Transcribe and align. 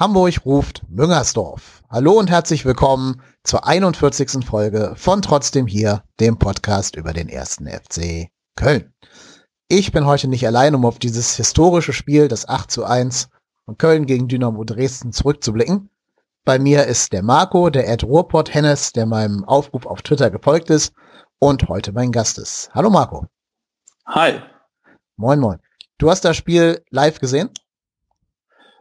Hamburg 0.00 0.46
ruft 0.46 0.82
Müngersdorf. 0.88 1.82
Hallo 1.90 2.12
und 2.12 2.30
herzlich 2.30 2.64
willkommen 2.64 3.20
zur 3.42 3.66
41. 3.66 4.46
Folge 4.46 4.92
von 4.94 5.22
Trotzdem 5.22 5.66
hier, 5.66 6.04
dem 6.20 6.38
Podcast 6.38 6.94
über 6.94 7.12
den 7.12 7.28
ersten 7.28 7.66
FC 7.66 8.28
Köln. 8.54 8.94
Ich 9.66 9.90
bin 9.90 10.06
heute 10.06 10.28
nicht 10.28 10.46
allein, 10.46 10.76
um 10.76 10.84
auf 10.84 11.00
dieses 11.00 11.34
historische 11.34 11.92
Spiel, 11.92 12.28
das 12.28 12.48
8 12.48 12.70
zu 12.70 12.84
1 12.84 13.28
von 13.64 13.76
Köln 13.76 14.06
gegen 14.06 14.28
Dynamo 14.28 14.62
Dresden 14.62 15.12
zurückzublicken. 15.12 15.90
Bei 16.44 16.60
mir 16.60 16.84
ist 16.84 17.12
der 17.12 17.24
Marco, 17.24 17.68
der 17.68 17.88
Ed 17.88 18.04
Ruhrpott 18.04 18.54
Hennes, 18.54 18.92
der 18.92 19.04
meinem 19.04 19.42
Aufruf 19.42 19.84
auf 19.84 20.02
Twitter 20.02 20.30
gefolgt 20.30 20.70
ist 20.70 20.94
und 21.40 21.68
heute 21.68 21.90
mein 21.90 22.12
Gast 22.12 22.38
ist. 22.38 22.70
Hallo 22.72 22.88
Marco. 22.88 23.26
Hi. 24.06 24.42
Moin, 25.16 25.40
moin. 25.40 25.58
Du 25.98 26.08
hast 26.08 26.24
das 26.24 26.36
Spiel 26.36 26.84
live 26.90 27.18
gesehen? 27.18 27.50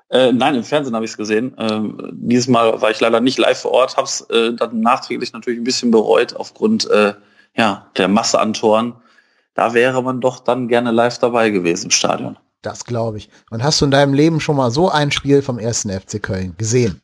Äh, 0.10 0.32
nein, 0.32 0.56
im 0.56 0.64
Fernsehen 0.64 0.96
habe 0.96 1.06
ich 1.06 1.12
es 1.12 1.18
gesehen. 1.18 1.56
Ähm, 1.58 2.12
dieses 2.14 2.48
Mal 2.48 2.82
war 2.82 2.92
ich 2.92 3.00
leider 3.00 3.20
nicht 3.20 3.38
live 3.38 3.60
vor 3.60 3.72
Ort, 3.72 3.98
habe 3.98 4.06
es 4.06 4.22
äh, 4.30 4.54
dann 4.54 4.80
nachträglich 4.80 5.34
natürlich 5.34 5.60
ein 5.60 5.66
bisschen 5.66 5.92
bereut 5.92 6.36
aufgrund 6.36 6.90
äh, 6.90 7.14
ja, 7.56 7.88
der 7.98 8.08
Masse 8.08 8.40
an 8.40 8.54
Toren. 8.54 8.96
Da 9.54 9.74
wäre 9.74 10.02
man 10.04 10.22
doch 10.22 10.40
dann 10.40 10.68
gerne 10.68 10.92
live 10.92 11.18
dabei 11.18 11.50
gewesen 11.50 11.86
im 11.86 11.92
Stadion. 11.92 12.38
Das 12.62 12.86
glaube 12.86 13.18
ich. 13.18 13.30
Und 13.50 13.64
hast 13.64 13.82
du 13.82 13.86
in 13.86 13.92
deinem 13.92 14.14
Leben 14.14 14.40
schon 14.40 14.56
mal 14.56 14.72
so 14.72 14.90
ein 14.90 15.12
Spiel 15.12 15.42
vom 15.42 15.60
ersten 15.60 15.90
FC 15.90 16.22
Köln 16.22 16.56
gesehen? 16.58 17.02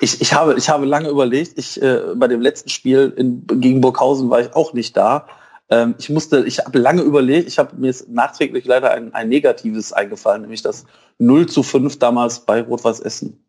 Ich, 0.00 0.20
ich, 0.20 0.34
habe, 0.34 0.54
ich 0.54 0.68
habe 0.68 0.86
lange 0.86 1.08
überlegt. 1.08 1.56
Ich, 1.56 1.80
äh, 1.80 2.00
bei 2.14 2.28
dem 2.28 2.40
letzten 2.40 2.68
Spiel 2.68 3.12
in, 3.16 3.46
gegen 3.46 3.80
Burghausen 3.80 4.28
war 4.28 4.40
ich 4.40 4.54
auch 4.54 4.72
nicht 4.72 4.96
da. 4.96 5.26
Ähm, 5.70 5.94
ich 5.98 6.10
musste, 6.10 6.44
ich 6.44 6.58
habe 6.58 6.78
lange 6.78 7.02
überlegt, 7.02 7.48
ich 7.48 7.58
habe 7.58 7.76
mir 7.76 7.86
jetzt 7.86 8.08
nachträglich 8.08 8.64
leider 8.64 8.90
ein, 8.90 9.14
ein 9.14 9.28
negatives 9.28 9.92
eingefallen, 9.92 10.42
nämlich 10.42 10.62
das 10.62 10.84
0 11.18 11.46
zu 11.46 11.62
5 11.62 11.98
damals 11.98 12.40
bei 12.40 12.62
Rot-Weiß 12.62 13.00
Essen. 13.00 13.44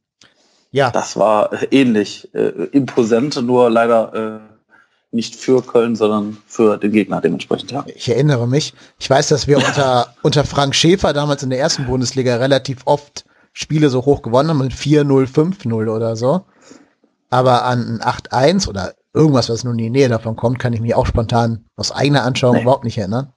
Ja. 0.72 0.91
Das 0.91 1.17
war 1.17 1.53
äh, 1.53 1.67
ähnlich, 1.72 2.33
äh, 2.33 2.49
imposant, 2.72 3.41
nur 3.41 3.69
leider 3.69 4.41
äh, 4.41 4.55
nicht 5.16 5.35
für 5.35 5.61
Köln, 5.61 5.95
sondern 5.95 6.38
für 6.45 6.77
den 6.77 6.91
Gegner 6.91 7.22
dementsprechend. 7.22 7.72
Ja. 7.72 7.85
Ich 7.88 8.09
erinnere 8.09 8.47
mich. 8.47 8.73
Ich 9.00 9.09
weiß, 9.09 9.29
dass 9.29 9.47
wir 9.47 9.57
unter, 9.57 10.13
unter 10.22 10.44
Frank 10.44 10.75
Schäfer 10.75 11.13
damals 11.13 11.44
in 11.44 11.50
der 11.50 11.59
ersten 11.59 11.85
Bundesliga 11.85 12.35
relativ 12.35 12.79
oft 12.85 13.25
Spiele 13.53 13.89
so 13.89 14.05
hoch 14.05 14.22
gewonnen 14.22 14.50
haben, 14.50 14.57
mit 14.57 14.73
4-0, 14.73 15.31
5-0 15.31 15.95
oder 15.95 16.16
so. 16.17 16.45
Aber 17.29 17.63
an 17.63 18.02
8-1 18.02 18.67
oder 18.67 18.94
irgendwas, 19.16 19.49
was 19.49 19.63
nun 19.63 19.80
in 19.80 19.85
die 19.85 19.89
Nähe 19.89 20.09
davon 20.09 20.35
kommt, 20.35 20.59
kann 20.59 20.73
ich 20.73 20.81
mich 20.81 20.95
auch 20.95 21.05
spontan 21.05 21.66
aus 21.75 21.91
eigener 21.91 22.23
Anschauung 22.23 22.55
nee. 22.55 22.61
überhaupt 22.61 22.83
nicht 22.83 22.97
erinnern. 22.97 23.33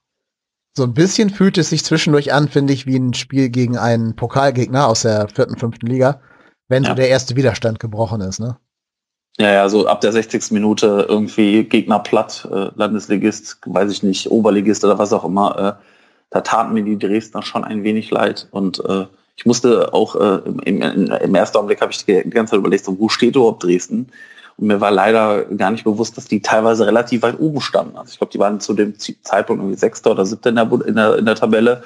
So 0.76 0.84
ein 0.84 0.94
bisschen 0.94 1.30
fühlt 1.30 1.58
es 1.58 1.70
sich 1.70 1.84
zwischendurch 1.84 2.32
an, 2.32 2.48
finde 2.48 2.72
ich, 2.72 2.86
wie 2.86 2.96
ein 2.96 3.14
Spiel 3.14 3.48
gegen 3.48 3.76
einen 3.76 4.14
Pokalgegner 4.14 4.86
aus 4.86 5.02
der 5.02 5.28
vierten, 5.28 5.56
fünften 5.56 5.86
Liga, 5.86 6.20
wenn 6.68 6.84
ja. 6.84 6.90
so 6.90 6.94
der 6.94 7.08
erste 7.08 7.36
Widerstand 7.36 7.80
gebrochen 7.80 8.20
ist, 8.20 8.38
ne? 8.38 8.58
Ja, 9.40 9.52
ja, 9.52 9.68
so 9.68 9.86
ab 9.86 10.00
der 10.00 10.10
60. 10.10 10.50
Minute 10.50 11.06
irgendwie 11.08 11.62
Gegner 11.64 12.00
platt, 12.00 12.48
äh, 12.50 12.70
Landesligist, 12.74 13.58
weiß 13.66 13.92
ich 13.92 14.02
nicht, 14.02 14.30
Oberligist 14.30 14.84
oder 14.84 14.98
was 14.98 15.12
auch 15.12 15.24
immer. 15.24 15.78
Äh, 15.78 15.84
da 16.30 16.40
taten 16.40 16.74
mir 16.74 16.82
die 16.82 16.98
Dresdner 16.98 17.42
schon 17.42 17.64
ein 17.64 17.84
wenig 17.84 18.10
leid 18.10 18.48
und 18.50 18.84
äh, 18.84 19.06
ich 19.36 19.46
musste 19.46 19.94
auch 19.94 20.16
äh, 20.16 20.40
im, 20.64 20.82
im, 20.82 21.12
im 21.12 21.34
ersten 21.36 21.56
Augenblick 21.56 21.80
habe 21.80 21.92
ich 21.92 22.04
die 22.04 22.28
ganze 22.28 22.50
Zeit 22.50 22.58
überlegt, 22.58 22.84
so, 22.84 22.98
wo 22.98 23.08
steht 23.08 23.36
überhaupt 23.36 23.62
Dresden? 23.62 24.08
Und 24.58 24.66
mir 24.66 24.80
war 24.80 24.90
leider 24.90 25.44
gar 25.44 25.70
nicht 25.70 25.84
bewusst, 25.84 26.16
dass 26.16 26.26
die 26.26 26.42
teilweise 26.42 26.86
relativ 26.86 27.22
weit 27.22 27.38
oben 27.38 27.60
standen. 27.60 27.96
Also 27.96 28.10
ich 28.10 28.18
glaube, 28.18 28.32
die 28.32 28.38
waren 28.38 28.60
zu 28.60 28.74
dem 28.74 28.98
Zeitpunkt 28.98 29.62
irgendwie 29.62 29.78
Sechster 29.78 30.10
oder 30.10 30.26
Siebter 30.26 30.50
in 30.50 30.56
der, 30.56 30.70
in 30.86 30.94
der, 30.96 31.16
in 31.16 31.26
der 31.26 31.34
Tabelle. 31.36 31.82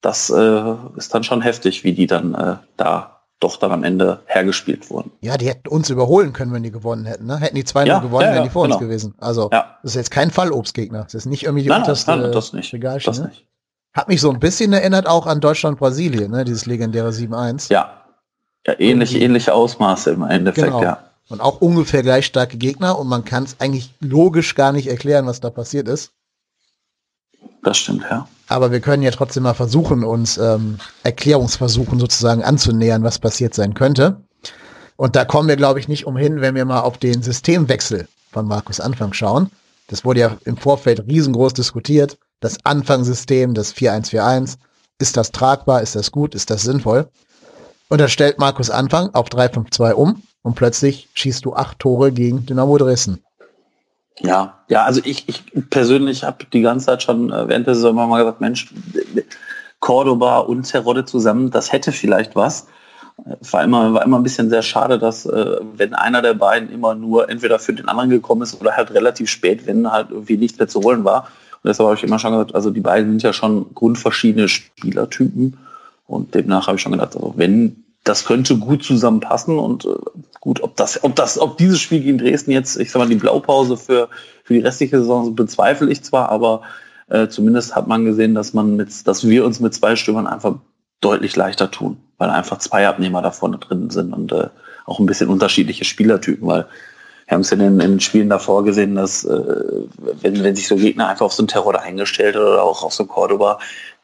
Das 0.00 0.28
äh, 0.30 0.74
ist 0.96 1.14
dann 1.14 1.22
schon 1.24 1.40
heftig, 1.40 1.84
wie 1.84 1.92
die 1.92 2.06
dann 2.06 2.34
äh, 2.34 2.56
da 2.76 3.20
doch 3.38 3.56
dann 3.56 3.72
am 3.72 3.84
Ende 3.84 4.20
hergespielt 4.26 4.90
wurden. 4.90 5.12
Ja, 5.20 5.38
die 5.38 5.48
hätten 5.48 5.68
uns 5.68 5.88
überholen 5.88 6.32
können, 6.32 6.52
wenn 6.52 6.62
die 6.62 6.70
gewonnen 6.70 7.06
hätten. 7.06 7.26
Ne? 7.26 7.38
Hätten 7.38 7.54
die 7.54 7.64
zwei 7.64 7.86
ja, 7.86 7.98
gewonnen, 8.00 8.26
ja, 8.26 8.34
wären 8.34 8.44
die 8.44 8.50
vor 8.50 8.64
genau. 8.64 8.76
uns 8.76 8.84
gewesen. 8.84 9.14
Also 9.18 9.48
ja. 9.50 9.78
das 9.82 9.92
ist 9.92 9.96
jetzt 9.96 10.10
kein 10.10 10.30
Fallobstgegner. 10.30 11.04
Das 11.04 11.14
ist 11.14 11.26
nicht 11.26 11.44
irgendwie 11.44 11.62
die 11.62 11.70
nein, 11.70 11.80
unterste 11.80 12.10
nein, 12.16 12.32
das 12.32 12.52
nicht. 12.52 12.72
Regalchen, 12.74 13.10
das 13.10 13.20
ne? 13.20 13.28
nicht. 13.28 13.46
Hat 13.94 14.08
mich 14.08 14.20
so 14.20 14.30
ein 14.30 14.38
bisschen 14.38 14.72
erinnert 14.72 15.06
auch 15.08 15.26
an 15.26 15.40
Deutschland-Brasilien, 15.40 16.30
ne? 16.30 16.44
dieses 16.44 16.66
legendäre 16.66 17.10
7-1. 17.10 17.72
Ja. 17.72 17.94
Ja, 18.66 18.74
ähnliche, 18.78 19.18
ähnliche 19.18 19.54
Ausmaße 19.54 20.10
im 20.10 20.22
Endeffekt, 20.22 20.66
genau. 20.66 20.82
ja. 20.82 21.09
Und 21.30 21.40
auch 21.40 21.60
ungefähr 21.60 22.02
gleich 22.02 22.26
starke 22.26 22.58
Gegner 22.58 22.98
und 22.98 23.06
man 23.06 23.24
kann 23.24 23.44
es 23.44 23.56
eigentlich 23.60 23.94
logisch 24.00 24.56
gar 24.56 24.72
nicht 24.72 24.88
erklären, 24.88 25.26
was 25.26 25.40
da 25.40 25.48
passiert 25.48 25.88
ist. 25.88 26.10
Das 27.62 27.78
stimmt, 27.78 28.04
ja. 28.10 28.28
Aber 28.48 28.72
wir 28.72 28.80
können 28.80 29.04
ja 29.04 29.12
trotzdem 29.12 29.44
mal 29.44 29.54
versuchen, 29.54 30.02
uns 30.02 30.38
ähm, 30.38 30.78
Erklärungsversuchen 31.04 32.00
sozusagen 32.00 32.42
anzunähern, 32.42 33.04
was 33.04 33.20
passiert 33.20 33.54
sein 33.54 33.74
könnte. 33.74 34.24
Und 34.96 35.14
da 35.14 35.24
kommen 35.24 35.48
wir, 35.48 35.56
glaube 35.56 35.78
ich, 35.78 35.86
nicht 35.86 36.04
umhin, 36.04 36.40
wenn 36.40 36.56
wir 36.56 36.64
mal 36.64 36.80
auf 36.80 36.98
den 36.98 37.22
Systemwechsel 37.22 38.08
von 38.32 38.46
Markus 38.46 38.80
Anfang 38.80 39.12
schauen. 39.12 39.50
Das 39.86 40.04
wurde 40.04 40.20
ja 40.20 40.36
im 40.44 40.56
Vorfeld 40.56 41.06
riesengroß 41.06 41.54
diskutiert. 41.54 42.18
Das 42.40 42.64
Anfangssystem, 42.64 43.54
das 43.54 43.72
4141, 43.72 44.58
ist 44.98 45.16
das 45.16 45.30
tragbar, 45.30 45.80
ist 45.82 45.94
das 45.94 46.10
gut, 46.10 46.34
ist 46.34 46.50
das 46.50 46.62
sinnvoll? 46.62 47.08
Und 47.88 48.00
da 48.00 48.08
stellt 48.08 48.38
Markus 48.38 48.68
Anfang 48.68 49.14
auf 49.14 49.28
352 49.28 49.96
um 49.96 50.22
und 50.42 50.54
plötzlich 50.54 51.08
schießt 51.14 51.44
du 51.44 51.54
acht 51.54 51.78
Tore 51.78 52.12
gegen 52.12 52.46
Dynamo 52.46 52.78
Dresden. 52.78 53.22
Ja, 54.18 54.60
ja, 54.68 54.84
also 54.84 55.00
ich, 55.04 55.28
ich 55.28 55.44
persönlich 55.70 56.24
habe 56.24 56.44
die 56.52 56.60
ganze 56.60 56.86
Zeit 56.86 57.02
schon 57.02 57.32
äh, 57.32 57.48
während 57.48 57.66
der 57.66 57.74
Saison 57.74 57.94
mal 57.94 58.18
gesagt, 58.18 58.40
Mensch, 58.40 58.72
Cordoba 59.80 60.38
und 60.38 60.64
Terodde 60.64 61.06
zusammen, 61.06 61.50
das 61.50 61.72
hätte 61.72 61.90
vielleicht 61.92 62.36
was. 62.36 62.66
Es 63.40 63.52
war 63.52 63.64
immer, 63.64 63.92
war 63.94 64.04
immer 64.04 64.18
ein 64.18 64.22
bisschen 64.22 64.50
sehr 64.50 64.62
schade, 64.62 64.98
dass 64.98 65.26
äh, 65.26 65.56
wenn 65.74 65.94
einer 65.94 66.22
der 66.22 66.34
beiden 66.34 66.70
immer 66.70 66.94
nur 66.94 67.28
entweder 67.30 67.58
für 67.58 67.72
den 67.72 67.88
anderen 67.88 68.10
gekommen 68.10 68.42
ist 68.42 68.60
oder 68.60 68.76
halt 68.76 68.92
relativ 68.92 69.30
spät, 69.30 69.66
wenn 69.66 69.90
halt 69.90 70.10
irgendwie 70.10 70.36
nichts 70.36 70.58
mehr 70.58 70.68
zu 70.68 70.82
holen 70.82 71.04
war. 71.04 71.28
Und 71.62 71.68
deshalb 71.68 71.88
habe 71.88 71.96
ich 71.96 72.04
immer 72.04 72.18
schon 72.18 72.32
gesagt, 72.32 72.54
also 72.54 72.70
die 72.70 72.80
beiden 72.80 73.10
sind 73.10 73.22
ja 73.22 73.32
schon 73.32 73.74
grundverschiedene 73.74 74.48
Spielertypen. 74.48 75.58
Und 76.06 76.34
demnach 76.34 76.66
habe 76.66 76.76
ich 76.76 76.82
schon 76.82 76.92
gedacht, 76.92 77.14
also 77.14 77.34
wenn 77.36 77.84
das 78.04 78.24
könnte 78.24 78.56
gut 78.56 78.82
zusammenpassen 78.82 79.58
und 79.58 79.84
äh, 79.84 79.88
gut, 80.40 80.62
ob 80.62 80.76
das, 80.76 81.04
ob 81.04 81.14
das, 81.16 81.38
ob 81.38 81.58
dieses 81.58 81.80
Spiel 81.80 82.00
gegen 82.00 82.18
Dresden 82.18 82.50
jetzt, 82.50 82.78
ich 82.78 82.90
sag 82.90 82.98
mal, 82.98 83.08
die 83.08 83.16
Blaupause 83.16 83.76
für, 83.76 84.08
für 84.44 84.54
die 84.54 84.60
restliche 84.60 84.98
Saison 85.00 85.34
bezweifle 85.34 85.90
ich 85.90 86.02
zwar, 86.02 86.30
aber 86.30 86.62
äh, 87.08 87.28
zumindest 87.28 87.76
hat 87.76 87.88
man 87.88 88.04
gesehen, 88.04 88.34
dass 88.34 88.54
man 88.54 88.76
mit, 88.76 89.06
dass 89.06 89.28
wir 89.28 89.44
uns 89.44 89.60
mit 89.60 89.74
zwei 89.74 89.96
Stürmern 89.96 90.26
einfach 90.26 90.56
deutlich 91.00 91.36
leichter 91.36 91.70
tun, 91.70 91.98
weil 92.18 92.30
einfach 92.30 92.58
zwei 92.58 92.88
Abnehmer 92.88 93.22
da 93.22 93.30
vorne 93.30 93.58
drin 93.58 93.90
sind 93.90 94.12
und 94.12 94.32
äh, 94.32 94.48
auch 94.86 94.98
ein 94.98 95.06
bisschen 95.06 95.28
unterschiedliche 95.28 95.84
Spielertypen, 95.84 96.46
weil 96.46 96.66
wir 97.26 97.34
haben 97.34 97.42
es 97.42 97.50
ja 97.50 97.58
in, 97.58 97.78
den 97.78 98.00
Spielen 98.00 98.28
davor 98.28 98.64
gesehen, 98.64 98.96
dass 98.96 99.24
äh, 99.24 99.84
wenn, 100.20 100.42
wenn 100.42 100.56
sich 100.56 100.66
so 100.66 100.76
Gegner 100.76 101.08
einfach 101.08 101.26
auf 101.26 101.32
so 101.32 101.42
einen 101.42 101.48
Terror 101.48 101.78
eingestellt 101.80 102.36
oder 102.36 102.62
auch 102.62 102.82
auf 102.82 102.92
so 102.92 103.06
Cordoba, 103.06 103.58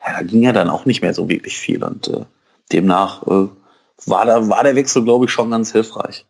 ja, 0.06 0.14
da 0.18 0.22
ging 0.22 0.42
ja 0.42 0.52
dann 0.52 0.70
auch 0.70 0.84
nicht 0.84 1.02
mehr 1.02 1.12
so 1.12 1.28
wirklich 1.28 1.58
viel 1.58 1.82
und 1.82 2.08
äh, 2.08 2.24
demnach 2.72 3.26
äh, 3.26 3.48
war, 4.04 4.26
da, 4.26 4.48
war 4.48 4.62
der 4.62 4.76
Wechsel, 4.76 5.04
glaube 5.04 5.24
ich, 5.24 5.30
schon 5.30 5.50
ganz 5.50 5.72
hilfreich. 5.72 6.26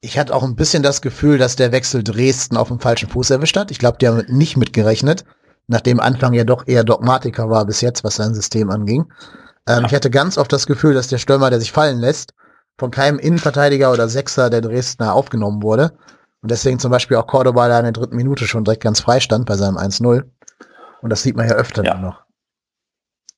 Ich 0.00 0.18
hatte 0.18 0.34
auch 0.34 0.42
ein 0.42 0.56
bisschen 0.56 0.82
das 0.82 1.00
Gefühl, 1.00 1.38
dass 1.38 1.54
der 1.54 1.70
Wechsel 1.70 2.02
Dresden 2.02 2.56
auf 2.56 2.68
dem 2.68 2.80
falschen 2.80 3.08
Fuß 3.08 3.30
erwischt 3.30 3.56
hat. 3.56 3.70
Ich 3.70 3.78
glaube, 3.78 3.98
die 3.98 4.08
haben 4.08 4.24
nicht 4.26 4.56
mitgerechnet, 4.56 5.24
nachdem 5.68 6.00
Anfang 6.00 6.32
ja 6.32 6.42
doch 6.42 6.66
eher 6.66 6.82
Dogmatiker 6.82 7.48
war 7.48 7.64
bis 7.66 7.80
jetzt, 7.80 8.02
was 8.02 8.16
sein 8.16 8.34
System 8.34 8.70
anging. 8.70 9.12
Ähm, 9.68 9.82
ja. 9.82 9.86
Ich 9.86 9.94
hatte 9.94 10.10
ganz 10.10 10.38
oft 10.38 10.52
das 10.52 10.66
Gefühl, 10.66 10.94
dass 10.94 11.06
der 11.06 11.18
Stürmer, 11.18 11.50
der 11.50 11.60
sich 11.60 11.70
fallen 11.70 12.00
lässt, 12.00 12.34
von 12.78 12.90
keinem 12.90 13.20
Innenverteidiger 13.20 13.92
oder 13.92 14.08
Sechser 14.08 14.50
der 14.50 14.60
Dresdner 14.60 15.14
aufgenommen 15.14 15.62
wurde. 15.62 15.92
Und 16.40 16.50
deswegen 16.50 16.80
zum 16.80 16.90
Beispiel 16.90 17.16
auch 17.16 17.28
Cordoba 17.28 17.68
da 17.68 17.78
in 17.78 17.84
der 17.84 17.92
dritten 17.92 18.16
Minute 18.16 18.48
schon 18.48 18.64
direkt 18.64 18.82
ganz 18.82 19.00
frei 19.00 19.20
stand 19.20 19.46
bei 19.46 19.56
seinem 19.56 19.76
1-0. 19.76 20.24
Und 21.00 21.10
das 21.10 21.22
sieht 21.22 21.36
man 21.36 21.48
ja 21.48 21.54
öfter 21.54 21.84
ja. 21.84 21.96
noch. 21.96 22.22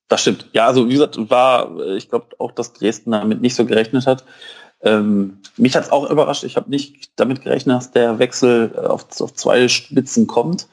Das 0.09 0.21
stimmt. 0.21 0.49
Ja, 0.53 0.67
also 0.67 0.89
wie 0.89 0.93
gesagt, 0.93 1.19
war, 1.31 1.81
äh, 1.81 1.97
ich 1.97 2.09
glaube 2.09 2.27
auch, 2.39 2.53
dass 2.53 2.73
Dresden 2.73 3.12
damit 3.12 3.41
nicht 3.41 3.55
so 3.55 3.65
gerechnet 3.65 4.06
hat. 4.06 4.25
Ähm, 4.83 5.39
mich 5.56 5.75
hat 5.75 5.85
es 5.85 5.93
auch 5.93 6.11
überrascht. 6.11 6.45
Ich 6.45 6.56
habe 6.56 6.71
nicht 6.71 7.11
damit 7.17 7.43
gerechnet, 7.43 7.77
dass 7.77 7.91
der 7.91 8.19
Wechsel 8.19 8.73
äh, 8.77 8.81
auf, 8.81 9.06
auf 9.21 9.35
zwei 9.35 9.69
Spitzen 9.69 10.27
kommt. 10.27 10.69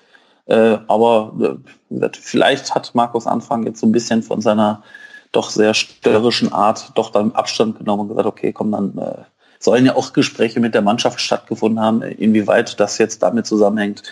Äh, 0.45 0.79
aber 0.87 1.33
äh, 1.39 1.93
gesagt, 1.93 2.17
vielleicht 2.17 2.75
hat 2.75 2.93
Markus 2.93 3.25
Anfang 3.25 3.65
jetzt 3.65 3.79
so 3.79 3.87
ein 3.87 3.91
bisschen 3.91 4.21
von 4.21 4.41
seiner 4.41 4.83
doch 5.31 5.49
sehr 5.49 5.73
störrischen 5.73 6.51
Art 6.51 6.91
doch 6.95 7.09
dann 7.09 7.31
Abstand 7.31 7.77
genommen 7.77 8.01
und 8.01 8.07
gesagt, 8.09 8.27
okay, 8.27 8.51
komm, 8.51 8.71
dann 8.71 8.97
äh, 8.97 9.23
sollen 9.59 9.85
ja 9.85 9.95
auch 9.95 10.11
Gespräche 10.11 10.59
mit 10.59 10.73
der 10.73 10.81
Mannschaft 10.81 11.21
stattgefunden 11.21 11.79
haben, 11.79 12.01
inwieweit 12.01 12.79
das 12.79 12.97
jetzt 12.97 13.23
damit 13.23 13.45
zusammenhängt, 13.45 14.03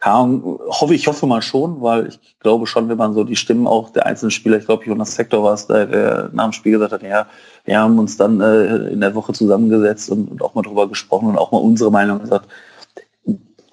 Ahnung, 0.00 0.60
hoffe 0.68 0.94
ich 0.94 1.08
hoffe 1.08 1.26
mal 1.26 1.42
schon, 1.42 1.80
weil 1.82 2.06
ich 2.08 2.20
glaube 2.38 2.66
schon, 2.66 2.88
wenn 2.88 2.98
man 2.98 3.14
so 3.14 3.24
die 3.24 3.34
Stimmen 3.34 3.66
auch 3.66 3.90
der 3.90 4.06
einzelnen 4.06 4.30
Spieler, 4.30 4.58
ich 4.58 4.66
glaube 4.66 4.84
Jonas 4.84 5.14
Sektor 5.14 5.42
war 5.42 5.54
es, 5.54 5.66
der, 5.66 5.86
der 5.86 6.30
nach 6.32 6.44
dem 6.44 6.52
Spiel 6.52 6.72
gesagt 6.72 6.92
hat, 6.92 7.02
ja, 7.02 7.26
wir 7.64 7.80
haben 7.80 7.98
uns 7.98 8.16
dann 8.16 8.40
äh, 8.40 8.88
in 8.90 9.00
der 9.00 9.14
Woche 9.16 9.32
zusammengesetzt 9.32 10.10
und, 10.10 10.30
und, 10.30 10.42
auch 10.42 10.54
mal 10.54 10.62
drüber 10.62 10.88
gesprochen 10.88 11.28
und 11.28 11.38
auch 11.38 11.50
mal 11.50 11.58
unsere 11.58 11.90
Meinung 11.90 12.20
gesagt. 12.20 12.48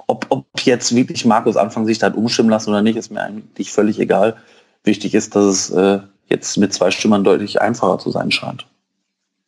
Ob, 0.08 0.26
ob 0.30 0.46
jetzt 0.64 0.96
wirklich 0.96 1.26
Markus 1.26 1.58
Anfang 1.58 1.86
sich 1.86 2.00
da 2.00 2.08
hat 2.08 2.16
umstimmen 2.16 2.50
lassen 2.50 2.72
oder 2.72 2.82
nicht, 2.82 2.98
ist 2.98 3.12
mir 3.12 3.22
eigentlich 3.22 3.72
völlig 3.72 4.00
egal. 4.00 4.36
Wichtig 4.84 5.14
ist, 5.16 5.36
dass 5.36 5.46
es 5.46 5.70
äh, 5.72 6.00
jetzt 6.28 6.58
mit 6.58 6.74
zwei 6.74 6.92
Stimmern 6.92 7.24
deutlich 7.24 7.62
einfacher 7.62 8.00
zu 8.00 8.12
sein 8.12 8.32
scheint. 8.32 8.66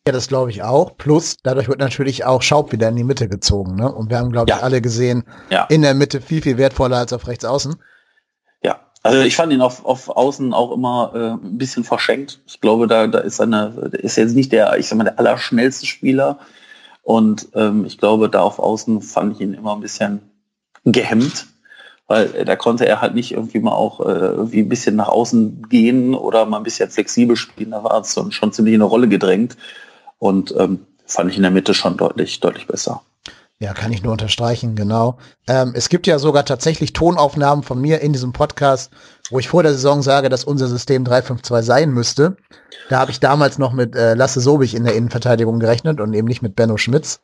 Ja, 0.08 0.14
das 0.14 0.30
glaube 0.30 0.52
ich 0.52 0.64
auch. 0.64 0.96
Plus, 0.96 1.36
dadurch 1.44 1.68
wird 1.68 1.80
natürlich 1.80 2.24
auch 2.24 2.42
Schaub 2.42 2.72
wieder 2.72 2.88
in 2.88 2.96
die 2.96 3.04
Mitte 3.04 3.28
gezogen. 3.28 3.76
Ne? 3.76 3.92
Und 3.92 4.10
wir 4.10 4.20
haben, 4.20 4.32
glaube 4.32 4.50
ich, 4.50 4.56
alle 4.56 4.82
gesehen, 4.82 5.26
ja. 5.50 5.66
in 5.66 5.82
der 5.82 5.94
Mitte 5.96 6.22
viel, 6.22 6.42
viel 6.42 6.58
wertvoller 6.58 6.96
als 6.96 7.12
auf 7.12 7.28
rechts 7.28 7.44
außen. 7.44 7.76
Ja, 8.64 8.80
also 9.04 9.20
ich 9.20 9.36
fand 9.36 9.52
ihn 9.52 9.60
auf, 9.60 9.84
auf 9.84 10.08
Außen 10.08 10.54
auch 10.54 10.72
immer 10.72 11.12
äh, 11.14 11.46
ein 11.46 11.58
bisschen 11.58 11.84
verschenkt. 11.84 12.40
Ich 12.46 12.62
glaube, 12.62 12.88
da, 12.88 13.08
da 13.08 13.20
ist 13.20 13.42
eine, 13.42 13.90
ist 13.92 14.16
jetzt 14.16 14.34
nicht 14.34 14.54
der, 14.54 14.78
ich 14.78 14.88
sag 14.88 14.98
mal, 14.98 15.04
der 15.04 15.20
allerschnellste 15.20 15.86
Spieler. 15.86 16.40
Und 17.04 17.50
ähm, 17.54 17.84
ich 17.84 17.98
glaube, 17.98 18.30
da 18.30 18.44
auf 18.44 18.60
Außen 18.60 19.02
fand 19.02 19.34
ich 19.34 19.42
ihn 19.42 19.56
immer 19.56 19.76
ein 19.76 19.82
bisschen 19.82 20.22
gehemmt 20.86 21.48
weil 22.10 22.34
äh, 22.34 22.46
da 22.46 22.56
konnte 22.56 22.88
er 22.88 23.02
halt 23.02 23.14
nicht 23.14 23.34
irgendwie 23.34 23.60
mal 23.60 23.74
auch 23.74 24.00
äh, 24.00 24.14
irgendwie 24.14 24.62
ein 24.62 24.70
bisschen 24.70 24.96
nach 24.96 25.10
außen 25.10 25.68
gehen 25.68 26.16
oder 26.16 26.46
mal 26.46 26.56
ein 26.56 26.64
bisschen 26.64 26.90
flexibel 26.90 27.36
spielen. 27.36 27.72
Da 27.72 27.84
war 27.84 28.00
es 28.00 28.14
schon, 28.14 28.32
schon 28.32 28.54
ziemlich 28.54 28.74
in 28.74 28.82
eine 28.82 28.90
Rolle 28.90 29.10
gedrängt 29.10 29.58
und 30.20 30.54
ähm, 30.58 30.86
fand 31.06 31.32
ich 31.32 31.38
in 31.38 31.44
der 31.44 31.52
Mitte 31.52 31.74
schon 31.74 31.98
deutlich, 31.98 32.40
deutlich 32.40 32.68
besser. 32.68 33.02
Ja, 33.60 33.74
kann 33.74 33.92
ich 33.92 34.04
nur 34.04 34.12
unterstreichen, 34.12 34.76
genau. 34.76 35.18
Ähm, 35.48 35.72
es 35.74 35.90
gibt 35.90 36.06
ja 36.06 36.20
sogar 36.20 36.46
tatsächlich 36.46 36.94
Tonaufnahmen 36.94 37.64
von 37.64 37.82
mir 37.82 38.02
in 38.02 38.14
diesem 38.14 38.32
Podcast, 38.32 38.92
wo 39.32 39.40
ich 39.40 39.50
vor 39.50 39.64
der 39.64 39.72
Saison 39.74 40.04
sage, 40.04 40.30
dass 40.30 40.44
unser 40.44 40.68
System 40.68 41.04
352 41.04 41.66
sein 41.66 41.90
müsste. 41.90 42.38
Da 42.90 43.00
habe 43.00 43.10
ich 43.10 43.20
damals 43.20 43.58
noch 43.58 43.74
mit 43.74 43.96
äh, 43.96 44.14
Lasse 44.14 44.42
Sobich 44.42 44.76
in 44.76 44.84
der 44.84 44.94
Innenverteidigung 44.94 45.60
gerechnet 45.60 46.00
und 46.00 46.14
eben 46.14 46.28
nicht 46.28 46.44
mit 46.44 46.56
Benno 46.56 46.78
Schmitz 46.78 47.20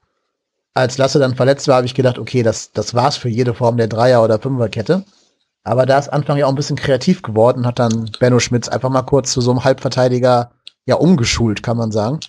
als 0.73 0.97
Lasse 0.97 1.19
dann 1.19 1.35
verletzt 1.35 1.67
war, 1.67 1.77
habe 1.77 1.85
ich 1.85 1.95
gedacht, 1.95 2.17
okay, 2.17 2.43
das, 2.43 2.71
das 2.71 2.93
war's 2.93 3.17
für 3.17 3.29
jede 3.29 3.53
Form 3.53 3.77
der 3.77 3.87
Dreier- 3.87 4.23
oder 4.23 4.39
Fünferkette. 4.39 5.05
Aber 5.63 5.85
da 5.85 5.97
ist 5.97 6.09
Anfang 6.09 6.37
ja 6.37 6.45
auch 6.45 6.49
ein 6.49 6.55
bisschen 6.55 6.75
kreativ 6.75 7.21
geworden, 7.21 7.65
hat 7.65 7.79
dann 7.79 8.11
Benno 8.19 8.39
Schmitz 8.39 8.67
einfach 8.67 8.89
mal 8.89 9.03
kurz 9.03 9.31
zu 9.31 9.39
so 9.39 9.51
einem 9.51 9.63
Halbverteidiger 9.63 10.51
ja 10.85 10.95
umgeschult, 10.95 11.63
kann 11.63 11.77
man 11.77 11.91
sagen. 11.91 12.19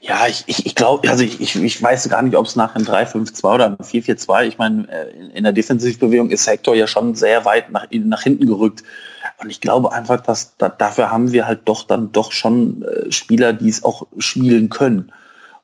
Ja, 0.00 0.26
ich, 0.26 0.44
ich, 0.46 0.66
ich 0.66 0.74
glaube, 0.74 1.08
also 1.08 1.24
ich, 1.24 1.40
ich, 1.40 1.56
ich 1.56 1.82
weiß 1.82 2.08
gar 2.08 2.22
nicht, 2.22 2.36
ob 2.36 2.46
es 2.46 2.56
nach 2.56 2.74
einem 2.74 2.84
3-5-2 2.84 3.54
oder 3.54 3.66
einem 3.66 3.76
4-4-2, 3.76 4.44
ich 4.44 4.58
meine, 4.58 4.88
äh, 4.88 5.10
in 5.34 5.44
der 5.44 5.52
Defensivbewegung 5.52 6.30
ist 6.30 6.46
Hector 6.46 6.74
ja 6.74 6.86
schon 6.86 7.14
sehr 7.14 7.44
weit 7.44 7.70
nach, 7.70 7.86
nach 7.90 8.22
hinten 8.22 8.46
gerückt. 8.46 8.82
Und 9.38 9.50
ich 9.50 9.60
glaube 9.60 9.92
einfach, 9.92 10.20
dass 10.20 10.56
da, 10.58 10.68
dafür 10.68 11.10
haben 11.10 11.32
wir 11.32 11.46
halt 11.46 11.62
doch 11.64 11.84
dann 11.84 12.12
doch 12.12 12.32
schon 12.32 12.82
äh, 12.82 13.10
Spieler, 13.10 13.52
die 13.52 13.68
es 13.68 13.82
auch 13.82 14.06
spielen 14.18 14.68
können. 14.68 15.12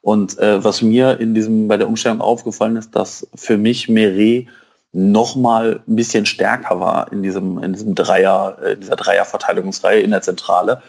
Und 0.01 0.39
äh, 0.39 0.65
was 0.65 0.81
mir 0.81 1.21
in 1.21 1.35
diesem 1.35 1.69
bei 1.69 1.77
der 1.77 1.89
Umstellung 1.89 2.21
aufgefallen 2.21 2.77
ist, 2.77 2.97
dass 2.97 3.29
für 3.35 3.59
mich 3.59 3.89
Meret 3.89 4.49
noch 4.93 5.37
mal 5.37 5.81
ein 5.87 5.97
bisschen 5.97 6.25
stärker 6.25 6.81
war 6.81 7.13
in 7.13 7.23
diesem 7.23 7.63
in 7.63 7.75
diesem 7.75 7.95
Dreier 7.95 8.57
äh, 8.63 8.73
in 8.73 8.81
dieser 8.81 8.97
Dreierverteidigungsreihe 8.97 10.01
in 10.01 10.13
der 10.13 10.23
Zentrale. 10.23 10.83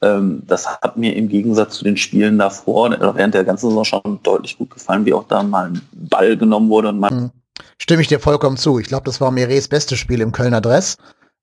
Ähm, 0.00 0.42
das 0.46 0.66
hat 0.66 0.96
mir 0.96 1.16
im 1.16 1.28
Gegensatz 1.28 1.78
zu 1.78 1.84
den 1.84 1.96
Spielen 1.96 2.38
davor 2.38 2.90
während 2.90 3.34
der 3.34 3.44
ganzen 3.44 3.68
Saison 3.68 3.84
schon 3.84 4.20
deutlich 4.22 4.56
gut 4.56 4.70
gefallen, 4.70 5.04
wie 5.04 5.14
auch 5.14 5.26
da 5.26 5.42
mal 5.42 5.70
ein 5.70 5.82
Ball 5.92 6.36
genommen 6.36 6.68
wurde 6.68 6.90
und 6.90 7.00
mal 7.00 7.10
mhm. 7.10 7.30
Stimme 7.78 8.02
ich 8.02 8.08
dir 8.08 8.20
vollkommen 8.20 8.56
zu. 8.56 8.78
Ich 8.78 8.88
glaube, 8.88 9.04
das 9.04 9.20
war 9.20 9.30
Merets 9.30 9.68
bestes 9.68 9.98
Spiel 9.98 10.20
im 10.20 10.32
Kölner 10.32 10.60
Dress. 10.60 10.96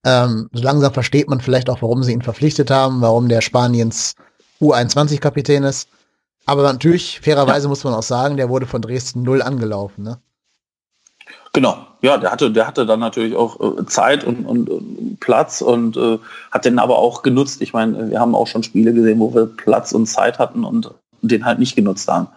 Ähm, 0.04 0.50
so 0.54 0.64
langsam 0.64 0.94
versteht 0.94 1.30
man 1.30 1.42
vielleicht 1.42 1.70
auch, 1.70 1.82
warum 1.82 2.04
sie 2.04 2.14
ihn 2.14 2.22
verpflichtet 2.22 2.70
haben, 2.70 3.02
warum 3.02 3.28
der 3.28 3.42
Spaniens 3.42 4.16
U21-Kapitän 4.62 5.64
ist. 5.64 5.90
Aber 6.46 6.64
natürlich, 6.64 7.22
fairerweise 7.22 7.64
ja. 7.64 7.70
muss 7.70 7.84
man 7.84 7.94
auch 7.94 8.04
sagen, 8.04 8.38
der 8.38 8.50
wurde 8.50 8.68
von 8.68 8.82
Dresden 8.82 9.24
null 9.24 9.42
angelaufen, 9.42 10.04
ne? 10.04 10.20
Genau, 11.54 11.88
ja, 12.06 12.18
der 12.18 12.32
hatte, 12.32 12.52
der 12.52 12.68
hatte 12.68 12.86
dann 12.86 13.00
natürlich 13.00 13.36
auch 13.36 13.80
äh, 13.80 13.86
Zeit 13.88 14.24
und, 14.24 14.46
und, 14.46 14.70
und, 14.70 15.20
Platz 15.20 15.62
und 15.62 15.98
äh, 15.98 16.20
hat 16.52 16.66
den 16.66 16.78
aber 16.78 17.00
auch 17.00 17.24
genutzt. 17.24 17.64
Ich 17.64 17.74
meine, 17.74 18.12
wir 18.12 18.20
haben 18.20 18.36
auch 18.36 18.46
schon 18.46 18.62
Spiele 18.62 18.94
gesehen, 18.94 19.20
wo 19.20 19.34
wir 19.34 19.48
Platz 19.48 19.92
und 19.92 20.06
Zeit 20.06 20.38
hatten 20.38 20.64
und 20.64 20.92
den 21.22 21.46
halt 21.46 21.58
nicht 21.58 21.76
genutzt 21.76 22.08
haben. 22.08 22.28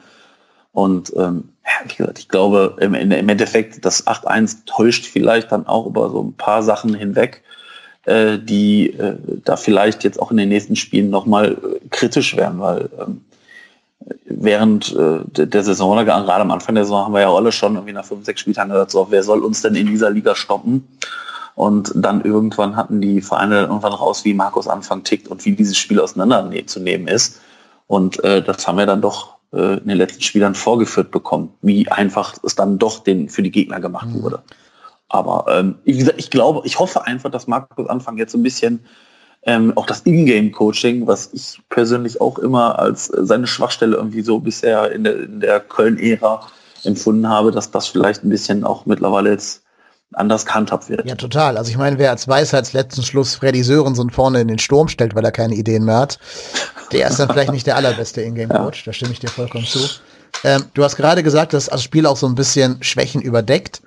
Und 0.72 1.12
ähm, 1.16 1.50
ja, 1.64 1.90
wie 1.90 1.96
gesagt, 1.96 2.18
ich 2.18 2.28
glaube, 2.28 2.76
im, 2.80 2.94
im 2.94 3.28
Endeffekt, 3.28 3.84
das 3.84 4.06
8-1 4.06 4.64
täuscht 4.64 5.04
vielleicht 5.04 5.52
dann 5.52 5.66
auch 5.66 5.86
über 5.86 6.08
so 6.08 6.22
ein 6.22 6.32
paar 6.32 6.62
Sachen 6.62 6.94
hinweg, 6.94 7.42
äh, 8.06 8.38
die 8.38 8.90
äh, 8.90 9.16
da 9.44 9.56
vielleicht 9.56 10.02
jetzt 10.02 10.18
auch 10.18 10.30
in 10.30 10.38
den 10.38 10.48
nächsten 10.48 10.76
Spielen 10.76 11.10
nochmal 11.10 11.52
äh, 11.52 11.88
kritisch 11.90 12.36
werden, 12.38 12.60
weil 12.60 12.88
ähm, 12.98 13.20
während 14.24 14.94
äh, 14.94 15.46
der 15.46 15.64
Saison 15.64 15.90
oder 15.90 16.04
gerade 16.04 16.42
am 16.42 16.50
Anfang 16.50 16.74
der 16.74 16.84
Saison 16.84 17.04
haben 17.04 17.14
wir 17.14 17.20
ja 17.20 17.32
alle 17.32 17.52
schon 17.52 17.74
irgendwie 17.74 17.92
nach 17.92 18.04
fünf, 18.04 18.24
sechs 18.24 18.40
Spieltagen 18.40 18.72
gesagt, 18.72 18.90
so, 18.90 19.06
wer 19.10 19.22
soll 19.22 19.44
uns 19.44 19.62
denn 19.62 19.74
in 19.74 19.86
dieser 19.86 20.10
Liga 20.10 20.34
stoppen? 20.34 20.86
Und 21.54 21.92
dann 21.96 22.24
irgendwann 22.24 22.76
hatten 22.76 23.00
die 23.00 23.20
Vereine 23.20 23.62
irgendwann 23.62 23.92
raus, 23.92 24.24
wie 24.24 24.32
Markus 24.32 24.68
Anfang 24.68 25.02
tickt 25.02 25.26
und 25.26 25.44
wie 25.44 25.56
dieses 25.56 25.76
Spiel 25.76 26.00
auseinanderzunehmen 26.00 27.08
ist. 27.08 27.40
Und 27.88 28.22
äh, 28.22 28.42
das 28.42 28.68
haben 28.68 28.78
wir 28.78 28.86
dann 28.86 29.02
doch 29.02 29.38
äh, 29.52 29.78
in 29.78 29.88
den 29.88 29.98
letzten 29.98 30.22
Spielern 30.22 30.54
vorgeführt 30.54 31.10
bekommen, 31.10 31.52
wie 31.60 31.88
einfach 31.88 32.34
es 32.44 32.54
dann 32.54 32.78
doch 32.78 33.00
den, 33.00 33.28
für 33.28 33.42
die 33.42 33.50
Gegner 33.50 33.80
gemacht 33.80 34.08
mhm. 34.08 34.22
wurde. 34.22 34.42
Aber 35.08 35.46
ähm, 35.48 35.76
wie 35.84 35.96
gesagt, 35.96 36.20
ich 36.20 36.30
glaube, 36.30 36.62
ich 36.64 36.78
hoffe 36.78 37.06
einfach, 37.06 37.30
dass 37.30 37.46
Markus 37.46 37.88
Anfang 37.88 38.18
jetzt 38.18 38.32
so 38.32 38.38
ein 38.38 38.42
bisschen 38.42 38.84
ähm, 39.48 39.72
auch 39.76 39.86
das 39.86 40.02
Ingame-Coaching, 40.04 41.06
was 41.06 41.30
ich 41.32 41.58
persönlich 41.70 42.20
auch 42.20 42.38
immer 42.38 42.78
als 42.78 43.06
seine 43.06 43.46
Schwachstelle 43.46 43.96
irgendwie 43.96 44.20
so 44.20 44.40
bisher 44.40 44.92
in 44.92 45.04
der, 45.04 45.20
in 45.20 45.40
der 45.40 45.58
Köln-Ära 45.60 46.46
empfunden 46.84 47.26
habe, 47.26 47.50
dass 47.50 47.70
das 47.70 47.86
vielleicht 47.86 48.22
ein 48.22 48.28
bisschen 48.28 48.62
auch 48.62 48.84
mittlerweile 48.84 49.30
jetzt 49.30 49.62
anders 50.12 50.44
gehandhabt 50.44 50.90
wird. 50.90 51.06
Ja, 51.06 51.14
total. 51.14 51.56
Also 51.56 51.70
ich 51.70 51.78
meine, 51.78 51.98
wer 51.98 52.10
als 52.10 52.28
Weisheits 52.28 52.74
letzten 52.74 53.02
Schluss 53.02 53.36
Freddy 53.36 53.62
Sörensen 53.62 54.10
vorne 54.10 54.42
in 54.42 54.48
den 54.48 54.58
Sturm 54.58 54.88
stellt, 54.88 55.14
weil 55.14 55.24
er 55.24 55.32
keine 55.32 55.54
Ideen 55.54 55.86
mehr 55.86 55.96
hat, 55.96 56.18
der 56.92 57.08
ist 57.08 57.18
dann 57.18 57.30
vielleicht 57.30 57.52
nicht 57.52 57.66
der 57.66 57.76
allerbeste 57.76 58.20
Ingame-Coach. 58.20 58.80
Ja. 58.80 58.90
Da 58.90 58.92
stimme 58.92 59.12
ich 59.12 59.20
dir 59.20 59.30
vollkommen 59.30 59.64
zu. 59.64 59.80
Ähm, 60.44 60.64
du 60.74 60.84
hast 60.84 60.96
gerade 60.96 61.22
gesagt, 61.22 61.54
dass 61.54 61.66
das 61.66 61.82
Spiel 61.82 62.04
auch 62.04 62.18
so 62.18 62.26
ein 62.26 62.34
bisschen 62.34 62.82
Schwächen 62.82 63.22
überdeckt. 63.22 63.80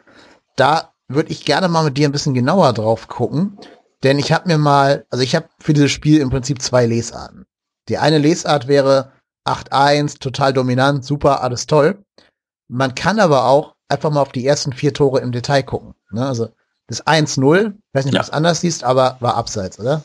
Da 0.55 0.89
würde 1.07 1.31
ich 1.31 1.45
gerne 1.45 1.69
mal 1.69 1.83
mit 1.83 1.99
dir 1.99 2.09
ein 2.09 2.11
bisschen 2.11 2.33
genauer 2.33 2.73
drauf 2.73 3.07
gucken. 3.07 3.59
Denn 4.03 4.17
ich 4.17 4.31
habe 4.31 4.47
mir 4.47 4.57
mal, 4.57 5.05
also 5.09 5.23
ich 5.23 5.35
habe 5.35 5.47
für 5.59 5.73
dieses 5.73 5.91
Spiel 5.91 6.19
im 6.19 6.29
Prinzip 6.29 6.61
zwei 6.61 6.85
Lesarten. 6.85 7.45
Die 7.87 7.97
eine 7.97 8.17
Lesart 8.17 8.67
wäre 8.67 9.11
8-1, 9.47 10.19
total 10.19 10.53
dominant, 10.53 11.05
super, 11.05 11.41
alles 11.43 11.67
toll. 11.67 12.03
Man 12.67 12.95
kann 12.95 13.19
aber 13.19 13.45
auch 13.45 13.75
einfach 13.89 14.09
mal 14.11 14.21
auf 14.21 14.31
die 14.31 14.45
ersten 14.45 14.73
vier 14.73 14.93
Tore 14.93 15.19
im 15.19 15.31
Detail 15.31 15.63
gucken. 15.63 15.93
Ne? 16.11 16.25
Also 16.25 16.49
das 16.87 17.05
1-0, 17.05 17.73
weiß 17.93 18.05
nicht, 18.05 18.13
ja. 18.13 18.19
ob 18.19 18.25
du 18.25 18.29
es 18.29 18.33
anders 18.33 18.61
siehst, 18.61 18.83
aber 18.83 19.17
war 19.19 19.35
abseits, 19.35 19.79
oder? 19.79 20.03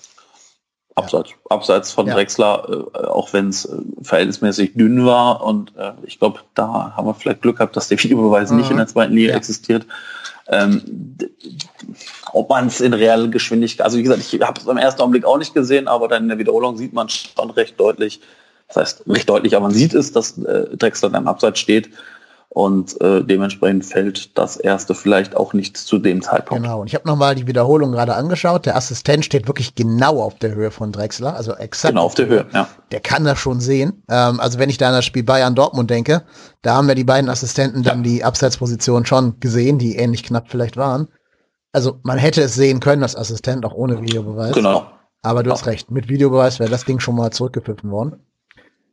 Abseits, 0.95 1.31
ja. 1.31 1.37
abseits 1.51 1.93
von 1.93 2.07
ja. 2.07 2.15
Drexler, 2.15 2.89
äh, 2.95 3.07
auch 3.07 3.33
wenn 3.33 3.49
es 3.49 3.67
äh, 3.67 3.77
verhältnismäßig 4.03 4.75
dünn 4.75 5.05
war. 5.05 5.43
Und 5.43 5.77
äh, 5.77 5.93
ich 6.05 6.19
glaube, 6.19 6.41
da 6.55 6.97
haben 6.97 7.07
wir 7.07 7.15
vielleicht 7.15 7.43
Glück 7.43 7.57
gehabt, 7.57 7.77
dass 7.77 7.89
der 7.89 8.03
Videobeweis 8.03 8.51
mhm. 8.51 8.59
nicht 8.59 8.71
in 8.71 8.79
der 8.79 8.87
zweiten 8.87 9.15
Liga 9.15 9.35
existiert. 9.35 9.87
Ähm, 10.49 11.17
ob 12.33 12.49
man 12.49 12.69
es 12.69 12.81
in 12.81 12.95
realer 12.95 13.29
Geschwindigkeit, 13.29 13.85
also 13.85 13.99
wie 13.99 14.03
gesagt, 14.03 14.23
ich 14.33 14.41
habe 14.41 14.61
es 14.61 14.67
im 14.67 14.77
ersten 14.77 15.01
Augenblick 15.01 15.25
auch 15.25 15.39
nicht 15.39 15.55
gesehen, 15.55 15.89
aber 15.89 16.09
dann 16.09 16.25
in 16.25 16.29
der 16.29 16.39
Wiederholung 16.39 16.77
sieht 16.77 16.93
man 16.93 17.09
schon 17.09 17.51
recht 17.51 17.81
deutlich, 17.81 18.21
das 18.69 18.77
heißt 18.77 19.03
recht 19.09 19.29
deutlich, 19.29 19.57
aber 19.57 19.65
man 19.65 19.75
sieht 19.75 19.95
es, 19.95 20.13
dass 20.13 20.39
äh, 20.39 20.77
Drexler 20.77 21.13
am 21.15 21.27
Abseits 21.27 21.59
steht 21.59 21.91
und 22.57 22.99
äh, 23.03 23.23
dementsprechend 23.23 23.85
fällt 23.85 24.39
das 24.39 24.57
erste 24.57 24.95
vielleicht 24.95 25.37
auch 25.37 25.53
nicht 25.53 25.77
zu 25.77 25.99
dem 25.99 26.23
Zeitpunkt. 26.23 26.63
Genau, 26.63 26.81
und 26.81 26.87
ich 26.87 26.95
habe 26.95 27.07
nochmal 27.07 27.35
die 27.35 27.47
Wiederholung 27.47 27.93
gerade 27.93 28.15
angeschaut. 28.15 28.65
Der 28.65 28.77
Assistent 28.77 29.27
steht 29.27 29.47
wirklich 29.47 29.75
genau 29.75 30.23
auf 30.23 30.39
der 30.39 30.55
Höhe 30.55 30.71
von 30.71 30.91
Drexler, 30.91 31.37
also 31.37 31.53
exakt. 31.53 31.93
Genau 31.93 32.07
auf 32.07 32.15
der 32.15 32.29
Höhe, 32.29 32.47
ja. 32.55 32.67
Der 32.93 33.01
kann 33.01 33.25
das 33.25 33.39
schon 33.39 33.61
sehen. 33.61 34.03
Ähm, 34.09 34.41
also 34.41 34.59
wenn 34.59 34.71
ich 34.71 34.79
da 34.79 34.89
an 34.89 34.95
das 34.95 35.05
Spiel 35.05 35.23
Bayern-Dortmund 35.23 35.91
denke, 35.91 36.23
da 36.63 36.77
haben 36.77 36.89
wir 36.89 36.95
die 36.95 37.05
beiden 37.05 37.29
Assistenten 37.29 37.83
ja. 37.83 37.91
dann 37.91 38.03
die 38.03 38.25
Abseitsposition 38.25 39.05
schon 39.05 39.39
gesehen, 39.39 39.77
die 39.79 39.97
ähnlich 39.97 40.23
knapp 40.23 40.47
vielleicht 40.49 40.79
waren. 40.79 41.09
Also 41.73 42.01
man 42.05 42.17
hätte 42.17 42.41
es 42.41 42.55
sehen 42.55 42.81
können, 42.81 43.03
das 43.03 43.17
Assistent, 43.17 43.67
auch 43.67 43.75
ohne 43.75 44.01
Videobeweis. 44.01 44.55
Genau. 44.55 44.87
Aber 45.21 45.43
du 45.43 45.51
ja. 45.51 45.57
hast 45.57 45.67
recht, 45.67 45.91
mit 45.91 46.09
Videobeweis 46.09 46.59
wäre 46.59 46.71
das 46.71 46.87
Ding 46.87 47.01
schon 47.01 47.17
mal 47.17 47.33
zurückgepfiffen 47.33 47.91
worden. 47.91 48.25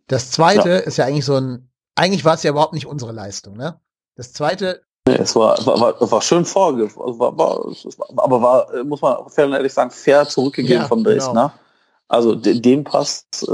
Das 0.07 0.31
zweite 0.31 0.67
ja. 0.67 0.77
ist 0.79 0.97
ja 0.97 1.05
eigentlich 1.05 1.23
so 1.23 1.37
ein 1.37 1.69
eigentlich 1.95 2.25
war 2.25 2.35
es 2.35 2.43
ja 2.43 2.51
überhaupt 2.51 2.73
nicht 2.73 2.85
unsere 2.85 3.11
Leistung. 3.11 3.55
Ne? 3.55 3.79
Das 4.15 4.33
zweite. 4.33 4.81
Nee, 5.07 5.15
es 5.15 5.35
war, 5.35 5.57
war, 5.65 5.99
war, 5.99 6.21
schön 6.21 6.45
vorge, 6.45 6.89
war, 6.95 7.37
war, 7.37 7.75
aber 8.17 8.41
war, 8.41 8.83
muss 8.85 9.01
man 9.01 9.29
fair 9.29 9.47
und 9.47 9.53
ehrlich 9.53 9.73
sagen, 9.73 9.91
fair 9.91 10.27
zurückgegeben 10.27 10.83
ja, 10.83 10.87
vom 10.87 11.03
Dresdner. 11.03 11.49
Genau. 11.49 11.63
Also 12.07 12.35
dem 12.35 12.83
Pass 12.83 13.25
äh, 13.41 13.47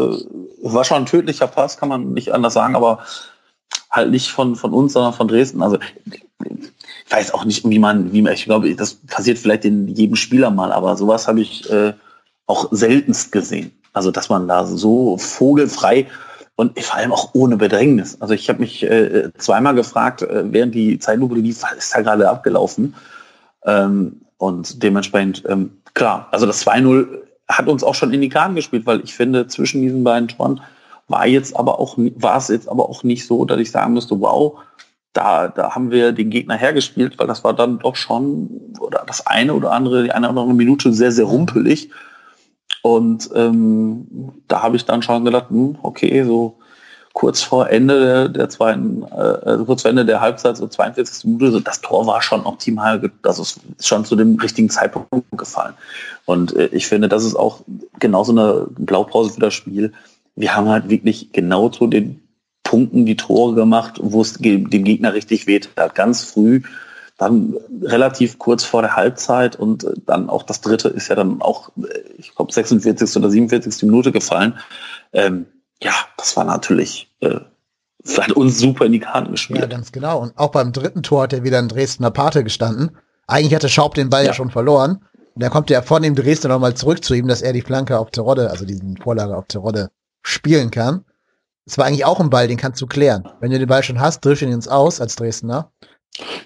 war 0.62 0.84
schon 0.84 0.98
ein 0.98 1.05
tödlicher 1.05 1.48
Pass, 1.48 1.77
kann 1.77 1.89
man 1.89 2.13
nicht 2.13 2.34
anders 2.34 2.53
sagen, 2.53 2.75
aber 2.75 3.00
halt 3.89 4.12
nicht 4.12 4.29
von, 4.29 4.55
von 4.55 4.74
uns, 4.74 4.93
sondern 4.93 5.13
von 5.13 5.27
Dresden. 5.27 5.63
Also 5.63 5.77
ich 6.05 7.12
weiß 7.12 7.34
auch 7.34 7.46
nicht, 7.46 7.67
wie 7.67 7.79
man, 7.79 8.12
wie 8.12 8.22
man, 8.22 8.34
ich 8.34 8.46
glaube, 8.46 8.75
das 8.75 8.96
passiert 9.08 9.39
vielleicht 9.39 9.65
in 9.65 9.88
jedem 9.88 10.15
Spieler 10.15 10.51
mal, 10.51 10.72
aber 10.72 10.98
sowas 10.98 11.27
habe 11.27 11.41
ich 11.41 11.69
äh, 11.72 11.93
auch 12.46 12.67
seltenst 12.72 13.31
gesehen. 13.31 13.72
Also 13.93 14.12
dass 14.12 14.29
man 14.29 14.48
da 14.48 14.65
so 14.65 15.17
vogelfrei 15.17 16.08
und 16.60 16.78
vor 16.78 16.98
allem 16.98 17.13
auch 17.13 17.30
ohne 17.32 17.56
Bedrängnis. 17.56 18.18
Also 18.20 18.34
ich 18.34 18.50
habe 18.50 18.60
mich 18.60 18.84
äh, 18.84 19.32
zweimal 19.38 19.75
gefragt, 19.75 20.24
äh, 20.24 20.44
während 20.51 20.75
die 20.75 21.00
Zeitlupe 21.00 21.36
lief, 21.36 21.63
was 21.63 21.72
ist 21.72 21.96
da 21.96 22.01
gerade 22.01 22.30
abgelaufen? 22.30 22.96
Ähm, 23.63 24.20
und 24.38 24.84
dementsprechend, 24.84 25.46
ähm, 25.48 25.78
klar, 25.94 26.28
also 26.32 26.46
das 26.46 26.68
2-0 26.68 27.08
hat 27.48 27.70
uns 27.70 27.82
auch 27.82 27.96
schon 27.96 28.12
in 28.12 28.20
die 28.20 28.28
Karten 28.28 28.56
gespielt, 28.56 28.86
weil 28.86 29.00
ich 29.06 29.16
finde, 29.16 29.48
zwischen 29.48 29.82
diesen 29.82 30.04
beiden 30.04 30.28
Toren 30.28 30.60
War 31.08 31.25
jetzt 31.28 31.56
aber 31.56 31.80
auch, 31.80 31.96
war 31.98 32.36
es 32.36 32.50
jetzt 32.50 32.68
aber 32.68 32.89
auch 32.89 33.04
nicht 33.04 33.25
so, 33.25 33.46
dass 33.46 33.58
ich 33.58 33.72
sagen 33.72 33.94
müsste, 33.94 34.20
wow, 34.20 34.60
da, 35.13 35.48
da 35.48 35.75
haben 35.75 35.92
wir 35.92 36.12
den 36.12 36.30
Gegner 36.30 36.56
hergespielt, 36.56 37.18
weil 37.20 37.28
das 37.28 37.46
war 37.46 37.54
dann 37.54 37.80
doch 37.80 37.96
schon, 37.96 38.74
oder 38.82 39.06
das 39.08 39.25
eine 39.25 39.54
oder 39.54 39.72
andere, 39.72 40.04
die 40.04 40.12
eine 40.12 40.30
oder 40.30 40.42
andere 40.42 40.58
Minute 40.58 40.92
sehr, 40.92 41.13
sehr 41.13 41.24
rumpelig. 41.24 41.89
Und 42.81 43.29
ähm, 43.35 44.33
da 44.47 44.63
habe 44.63 44.77
ich 44.77 44.85
dann 44.85 45.01
schon 45.01 45.25
gedacht, 45.25 45.49
hm, 45.49 45.77
okay, 45.81 46.23
so 46.23 46.55
kurz 47.13 47.41
vor 47.41 47.69
Ende 47.69 47.99
der, 47.99 48.29
der 48.29 48.49
zweiten, 48.49 49.03
äh, 49.03 49.15
also 49.15 49.65
kurz 49.65 49.81
vor 49.81 49.89
Ende 49.89 50.05
der 50.05 50.21
Halbzeit, 50.21 50.57
so 50.57 50.67
42. 50.67 51.25
Minute, 51.25 51.51
so 51.51 51.59
das 51.59 51.81
Tor 51.81 52.07
war 52.07 52.21
schon 52.21 52.45
optimal, 52.45 53.11
das 53.23 53.39
ist 53.39 53.59
schon 53.81 54.05
zu 54.05 54.15
dem 54.15 54.35
richtigen 54.39 54.69
Zeitpunkt 54.69 55.09
gefallen. 55.33 55.73
Und 56.25 56.55
äh, 56.55 56.67
ich 56.67 56.88
finde, 56.88 57.09
das 57.09 57.25
ist 57.25 57.35
auch 57.35 57.61
genauso 57.99 58.31
eine 58.31 58.67
Blaupause 58.69 59.33
für 59.33 59.41
das 59.41 59.53
Spiel. 59.53 59.91
Wir 60.35 60.55
haben 60.55 60.69
halt 60.69 60.89
wirklich 60.89 61.33
genau 61.33 61.69
zu 61.69 61.88
den 61.88 62.21
Punkten 62.63 63.05
die 63.05 63.17
Tore 63.17 63.55
gemacht, 63.55 63.99
wo 64.01 64.21
es 64.21 64.33
dem 64.33 64.69
Gegner 64.69 65.13
richtig 65.13 65.47
weht. 65.47 65.69
hat. 65.75 65.95
Ganz 65.95 66.23
früh, 66.23 66.61
dann 67.19 67.57
relativ 67.81 68.39
kurz 68.39 68.63
vor 68.63 68.81
der 68.81 68.95
Halbzeit 68.95 69.57
und 69.57 69.83
äh, 69.83 69.91
dann 70.05 70.29
auch 70.29 70.43
das 70.43 70.61
dritte 70.61 70.88
ist 70.88 71.09
ja 71.09 71.15
dann 71.15 71.41
auch, 71.41 71.69
äh, 71.77 71.99
ich 72.17 72.33
glaube, 72.33 72.51
46. 72.51 73.17
oder 73.17 73.29
47. 73.29 73.83
Minute 73.83 74.11
gefallen. 74.13 74.57
Ähm, 75.11 75.45
ja, 75.83 75.91
das 76.17 76.35
war 76.38 76.45
natürlich, 76.45 77.11
äh, 77.19 77.41
hat 78.17 78.31
uns 78.31 78.57
super 78.57 78.85
in 78.85 78.93
die 78.93 79.01
Karten 79.01 79.31
gespielt. 79.31 79.59
Ja, 79.59 79.67
ganz 79.67 79.91
genau. 79.91 80.19
Und 80.19 80.38
auch 80.38 80.51
beim 80.51 80.71
dritten 80.71 81.03
Tor 81.03 81.23
hat 81.23 81.33
er 81.33 81.43
wieder 81.43 81.59
ein 81.59 81.67
Dresdner 81.67 82.09
Pate 82.09 82.45
gestanden. 82.45 82.97
Eigentlich 83.27 83.53
hatte 83.53 83.67
Schaub 83.67 83.95
den 83.95 84.09
Ball 84.09 84.23
ja, 84.23 84.29
ja 84.29 84.33
schon 84.33 84.49
verloren. 84.49 85.05
Und 85.35 85.43
dann 85.43 85.51
kommt 85.51 85.69
er 85.71 85.83
von 85.83 86.01
dem 86.01 86.15
Dresdner 86.15 86.51
nochmal 86.51 86.75
zurück 86.75 87.03
zu 87.03 87.13
ihm, 87.15 87.27
dass 87.27 87.41
er 87.41 87.51
die 87.51 87.61
Flanke 87.61 87.99
auf 87.99 88.11
Terodde, 88.11 88.49
also 88.49 88.65
diesen 88.65 88.95
Vorlage 88.95 89.35
auf 89.35 89.45
Terodde 89.47 89.89
spielen 90.21 90.71
kann. 90.71 91.03
Es 91.65 91.77
war 91.77 91.85
eigentlich 91.85 92.05
auch 92.05 92.21
ein 92.21 92.29
Ball, 92.29 92.47
den 92.47 92.57
kannst 92.57 92.81
du 92.81 92.88
klären. 92.88 93.27
Wenn 93.41 93.51
du 93.51 93.59
den 93.59 93.67
Ball 93.67 93.83
schon 93.83 93.99
hast, 93.99 94.21
triffst 94.21 94.41
du 94.41 94.45
ihn 94.45 94.53
ins 94.53 94.69
Aus 94.69 95.01
als 95.01 95.17
Dresdner. 95.17 95.73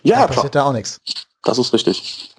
Ja, 0.03 0.19
dann 0.19 0.27
passiert 0.27 0.51
klar. 0.51 0.65
da 0.65 0.69
auch 0.69 0.73
nichts. 0.73 0.99
Das 1.43 1.57
ist 1.57 1.73
richtig. 1.73 2.33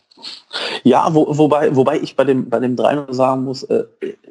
Ja, 0.83 1.12
wo, 1.14 1.37
wobei, 1.37 1.75
wobei 1.75 1.99
ich 2.00 2.16
bei 2.16 2.25
dem, 2.25 2.49
bei 2.49 2.61
dem 2.61 2.76
3 2.76 3.12
sagen 3.12 3.45
muss, 3.45 3.64
äh, 3.64 3.85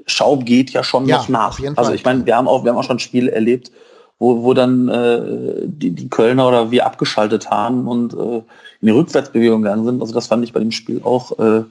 Schaub 0.05 0.45
geht 0.45 0.71
ja 0.71 0.83
schon 0.83 1.05
ja, 1.07 1.17
noch 1.17 1.29
nach. 1.29 1.59
Also 1.75 1.93
ich 1.93 2.03
meine, 2.03 2.25
wir 2.25 2.35
haben 2.35 2.47
auch, 2.47 2.63
wir 2.63 2.71
haben 2.71 2.77
auch 2.77 2.83
schon 2.83 2.99
Spiele 2.99 3.31
erlebt, 3.31 3.71
wo, 4.19 4.43
wo 4.43 4.53
dann 4.53 4.87
äh, 4.89 5.65
die, 5.65 5.91
die 5.91 6.09
Kölner 6.09 6.47
oder 6.47 6.71
wir 6.71 6.85
abgeschaltet 6.85 7.49
haben 7.49 7.87
und 7.87 8.13
äh, 8.13 8.37
in 8.37 8.87
die 8.87 8.91
Rückwärtsbewegung 8.91 9.61
gegangen 9.61 9.85
sind. 9.85 10.01
Also 10.01 10.13
das 10.13 10.27
fand 10.27 10.43
ich 10.43 10.53
bei 10.53 10.59
dem 10.59 10.71
Spiel 10.71 11.01
auch 11.03 11.37
äh, 11.39 11.63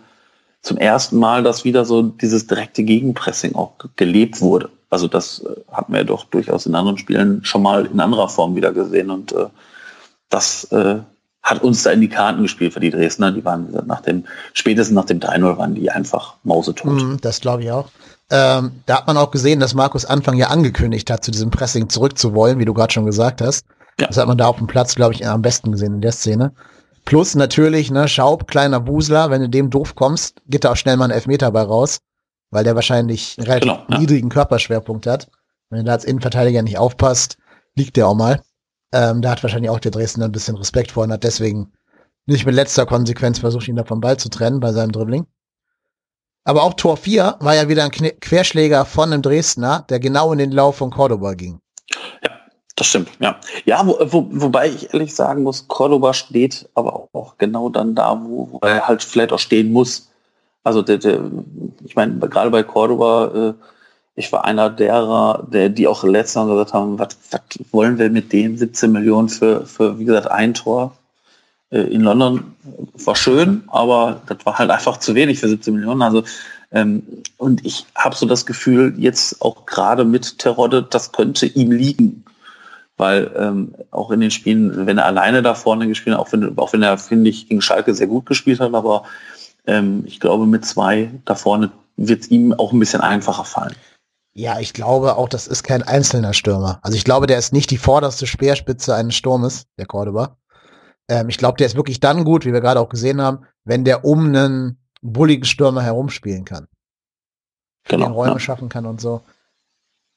zum 0.60 0.76
ersten 0.76 1.16
Mal, 1.16 1.42
dass 1.42 1.64
wieder 1.64 1.84
so 1.84 2.02
dieses 2.02 2.46
direkte 2.46 2.84
Gegenpressing 2.84 3.54
auch 3.54 3.72
gelebt 3.96 4.40
wurde. 4.40 4.70
Also 4.90 5.08
das 5.08 5.40
äh, 5.40 5.60
hatten 5.72 5.92
wir 5.92 6.04
doch 6.04 6.24
durchaus 6.24 6.66
in 6.66 6.74
anderen 6.74 6.98
Spielen 6.98 7.44
schon 7.44 7.62
mal 7.62 7.86
in 7.86 8.00
anderer 8.00 8.28
Form 8.28 8.54
wieder 8.54 8.72
gesehen 8.72 9.10
und 9.10 9.32
äh, 9.32 9.46
das 10.28 10.64
äh, 10.72 11.00
hat 11.42 11.62
uns 11.62 11.82
da 11.82 11.90
in 11.90 12.00
die 12.00 12.08
Karten 12.08 12.42
gespielt 12.42 12.72
für 12.72 12.80
die 12.80 12.90
Dresdner. 12.90 13.32
Die 13.32 13.44
waren 13.44 13.68
nach 13.86 14.00
dem, 14.00 14.24
spätestens 14.52 14.94
nach 14.94 15.06
dem 15.06 15.18
3-0 15.18 15.58
waren 15.58 15.74
die 15.74 15.90
einfach 15.90 16.34
mausetot. 16.44 16.92
Mm, 16.92 17.16
das 17.20 17.40
glaube 17.40 17.64
ich 17.64 17.72
auch. 17.72 17.88
Ähm, 18.30 18.72
da 18.86 18.98
hat 18.98 19.06
man 19.06 19.16
auch 19.16 19.30
gesehen, 19.30 19.60
dass 19.60 19.74
Markus 19.74 20.04
Anfang 20.04 20.36
ja 20.36 20.48
angekündigt 20.48 21.10
hat, 21.10 21.24
zu 21.24 21.30
diesem 21.30 21.50
Pressing 21.50 21.88
zurückzuwollen, 21.88 22.58
wie 22.58 22.64
du 22.64 22.72
gerade 22.72 22.92
schon 22.92 23.06
gesagt 23.06 23.42
hast. 23.42 23.66
Ja. 24.00 24.06
Das 24.06 24.16
hat 24.16 24.26
man 24.26 24.38
da 24.38 24.46
auf 24.46 24.56
dem 24.56 24.68
Platz, 24.68 24.94
glaube 24.94 25.14
ich, 25.14 25.26
am 25.26 25.42
besten 25.42 25.72
gesehen 25.72 25.94
in 25.94 26.00
der 26.00 26.12
Szene. 26.12 26.52
Plus 27.04 27.34
natürlich, 27.34 27.90
ne, 27.90 28.08
Schaub, 28.08 28.46
kleiner 28.46 28.80
Busler, 28.80 29.30
wenn 29.30 29.42
du 29.42 29.48
dem 29.48 29.70
doof 29.70 29.94
kommst, 29.96 30.40
geht 30.46 30.64
da 30.64 30.72
auch 30.72 30.76
schnell 30.76 30.96
mal 30.96 31.06
ein 31.06 31.10
Elfmeter 31.10 31.50
bei 31.50 31.62
raus, 31.62 31.98
weil 32.50 32.64
der 32.64 32.76
wahrscheinlich 32.76 33.36
einen 33.36 33.48
relativ 33.48 33.70
genau, 33.70 33.86
ja. 33.88 33.98
niedrigen 33.98 34.28
Körperschwerpunkt 34.28 35.06
hat. 35.06 35.28
Wenn 35.68 35.80
du 35.80 35.84
da 35.84 35.92
als 35.92 36.04
Innenverteidiger 36.04 36.62
nicht 36.62 36.78
aufpasst, 36.78 37.38
liegt 37.74 37.96
der 37.96 38.06
auch 38.06 38.14
mal. 38.14 38.40
Ähm, 38.92 39.22
da 39.22 39.30
hat 39.30 39.42
wahrscheinlich 39.42 39.70
auch 39.70 39.80
der 39.80 39.90
Dresden 39.90 40.22
ein 40.22 40.32
bisschen 40.32 40.56
Respekt 40.56 40.92
vor 40.92 41.04
und 41.04 41.12
hat 41.12 41.24
deswegen 41.24 41.72
nicht 42.26 42.46
mit 42.46 42.54
letzter 42.54 42.86
Konsequenz 42.86 43.38
versucht, 43.38 43.68
ihn 43.68 43.76
da 43.76 43.84
vom 43.84 44.00
Ball 44.00 44.16
zu 44.16 44.28
trennen 44.28 44.60
bei 44.60 44.72
seinem 44.72 44.92
Dribbling. 44.92 45.26
Aber 46.44 46.62
auch 46.62 46.74
Tor 46.74 46.96
4 46.96 47.36
war 47.40 47.54
ja 47.54 47.68
wieder 47.68 47.84
ein 47.84 47.90
Querschläger 47.90 48.84
von 48.84 49.12
einem 49.12 49.22
Dresdner, 49.22 49.84
der 49.88 50.00
genau 50.00 50.32
in 50.32 50.38
den 50.38 50.50
Lauf 50.50 50.76
von 50.76 50.90
Cordoba 50.90 51.34
ging. 51.34 51.60
Ja, 52.22 52.30
das 52.74 52.88
stimmt, 52.88 53.10
ja. 53.20 53.38
Ja, 53.64 53.86
wo, 53.86 53.96
wo, 54.00 54.28
wobei 54.30 54.68
ich 54.68 54.92
ehrlich 54.92 55.14
sagen 55.14 55.44
muss, 55.44 55.68
Cordoba 55.68 56.14
steht 56.14 56.68
aber 56.74 57.08
auch 57.12 57.38
genau 57.38 57.68
dann 57.68 57.94
da, 57.94 58.20
wo, 58.22 58.48
wo 58.52 58.58
er 58.66 58.88
halt 58.88 59.02
vielleicht 59.02 59.32
auch 59.32 59.38
stehen 59.38 59.72
muss. 59.72 60.10
Also 60.64 60.82
der, 60.82 60.98
der, 60.98 61.20
ich 61.84 61.94
meine, 61.94 62.18
gerade 62.28 62.50
bei 62.50 62.62
Cordoba 62.62 63.50
äh, 63.50 63.54
ich 64.14 64.30
war 64.32 64.44
einer 64.44 64.68
derer, 64.68 65.46
der, 65.50 65.68
die 65.68 65.88
auch 65.88 66.04
letztes 66.04 66.36
Mal 66.36 66.48
gesagt 66.48 66.74
haben, 66.74 66.98
was, 66.98 67.16
was 67.30 67.40
wollen 67.70 67.98
wir 67.98 68.10
mit 68.10 68.32
dem 68.32 68.56
17 68.56 68.92
Millionen 68.92 69.28
für, 69.28 69.66
für 69.66 69.98
wie 69.98 70.04
gesagt, 70.04 70.30
ein 70.30 70.54
Tor 70.54 70.96
äh, 71.70 71.80
in 71.80 72.02
London 72.02 72.54
war 72.94 73.16
schön, 73.16 73.64
aber 73.68 74.20
das 74.26 74.44
war 74.44 74.58
halt 74.58 74.70
einfach 74.70 74.98
zu 74.98 75.14
wenig 75.14 75.40
für 75.40 75.48
17 75.48 75.74
Millionen. 75.74 76.02
Also 76.02 76.24
ähm, 76.70 77.02
und 77.36 77.64
ich 77.64 77.86
habe 77.94 78.16
so 78.16 78.26
das 78.26 78.46
Gefühl, 78.46 78.94
jetzt 78.98 79.42
auch 79.42 79.66
gerade 79.66 80.04
mit 80.04 80.38
Terodde, 80.38 80.82
das 80.82 81.12
könnte 81.12 81.46
ihm 81.46 81.70
liegen. 81.70 82.24
Weil 82.98 83.30
ähm, 83.36 83.74
auch 83.90 84.10
in 84.10 84.20
den 84.20 84.30
Spielen, 84.30 84.86
wenn 84.86 84.98
er 84.98 85.06
alleine 85.06 85.42
da 85.42 85.54
vorne 85.54 85.88
gespielt 85.88 86.14
hat, 86.14 86.20
auch 86.20 86.32
wenn, 86.32 86.56
auch 86.58 86.72
wenn 86.72 86.82
er, 86.82 86.98
finde 86.98 87.30
ich, 87.30 87.48
gegen 87.48 87.62
Schalke 87.62 87.94
sehr 87.94 88.06
gut 88.06 88.26
gespielt 88.26 88.60
hat, 88.60 88.74
aber 88.74 89.04
ähm, 89.66 90.04
ich 90.06 90.20
glaube, 90.20 90.46
mit 90.46 90.64
zwei 90.66 91.10
da 91.24 91.34
vorne 91.34 91.72
wird 91.96 92.22
es 92.22 92.30
ihm 92.30 92.52
auch 92.52 92.72
ein 92.72 92.78
bisschen 92.78 93.00
einfacher 93.00 93.44
fallen. 93.44 93.74
Ja, 94.34 94.60
ich 94.60 94.72
glaube 94.72 95.16
auch, 95.16 95.28
das 95.28 95.46
ist 95.46 95.62
kein 95.62 95.82
einzelner 95.82 96.32
Stürmer. 96.32 96.80
Also 96.82 96.96
ich 96.96 97.04
glaube, 97.04 97.26
der 97.26 97.38
ist 97.38 97.52
nicht 97.52 97.70
die 97.70 97.78
vorderste 97.78 98.26
Speerspitze 98.26 98.94
eines 98.94 99.14
Sturmes, 99.14 99.66
der 99.78 99.86
Cordoba. 99.86 100.38
Ähm, 101.08 101.28
ich 101.28 101.36
glaube, 101.36 101.58
der 101.58 101.66
ist 101.66 101.76
wirklich 101.76 102.00
dann 102.00 102.24
gut, 102.24 102.46
wie 102.46 102.52
wir 102.52 102.62
gerade 102.62 102.80
auch 102.80 102.88
gesehen 102.88 103.20
haben, 103.20 103.44
wenn 103.64 103.84
der 103.84 104.04
um 104.04 104.26
einen 104.26 104.78
bulligen 105.02 105.44
Stürmer 105.44 105.82
herumspielen 105.82 106.44
kann. 106.44 106.66
Genau, 107.84 108.06
den 108.06 108.12
Räume 108.12 108.32
ja. 108.32 108.38
schaffen 108.38 108.68
kann 108.68 108.86
und 108.86 109.00
so. 109.00 109.20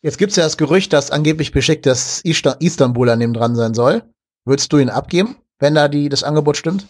Jetzt 0.02 0.18
gibt's 0.18 0.36
ja 0.36 0.44
das 0.44 0.58
Gerücht, 0.58 0.94
dass 0.94 1.12
angeblich 1.12 1.52
beschickt 1.52 1.86
das 1.86 2.22
Istanbuler 2.24 3.16
neben 3.16 3.34
dran 3.34 3.56
sein 3.56 3.74
soll. 3.74 4.04
Würdest 4.46 4.72
du 4.72 4.78
ihn 4.78 4.92
abgeben, 4.92 5.38
wenn 5.58 5.74
da 5.74 5.88
die, 5.88 6.10
das 6.10 6.24
Angebot 6.24 6.58
stimmt? 6.58 6.88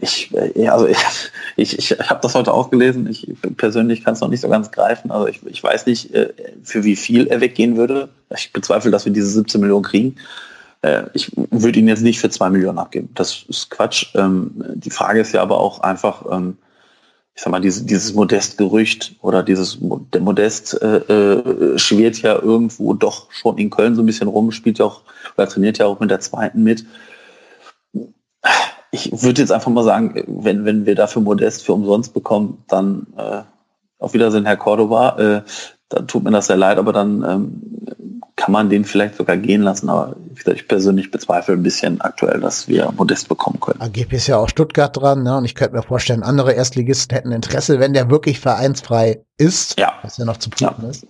Ich, 0.00 0.30
äh, 0.34 0.68
also 0.68 0.86
ich, 0.86 0.98
ich, 1.56 1.78
ich 1.78 1.98
habe 1.98 2.20
das 2.22 2.34
heute 2.34 2.52
auch 2.52 2.70
gelesen. 2.70 3.06
Ich 3.08 3.28
persönlich 3.56 4.04
kann 4.04 4.14
es 4.14 4.20
noch 4.20 4.28
nicht 4.28 4.40
so 4.40 4.48
ganz 4.48 4.70
greifen. 4.70 5.10
Also 5.10 5.26
ich, 5.26 5.40
ich 5.46 5.62
weiß 5.62 5.86
nicht, 5.86 6.14
äh, 6.14 6.32
für 6.62 6.84
wie 6.84 6.96
viel 6.96 7.26
er 7.26 7.40
weggehen 7.40 7.76
würde. 7.76 8.08
Ich 8.34 8.52
bezweifle, 8.52 8.90
dass 8.90 9.04
wir 9.04 9.12
diese 9.12 9.28
17 9.28 9.60
Millionen 9.60 9.84
kriegen. 9.84 10.16
Äh, 10.82 11.04
ich 11.12 11.30
würde 11.34 11.78
ihn 11.78 11.88
jetzt 11.88 12.02
nicht 12.02 12.20
für 12.20 12.30
2 12.30 12.50
Millionen 12.50 12.78
abgeben. 12.78 13.10
Das 13.14 13.44
ist 13.48 13.70
Quatsch. 13.70 14.14
Ähm, 14.14 14.52
die 14.74 14.90
Frage 14.90 15.20
ist 15.20 15.32
ja 15.32 15.42
aber 15.42 15.60
auch 15.60 15.80
einfach, 15.80 16.24
ähm, 16.30 16.56
ich 17.34 17.42
sag 17.42 17.50
mal, 17.50 17.60
dieses, 17.60 17.86
dieses 17.86 18.14
Modest-Gerücht 18.14 19.16
oder 19.20 19.42
dieses, 19.42 19.78
der 20.12 20.20
Modest 20.20 20.80
äh, 20.82 21.78
schwirrt 21.78 22.20
ja 22.22 22.40
irgendwo 22.40 22.92
doch 22.94 23.30
schon 23.30 23.56
in 23.58 23.70
Köln 23.70 23.94
so 23.94 24.02
ein 24.02 24.06
bisschen 24.06 24.28
rum, 24.28 24.50
spielt 24.52 24.78
ja 24.78 24.86
auch, 24.86 25.02
oder 25.36 25.48
trainiert 25.48 25.78
ja 25.78 25.86
auch 25.86 26.00
mit 26.00 26.10
der 26.10 26.20
zweiten 26.20 26.62
mit 26.62 26.84
ich 28.92 29.22
würde 29.22 29.40
jetzt 29.40 29.52
einfach 29.52 29.70
mal 29.70 29.84
sagen, 29.84 30.24
wenn, 30.26 30.64
wenn 30.64 30.86
wir 30.86 30.94
dafür 30.94 31.22
Modest 31.22 31.64
für 31.64 31.72
umsonst 31.72 32.12
bekommen, 32.12 32.64
dann 32.68 33.06
äh, 33.16 33.42
auf 33.98 34.14
Wiedersehen, 34.14 34.46
Herr 34.46 34.56
Cordova. 34.56 35.18
Äh, 35.18 35.42
dann 35.88 36.06
tut 36.06 36.24
mir 36.24 36.30
das 36.30 36.46
sehr 36.46 36.56
leid, 36.56 36.78
aber 36.78 36.92
dann 36.92 37.24
ähm, 37.24 38.20
kann 38.36 38.52
man 38.52 38.70
den 38.70 38.84
vielleicht 38.84 39.16
sogar 39.16 39.36
gehen 39.36 39.62
lassen. 39.62 39.88
Aber 39.90 40.16
ich 40.54 40.66
persönlich 40.66 41.10
bezweifle 41.10 41.54
ein 41.54 41.62
bisschen 41.62 42.00
aktuell, 42.00 42.40
dass 42.40 42.68
wir 42.68 42.90
Modest 42.96 43.28
bekommen 43.28 43.60
können. 43.60 43.80
AGP 43.80 44.14
ist 44.14 44.28
ja 44.28 44.38
auch 44.38 44.48
Stuttgart 44.48 44.96
dran, 44.96 45.22
ne? 45.22 45.36
Und 45.36 45.44
ich 45.44 45.54
könnte 45.54 45.76
mir 45.76 45.82
vorstellen, 45.82 46.22
andere 46.22 46.52
Erstligisten 46.52 47.14
hätten 47.14 47.32
Interesse, 47.32 47.80
wenn 47.80 47.92
der 47.92 48.08
wirklich 48.10 48.40
vereinsfrei 48.40 49.24
ist, 49.36 49.78
ja. 49.78 49.92
was 50.02 50.16
ja 50.16 50.24
noch 50.24 50.38
zu 50.38 50.48
prüfen 50.48 50.82
ja. 50.82 50.88
ist. 50.88 51.06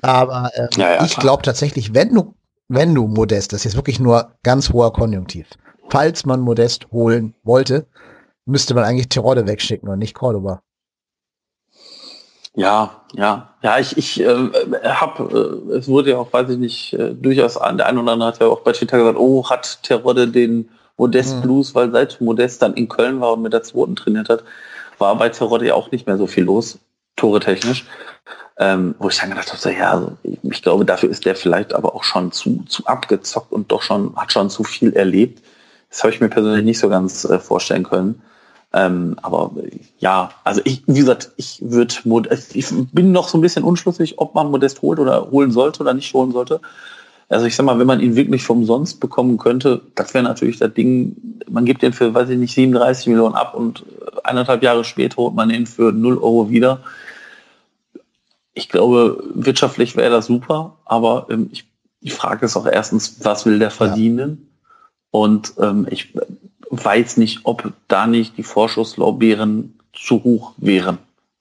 Aber 0.00 0.50
ähm, 0.54 0.68
ja, 0.76 1.04
ich 1.04 1.16
glaube 1.16 1.42
tatsächlich, 1.42 1.92
wenn 1.92 2.14
du, 2.14 2.34
wenn 2.68 2.94
du 2.94 3.08
Modest, 3.08 3.52
das 3.52 3.60
ist 3.60 3.64
jetzt 3.64 3.76
wirklich 3.76 4.00
nur 4.00 4.32
ganz 4.42 4.72
hoher 4.72 4.92
Konjunktiv, 4.92 5.48
falls 5.90 6.24
man 6.26 6.40
Modest 6.40 6.90
holen 6.90 7.34
wollte, 7.42 7.86
müsste 8.44 8.74
man 8.74 8.84
eigentlich 8.84 9.08
Tirode 9.08 9.46
wegschicken 9.46 9.88
und 9.88 9.98
nicht 9.98 10.14
Cordoba. 10.14 10.62
Ja, 12.54 13.02
ja, 13.12 13.54
ja, 13.62 13.78
ich, 13.78 13.96
ich 13.96 14.20
äh, 14.20 14.50
habe, 14.82 15.68
äh, 15.70 15.76
es 15.76 15.86
wurde 15.86 16.10
ja 16.10 16.18
auch, 16.18 16.32
weiß 16.32 16.50
ich 16.50 16.58
nicht, 16.58 16.92
äh, 16.94 17.14
durchaus 17.14 17.56
an 17.56 17.76
der 17.76 17.86
einen 17.86 17.98
oder 17.98 18.12
andere 18.12 18.30
hat 18.30 18.40
ja 18.40 18.48
auch 18.48 18.60
bei 18.60 18.72
Twitter 18.72 18.98
gesagt, 18.98 19.18
oh, 19.18 19.48
hat 19.48 19.82
Terodde 19.84 20.26
den 20.26 20.68
Modest 20.96 21.34
hm. 21.34 21.42
Blues, 21.42 21.74
weil 21.76 21.92
seit 21.92 22.20
Modest 22.20 22.60
dann 22.60 22.74
in 22.74 22.88
Köln 22.88 23.20
war 23.20 23.34
und 23.34 23.42
mit 23.42 23.52
der 23.52 23.62
zweiten 23.62 23.94
trainiert 23.94 24.28
hat, 24.28 24.42
war 24.98 25.16
bei 25.16 25.28
Terodde 25.28 25.66
ja 25.66 25.74
auch 25.74 25.92
nicht 25.92 26.08
mehr 26.08 26.18
so 26.18 26.26
viel 26.26 26.44
los, 26.44 26.78
tore 27.14 27.38
technisch. 27.38 27.86
Ähm, 28.60 28.96
wo 28.98 29.08
ich 29.08 29.16
dann 29.16 29.30
gedacht 29.30 29.50
habe, 29.50 29.60
so, 29.60 29.68
ja, 29.68 29.92
also 29.92 30.16
ich, 30.24 30.38
ich, 30.42 30.62
glaube, 30.62 30.84
dafür 30.84 31.10
ist 31.10 31.24
der 31.24 31.36
vielleicht 31.36 31.72
aber 31.74 31.94
auch 31.94 32.02
schon 32.02 32.32
zu, 32.32 32.64
zu 32.66 32.84
abgezockt 32.86 33.52
und 33.52 33.70
doch 33.70 33.82
schon, 33.82 34.16
hat 34.16 34.32
schon 34.32 34.50
zu 34.50 34.64
viel 34.64 34.94
erlebt. 34.94 35.44
Das 35.90 36.02
habe 36.02 36.12
ich 36.12 36.20
mir 36.20 36.28
persönlich 36.28 36.64
nicht 36.64 36.78
so 36.78 36.88
ganz 36.88 37.24
äh, 37.24 37.38
vorstellen 37.38 37.84
können. 37.84 38.22
Ähm, 38.72 39.16
aber 39.22 39.52
ja, 39.98 40.30
also 40.44 40.60
ich, 40.64 40.82
wie 40.86 41.00
gesagt, 41.00 41.32
ich 41.36 41.58
würde, 41.62 42.38
ich 42.52 42.66
bin 42.92 43.12
noch 43.12 43.28
so 43.28 43.38
ein 43.38 43.40
bisschen 43.40 43.64
unschlüssig, 43.64 44.18
ob 44.18 44.34
man 44.34 44.50
Modest 44.50 44.82
holt 44.82 44.98
oder 44.98 45.30
holen 45.30 45.52
sollte 45.52 45.80
oder 45.80 45.94
nicht 45.94 46.12
holen 46.12 46.32
sollte. 46.32 46.60
Also 47.30 47.46
ich 47.46 47.56
sag 47.56 47.64
mal, 47.64 47.78
wenn 47.78 47.86
man 47.86 48.00
ihn 48.00 48.16
wirklich 48.16 48.42
vom 48.42 48.64
Sonst 48.64 49.00
bekommen 49.00 49.38
könnte, 49.38 49.82
das 49.94 50.12
wäre 50.14 50.24
natürlich 50.24 50.58
das 50.58 50.72
Ding, 50.72 51.16
man 51.48 51.64
gibt 51.64 51.82
den 51.82 51.92
für, 51.92 52.12
weiß 52.12 52.28
ich 52.30 52.38
nicht, 52.38 52.54
37 52.54 53.06
Millionen 53.06 53.34
ab 53.34 53.54
und 53.54 53.84
eineinhalb 54.24 54.62
Jahre 54.62 54.84
später 54.84 55.16
holt 55.16 55.34
man 55.34 55.50
ihn 55.50 55.66
für 55.66 55.92
0 55.92 56.16
Euro 56.18 56.50
wieder. 56.50 56.82
Ich 58.52 58.68
glaube, 58.68 59.22
wirtschaftlich 59.34 59.96
wäre 59.96 60.10
das 60.10 60.26
super, 60.26 60.76
aber 60.84 61.26
ähm, 61.30 61.48
ich, 61.52 61.66
die 62.00 62.10
Frage 62.10 62.46
ist 62.46 62.56
auch 62.56 62.66
erstens, 62.66 63.24
was 63.24 63.46
will 63.46 63.58
der 63.58 63.70
verdienen? 63.70 64.38
Ja. 64.40 64.47
Und 65.10 65.54
ähm, 65.58 65.86
ich 65.90 66.14
weiß 66.70 67.16
nicht, 67.16 67.40
ob 67.44 67.72
da 67.88 68.06
nicht 68.06 68.36
die 68.36 68.42
Vorschusslorbeeren 68.42 69.78
zu 69.92 70.22
hoch 70.22 70.52
wären. 70.58 70.98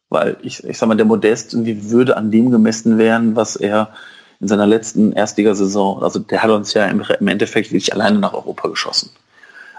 Weil 0.09 0.37
ich, 0.41 0.63
ich 0.63 0.77
sag 0.77 0.87
mal, 0.87 0.95
der 0.95 1.05
Modest 1.05 1.65
wie 1.65 1.89
würde 1.89 2.15
an 2.15 2.31
dem 2.31 2.49
gemessen 2.49 2.97
werden, 2.97 3.35
was 3.35 3.55
er 3.55 3.93
in 4.39 4.47
seiner 4.47 4.67
letzten 4.67 5.11
Erstligasaison, 5.13 6.03
also 6.03 6.19
der 6.19 6.43
hat 6.43 6.51
uns 6.51 6.73
ja 6.73 6.85
im, 6.85 7.03
im 7.19 7.27
Endeffekt 7.27 7.71
wirklich 7.71 7.93
alleine 7.93 8.19
nach 8.19 8.33
Europa 8.33 8.67
geschossen. 8.69 9.09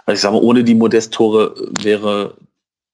Also 0.04 0.16
ich 0.16 0.21
sage 0.21 0.35
mal, 0.35 0.42
ohne 0.42 0.64
die 0.64 0.75
Modest-Tore 0.75 1.54
wäre 1.83 2.35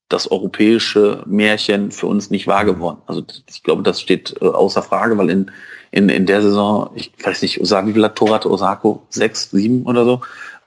das 0.09 0.31
europäische 0.31 1.23
Märchen 1.27 1.91
für 1.91 2.07
uns 2.07 2.31
nicht 2.31 2.47
wahr 2.47 2.65
geworden. 2.65 2.99
Also 3.07 3.23
ich 3.49 3.63
glaube, 3.63 3.83
das 3.83 4.01
steht 4.01 4.35
äh, 4.41 4.47
außer 4.47 4.83
Frage, 4.83 5.17
weil 5.17 5.31
in, 5.31 5.51
in, 5.91 6.09
in 6.09 6.27
der 6.27 6.43
Saison, 6.43 6.91
ich 6.95 7.13
weiß 7.23 7.41
nicht, 7.43 7.65
sagen, 7.67 7.89
wie 7.89 7.93
viele 7.95 8.15
Tore 8.15 8.35
hatte 8.35 8.51
Osako? 8.51 9.07
Sechs, 9.09 9.51
sieben 9.51 9.87
oder 9.87 10.05
so? 10.05 10.21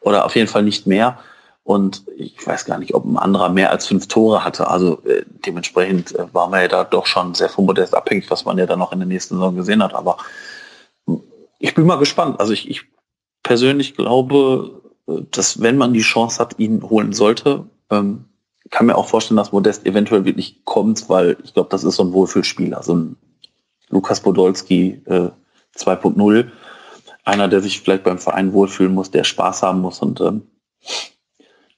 Oder 0.07 0.25
auf 0.25 0.35
jeden 0.35 0.47
Fall 0.47 0.63
nicht 0.63 0.87
mehr. 0.87 1.19
Und 1.63 2.03
ich 2.15 2.47
weiß 2.47 2.63
gar 2.63 2.79
nicht, 2.79 2.93
ob 2.93 3.03
ein 3.05 3.17
anderer 3.17 3.49
mehr 3.49 3.71
als 3.71 3.87
fünf 3.87 4.07
Tore 4.07 4.45
hatte. 4.45 4.69
Also 4.69 5.03
äh, 5.03 5.25
dementsprechend 5.45 6.15
äh, 6.15 6.33
war 6.33 6.47
man 6.49 6.61
ja 6.61 6.67
da 6.69 6.83
doch 6.85 7.05
schon 7.05 7.33
sehr 7.33 7.49
von 7.49 7.65
Modest 7.65 7.93
abhängig, 7.93 8.31
was 8.31 8.45
man 8.45 8.57
ja 8.57 8.65
dann 8.65 8.79
noch 8.79 8.93
in 8.93 8.99
der 8.99 9.07
nächsten 9.07 9.35
Saison 9.35 9.55
gesehen 9.55 9.83
hat. 9.83 9.93
Aber 9.93 10.17
ich 11.59 11.75
bin 11.75 11.85
mal 11.85 11.97
gespannt. 11.97 12.39
Also 12.39 12.53
ich, 12.53 12.69
ich 12.69 12.85
persönlich 13.43 13.95
glaube, 13.95 14.81
äh, 15.09 15.23
dass 15.31 15.61
wenn 15.61 15.77
man 15.77 15.93
die 15.93 16.01
Chance 16.01 16.39
hat, 16.39 16.57
ihn 16.57 16.83
holen 16.89 17.11
sollte, 17.11 17.65
ähm, 17.89 18.25
kann 18.69 18.85
mir 18.85 18.95
auch 18.95 19.07
vorstellen, 19.07 19.37
dass 19.37 19.51
Modest 19.51 19.85
eventuell 19.85 20.25
wirklich 20.25 20.63
kommt, 20.65 21.09
weil 21.09 21.37
ich 21.43 21.53
glaube, 21.53 21.69
das 21.69 21.83
ist 21.83 21.95
so 21.95 22.03
ein 22.03 22.13
Wohlfühlspieler, 22.13 22.83
so 22.83 22.95
ein 22.95 23.17
Lukas 23.89 24.21
Podolski 24.21 25.01
äh, 25.05 25.29
2.0. 25.75 26.49
Einer, 27.27 27.49
der 27.49 27.61
sich 27.61 27.81
vielleicht 27.81 28.05
beim 28.05 28.19
Verein 28.19 28.53
wohlfühlen 28.53 28.93
muss, 28.93 29.11
der 29.11 29.25
Spaß 29.25 29.61
haben 29.61 29.81
muss 29.81 29.99
und 29.99 30.21
ähm, 30.21 30.43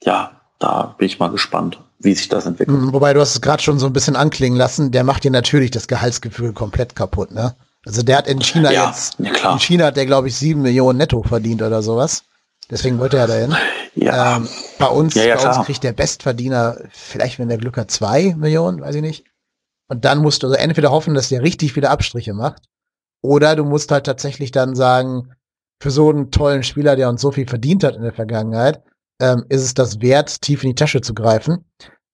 ja, 0.04 0.40
da 0.60 0.94
bin 0.96 1.06
ich 1.06 1.18
mal 1.18 1.30
gespannt, 1.30 1.80
wie 1.98 2.14
sich 2.14 2.28
das 2.28 2.46
entwickelt. 2.46 2.78
Mhm, 2.78 2.92
wobei 2.92 3.12
du 3.14 3.20
hast 3.20 3.34
es 3.34 3.40
gerade 3.40 3.60
schon 3.60 3.80
so 3.80 3.86
ein 3.86 3.92
bisschen 3.92 4.14
anklingen 4.14 4.56
lassen, 4.56 4.92
der 4.92 5.02
macht 5.02 5.24
dir 5.24 5.32
natürlich 5.32 5.72
das 5.72 5.88
Gehaltsgefühl 5.88 6.52
komplett 6.52 6.94
kaputt, 6.94 7.32
ne? 7.32 7.56
Also 7.84 8.02
der 8.02 8.18
hat 8.18 8.28
in 8.28 8.40
China 8.40 8.70
ja, 8.70 8.86
jetzt, 8.86 9.16
ja, 9.18 9.52
in 9.52 9.58
China 9.58 9.86
hat 9.86 9.96
der 9.96 10.06
glaube 10.06 10.28
ich 10.28 10.36
sieben 10.36 10.62
Millionen 10.62 10.98
netto 10.98 11.22
verdient 11.22 11.62
oder 11.62 11.82
sowas. 11.82 12.22
Deswegen 12.70 13.00
wollte 13.00 13.16
er 13.16 13.26
dahin. 13.26 13.56
Ja. 13.96 14.36
Ähm, 14.36 14.48
bei 14.78 14.86
uns, 14.86 15.14
ja, 15.14 15.34
bei 15.34 15.48
uns 15.48 15.66
kriegt 15.66 15.82
der 15.82 15.92
Bestverdiener 15.92 16.76
vielleicht, 16.92 17.40
wenn 17.40 17.48
der 17.48 17.58
Glück 17.58 17.76
hat, 17.76 17.90
zwei 17.90 18.36
Millionen, 18.36 18.80
weiß 18.80 18.94
ich 18.94 19.02
nicht. 19.02 19.24
Und 19.88 20.04
dann 20.04 20.18
musst 20.18 20.44
du 20.44 20.46
also 20.46 20.56
entweder 20.56 20.92
hoffen, 20.92 21.14
dass 21.14 21.30
der 21.30 21.42
richtig 21.42 21.72
viele 21.72 21.90
Abstriche 21.90 22.34
macht, 22.34 22.62
oder 23.22 23.56
du 23.56 23.64
musst 23.64 23.90
halt 23.90 24.06
tatsächlich 24.06 24.52
dann 24.52 24.74
sagen, 24.74 25.32
für 25.80 25.90
so 25.90 26.10
einen 26.10 26.30
tollen 26.30 26.62
Spieler, 26.62 26.94
der 26.94 27.08
uns 27.08 27.20
so 27.20 27.30
viel 27.30 27.48
verdient 27.48 27.84
hat 27.84 27.96
in 27.96 28.02
der 28.02 28.12
Vergangenheit, 28.12 28.82
ähm, 29.20 29.44
ist 29.48 29.62
es 29.62 29.74
das 29.74 30.00
wert, 30.00 30.40
tief 30.42 30.62
in 30.62 30.70
die 30.70 30.74
Tasche 30.74 31.00
zu 31.00 31.14
greifen. 31.14 31.64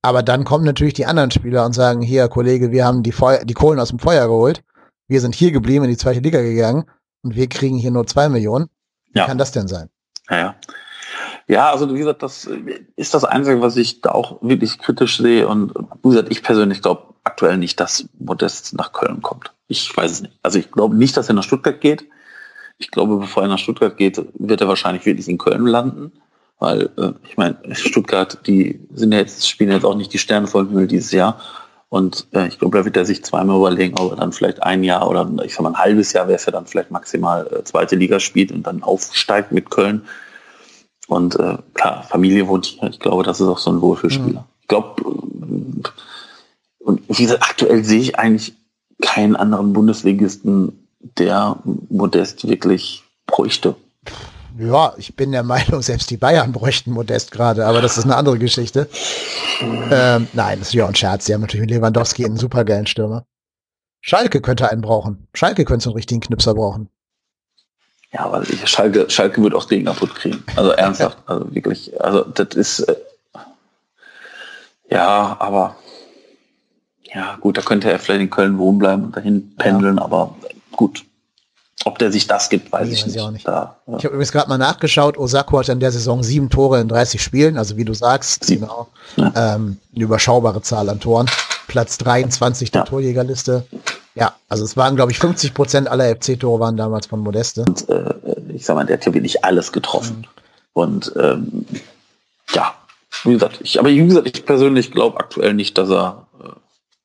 Aber 0.03 0.23
dann 0.23 0.45
kommen 0.45 0.65
natürlich 0.65 0.95
die 0.95 1.07
anderen 1.07 1.31
Spieler 1.31 1.67
und 1.67 1.73
sagen, 1.73 2.01
hier, 2.01 2.29
Kollege, 2.29 2.71
wir 2.71 2.85
haben 2.85 3.03
die, 3.03 3.13
Feu 3.13 3.39
die 3.45 3.55
Kohlen 3.55 3.81
aus 3.81 3.89
dem 3.89 3.99
Feuer 3.99 4.27
geholt 4.29 4.63
wir 5.09 5.21
sind 5.21 5.35
hier 5.35 5.53
geblieben, 5.53 5.85
in 5.85 5.91
die 5.91 5.97
zweite 5.97 6.21
Liga 6.21 6.41
gegangen 6.43 6.85
und 7.23 7.37
wir 7.37 7.49
kriegen 7.49 7.77
hier 7.77 7.91
nur 7.91 8.07
zwei 8.07 8.29
Millionen. 8.29 8.69
Wie 9.13 9.21
ja. 9.21 9.27
kann 9.27 9.39
das 9.39 9.53
denn 9.53 9.69
sein? 9.69 9.89
Ja, 10.29 10.39
ja. 10.39 10.55
Ja, 11.49 11.71
also 11.71 11.95
wie 11.95 11.99
gesagt, 11.99 12.25
das 12.25 12.49
ist 12.97 13.15
das 13.15 13.25
Einzige, 13.25 13.61
was 13.61 13.77
ich 13.77 14.01
da 14.01 14.11
auch 14.11 14.43
wirklich 14.43 14.79
kritisch 14.79 15.19
sehe. 15.19 15.47
Und 15.47 15.73
wie 16.03 16.09
gesagt, 16.09 16.31
ich 16.31 16.43
persönlich 16.43 16.83
glaube 16.83 17.15
aktuell 17.23 17.57
nicht, 17.57 17.79
dass 17.79 18.09
Modest 18.19 18.75
nach 18.75 18.93
Köln 18.93 19.23
kommt. 19.23 19.53
Ich 19.69 19.97
weiß 19.97 20.11
es 20.11 20.23
nicht. 20.23 20.39
Also 20.43 20.59
ich 20.59 20.73
glaube 20.73 20.97
nicht, 20.97 21.17
dass 21.17 21.29
er 21.29 21.35
nach 21.35 21.45
Stuttgart 21.45 21.81
geht. 21.81 22.09
Ich 22.79 22.91
glaube, 22.91 23.17
bevor 23.17 23.43
er 23.43 23.49
nach 23.49 23.59
Stuttgart 23.59 23.97
geht, 23.97 24.21
wird 24.35 24.61
er 24.61 24.69
wahrscheinlich 24.69 25.07
wirklich 25.07 25.29
in 25.29 25.39
Köln 25.39 25.67
landen. 25.67 26.12
Weil, 26.59 26.91
äh, 26.97 27.12
ich 27.29 27.37
meine, 27.37 27.57
Stuttgart, 27.73 28.39
die 28.47 28.81
sind 28.93 29.12
ja 29.12 29.19
jetzt, 29.19 29.49
spielen 29.49 29.71
jetzt 29.71 29.85
auch 29.85 29.95
nicht 29.95 30.12
die 30.12 30.19
Sterne 30.19 30.47
voll 30.47 30.67
Himmel 30.69 30.87
dieses 30.87 31.12
Jahr. 31.12 31.41
Und 31.89 32.27
äh, 32.33 32.49
ich 32.49 32.59
glaube, 32.59 32.79
da 32.79 32.85
wird 32.85 32.97
er 32.97 33.05
sich 33.05 33.25
zweimal 33.25 33.57
überlegen, 33.57 33.99
ob 33.99 34.12
er 34.12 34.17
dann 34.17 34.33
vielleicht 34.33 34.62
ein 34.62 34.83
Jahr 34.83 35.09
oder 35.09 35.31
ich 35.45 35.55
sag 35.55 35.62
mal 35.62 35.71
ein 35.71 35.79
halbes 35.79 36.12
Jahr 36.12 36.27
wäre 36.27 36.37
es 36.37 36.47
ja 36.47 36.53
dann 36.53 36.67
vielleicht 36.67 36.91
maximal 36.91 37.47
äh, 37.47 37.65
zweite 37.65 37.97
Liga 37.97 38.21
spielt 38.21 38.53
und 38.53 38.67
dann 38.67 38.83
aufsteigt 38.83 39.53
mit 39.53 39.71
Köln. 39.71 40.03
Und 41.07 41.39
äh, 41.39 41.59
klar, 41.75 42.03
Familie 42.03 42.49
wohnt 42.49 42.67
hier. 42.67 42.91
Ich 42.91 42.99
glaube, 42.99 43.23
das 43.23 43.41
ist 43.41 43.47
auch 43.47 43.59
so 43.59 43.71
ein 43.71 43.81
Wohlfühlspieler. 43.81 44.41
Mhm. 44.41 44.47
Ich 44.62 44.69
glaube, 44.69 45.03
und 46.81 47.03
wie 47.09 47.23
gesagt, 47.23 47.43
aktuell 47.43 47.85
sehe 47.85 48.01
ich 48.01 48.19
eigentlich 48.19 48.55
keinen 49.01 49.37
anderen 49.37 49.73
Bundesligisten, 49.73 50.86
der 51.19 51.57
Modest 51.88 52.49
wirklich 52.49 53.03
bräuchte 53.27 53.77
ja, 54.59 54.95
ich 54.97 55.14
bin 55.14 55.33
der 55.33 55.42
Meinung, 55.42 55.83
selbst 55.83 56.11
die 56.11 56.16
Bayern 56.16 56.53
bräuchten 56.53 56.90
Modest 56.90 57.31
gerade, 57.31 57.66
aber 57.66 57.83
das 57.83 57.99
ist 57.99 58.05
eine 58.05 58.16
andere 58.16 58.38
Geschichte. 58.38 58.88
Ähm, 59.61 60.29
nein, 60.33 60.59
das 60.59 60.69
ist 60.69 60.75
ja 60.75 60.87
ein 60.87 60.95
Scherz. 60.95 61.27
Die 61.27 61.35
haben 61.35 61.42
natürlich 61.42 61.66
mit 61.66 61.71
Lewandowski 61.71 62.25
einen 62.25 62.38
supergeilen 62.38 62.87
Stürmer. 62.87 63.27
Schalke 64.01 64.40
könnte 64.40 64.71
einen 64.71 64.81
brauchen. 64.81 65.27
Schalke 65.35 65.64
könnte 65.64 65.85
so 65.85 65.90
einen 65.90 65.97
richtigen 65.97 66.21
Knipser 66.21 66.55
brauchen. 66.55 66.88
Ja, 68.12 68.21
aber 68.21 68.45
Schalke, 68.64 69.11
Schalke 69.11 69.42
wird 69.42 69.55
auch 69.55 69.69
Gegner 69.69 69.92
kaputt 69.92 70.14
kriegen. 70.14 70.42
Also 70.55 70.71
ernsthaft, 70.71 71.19
also 71.27 71.55
wirklich. 71.55 72.01
Also 72.01 72.23
das 72.23 72.55
ist 72.55 72.81
äh, 72.81 72.97
ja, 74.88 75.37
aber 75.38 75.77
ja, 77.03 77.37
gut, 77.40 77.59
da 77.59 77.62
könnte 77.62 77.90
er 77.90 77.99
vielleicht 77.99 78.23
in 78.23 78.31
Köln 78.31 78.59
wohnen 78.59 78.79
bleiben 78.79 79.05
und 79.05 79.16
dahin 79.16 79.55
pendeln, 79.57 79.97
ja. 79.97 80.03
aber 80.03 80.35
gut, 80.77 81.05
ob 81.85 81.99
der 81.99 82.11
sich 82.11 82.27
das 82.27 82.49
gibt, 82.49 82.73
weiß 82.73 82.89
nee, 82.89 82.95
ich, 82.95 83.03
weiß 83.03 83.15
nicht. 83.15 83.25
Ich, 83.25 83.31
nicht. 83.31 83.49
Da, 83.49 83.77
ja. 83.87 83.97
ich 83.97 84.05
habe 84.05 84.15
übrigens 84.15 84.33
gerade 84.33 84.49
mal 84.49 84.59
nachgeschaut. 84.59 85.19
Osako 85.19 85.59
hat 85.59 85.69
in 85.69 85.81
der 85.81 85.93
Saison 85.93 86.23
sieben 86.23 86.51
Tore 86.51 86.81
in 86.81 86.89
30 86.89 87.23
Spielen, 87.23 87.59
also 87.59 87.77
wie 87.77 87.85
du 87.85 87.95
sagst, 87.95 88.45
sieben. 88.45 88.62
genau. 88.62 88.89
Ja. 89.17 89.55
Ähm, 89.55 89.79
eine 89.95 90.05
überschaubare 90.05 90.62
Zahl 90.62 90.89
an 90.89 91.01
Toren. 91.01 91.27
Platz 91.69 91.99
23 91.99 92.71
der 92.71 92.83
ja. 92.83 92.87
Torjägerliste. 92.87 93.67
Ja, 94.15 94.35
also 94.49 94.65
es 94.65 94.77
waren, 94.77 94.97
glaube 94.97 95.12
ich, 95.12 95.19
50 95.19 95.53
Prozent 95.53 95.89
aller 95.89 96.15
FC-Tore 96.17 96.59
waren 96.61 96.77
damals 96.77 97.07
von 97.07 97.21
Modeste. 97.21 97.65
Und, 97.67 97.89
äh, 97.89 98.15
ich 98.55 98.65
sag 98.65 98.75
mal, 98.75 98.87
der 98.87 98.97
hat 98.97 99.07
ja 99.07 99.12
wirklich 99.12 99.45
alles 99.45 99.73
getroffen. 99.73 100.19
Mhm. 100.19 100.25
Und 100.73 101.12
ähm, 101.21 101.67
ja, 102.55 102.75
wie 103.25 103.33
gesagt, 103.33 103.61
ich, 103.62 103.79
aber 103.79 103.91
wie 103.91 104.07
gesagt, 104.07 104.27
ich 104.27 104.45
persönlich 104.45 104.93
glaube 104.93 105.19
aktuell 105.19 105.55
nicht, 105.55 105.77
dass 105.79 105.91
er 105.91 106.27
äh, 106.43 106.49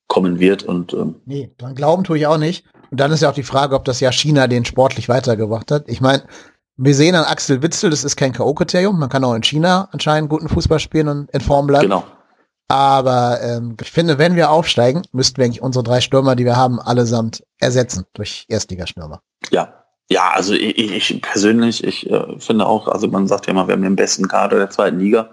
kommen 0.08 0.40
wird. 0.40 0.64
Und, 0.64 0.94
ähm, 0.94 1.16
nee, 1.26 1.52
dran 1.58 1.76
glauben 1.76 2.04
tue 2.04 2.18
ich 2.18 2.28
auch 2.28 2.38
nicht. 2.38 2.66
Und 2.92 3.00
dann 3.00 3.12
ist 3.12 3.22
ja 3.22 3.30
auch 3.30 3.34
die 3.34 3.44
Frage, 3.44 3.76
ob 3.76 3.86
das 3.86 4.00
ja 4.00 4.12
China 4.12 4.48
den 4.48 4.66
sportlich 4.66 5.10
weitergebracht 5.10 5.72
hat. 5.72 5.88
Ich 5.88 6.02
meine, 6.02 6.24
wir 6.76 6.94
sehen 6.94 7.16
an 7.16 7.24
Axel 7.24 7.62
Witzel, 7.62 7.90
das 7.90 8.04
ist 8.04 8.18
kein 8.18 8.34
K.O.-Kriterium. 8.34 8.94
Man 8.94 9.10
kann 9.10 9.24
auch 9.24 9.34
in 9.34 9.44
China 9.44 9.88
anscheinend 9.92 10.30
guten 10.30 10.50
Fußball 10.50 10.80
spielen 10.80 11.08
und 11.08 11.32
in 11.32 11.42
Form 11.42 11.68
bleiben. 11.68 11.84
Genau. 11.84 12.04
Aber 12.68 13.40
ähm, 13.42 13.76
ich 13.82 13.92
finde, 13.92 14.18
wenn 14.18 14.36
wir 14.36 14.50
aufsteigen, 14.50 15.02
müssten 15.12 15.38
wir 15.38 15.46
eigentlich 15.46 15.62
unsere 15.62 15.84
drei 15.84 16.00
Stürmer, 16.00 16.36
die 16.36 16.46
wir 16.46 16.56
haben, 16.56 16.80
allesamt 16.80 17.44
ersetzen 17.60 18.06
durch 18.14 18.46
Erstligastürmer. 18.48 19.22
Ja, 19.50 19.82
ja, 20.10 20.32
also 20.32 20.54
ich, 20.54 20.78
ich 20.78 21.22
persönlich, 21.22 21.84
ich 21.86 22.10
äh, 22.10 22.40
finde 22.40 22.66
auch, 22.66 22.90
also 22.90 23.08
man 23.08 23.28
sagt 23.28 23.48
ja 23.48 23.52
immer, 23.52 23.68
wir 23.68 23.74
haben 23.74 23.82
den 23.82 23.96
besten 23.96 24.28
Kader 24.28 24.58
der 24.58 24.70
zweiten 24.70 25.00
Liga. 25.00 25.30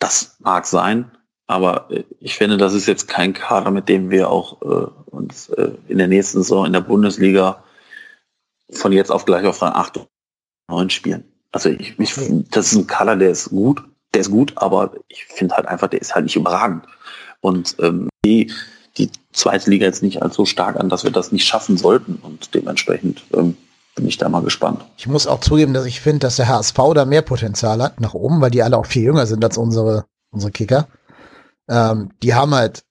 Das 0.00 0.36
mag 0.40 0.66
sein, 0.66 1.10
aber 1.50 1.90
äh, 1.90 2.04
ich 2.20 2.36
finde, 2.36 2.56
das 2.56 2.74
ist 2.74 2.86
jetzt 2.86 3.08
kein 3.08 3.32
Kader, 3.32 3.72
mit 3.72 3.88
dem 3.88 4.10
wir 4.10 4.30
auch 4.30 4.62
äh, 4.62 4.86
uns 5.10 5.48
äh, 5.48 5.72
in 5.88 5.98
der 5.98 6.06
nächsten 6.06 6.38
Saison 6.38 6.64
in 6.64 6.72
der 6.72 6.80
Bundesliga 6.80 7.64
von 8.70 8.92
jetzt 8.92 9.10
auf 9.10 9.24
gleich 9.24 9.44
auf 9.44 9.60
Rang 9.60 9.72
8 9.74 9.96
und 9.96 10.08
9 10.68 10.90
spielen. 10.90 11.24
Also 11.50 11.68
ich, 11.68 11.98
ich 11.98 12.14
das 12.50 12.70
ist 12.70 12.78
ein 12.78 12.86
Kader, 12.86 13.16
der 13.16 13.30
ist 13.30 13.50
gut, 13.50 13.82
der 14.14 14.20
ist 14.20 14.30
gut, 14.30 14.52
aber 14.56 14.92
ich 15.08 15.24
finde 15.24 15.56
halt 15.56 15.66
einfach, 15.66 15.88
der 15.88 16.00
ist 16.00 16.14
halt 16.14 16.26
nicht 16.26 16.36
überragend. 16.36 16.84
Und 17.40 17.74
ähm, 17.80 18.08
die, 18.24 18.52
die 18.96 19.10
zweite 19.32 19.70
Liga 19.70 19.86
jetzt 19.86 20.04
nicht 20.04 20.22
als 20.22 20.36
so 20.36 20.46
stark 20.46 20.78
an, 20.78 20.88
dass 20.88 21.02
wir 21.02 21.10
das 21.10 21.32
nicht 21.32 21.48
schaffen 21.48 21.76
sollten. 21.76 22.20
Und 22.22 22.54
dementsprechend 22.54 23.24
ähm, 23.34 23.56
bin 23.96 24.06
ich 24.06 24.18
da 24.18 24.28
mal 24.28 24.42
gespannt. 24.42 24.84
Ich 24.98 25.08
muss 25.08 25.26
auch 25.26 25.40
zugeben, 25.40 25.74
dass 25.74 25.86
ich 25.86 26.00
finde, 26.00 26.20
dass 26.20 26.36
der 26.36 26.46
HSV 26.46 26.78
da 26.94 27.04
mehr 27.04 27.22
Potenzial 27.22 27.82
hat 27.82 28.00
nach 28.00 28.14
oben, 28.14 28.40
weil 28.40 28.52
die 28.52 28.62
alle 28.62 28.78
auch 28.78 28.86
viel 28.86 29.02
jünger 29.02 29.26
sind 29.26 29.44
als 29.44 29.58
unsere, 29.58 30.04
unsere 30.30 30.52
Kicker. 30.52 30.86
Ähm, 31.70 32.10
die 32.22 32.34
haben 32.34 32.54
halt 32.54 32.84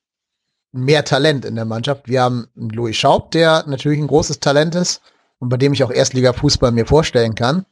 mehr 0.72 1.04
Talent 1.04 1.46
in 1.46 1.56
der 1.56 1.65
Mannschaft. 1.65 2.08
Wir 2.08 2.24
haben 2.24 2.48
Louis 2.56 2.96
Schaub, 2.96 3.32
der 3.32 3.65
natürlich 3.68 4.00
ein 4.00 4.08
großes 4.08 4.39
Talent 4.39 4.74
ist 4.76 5.02
und 5.39 5.50
bei 5.50 5.58
dem 5.58 5.74
ich 5.74 5.84
auch 5.84 5.92
Erstliga-Fußball 5.92 6.72
mir 6.72 6.86
vorstellen 6.86 7.36
kann. 7.36 7.65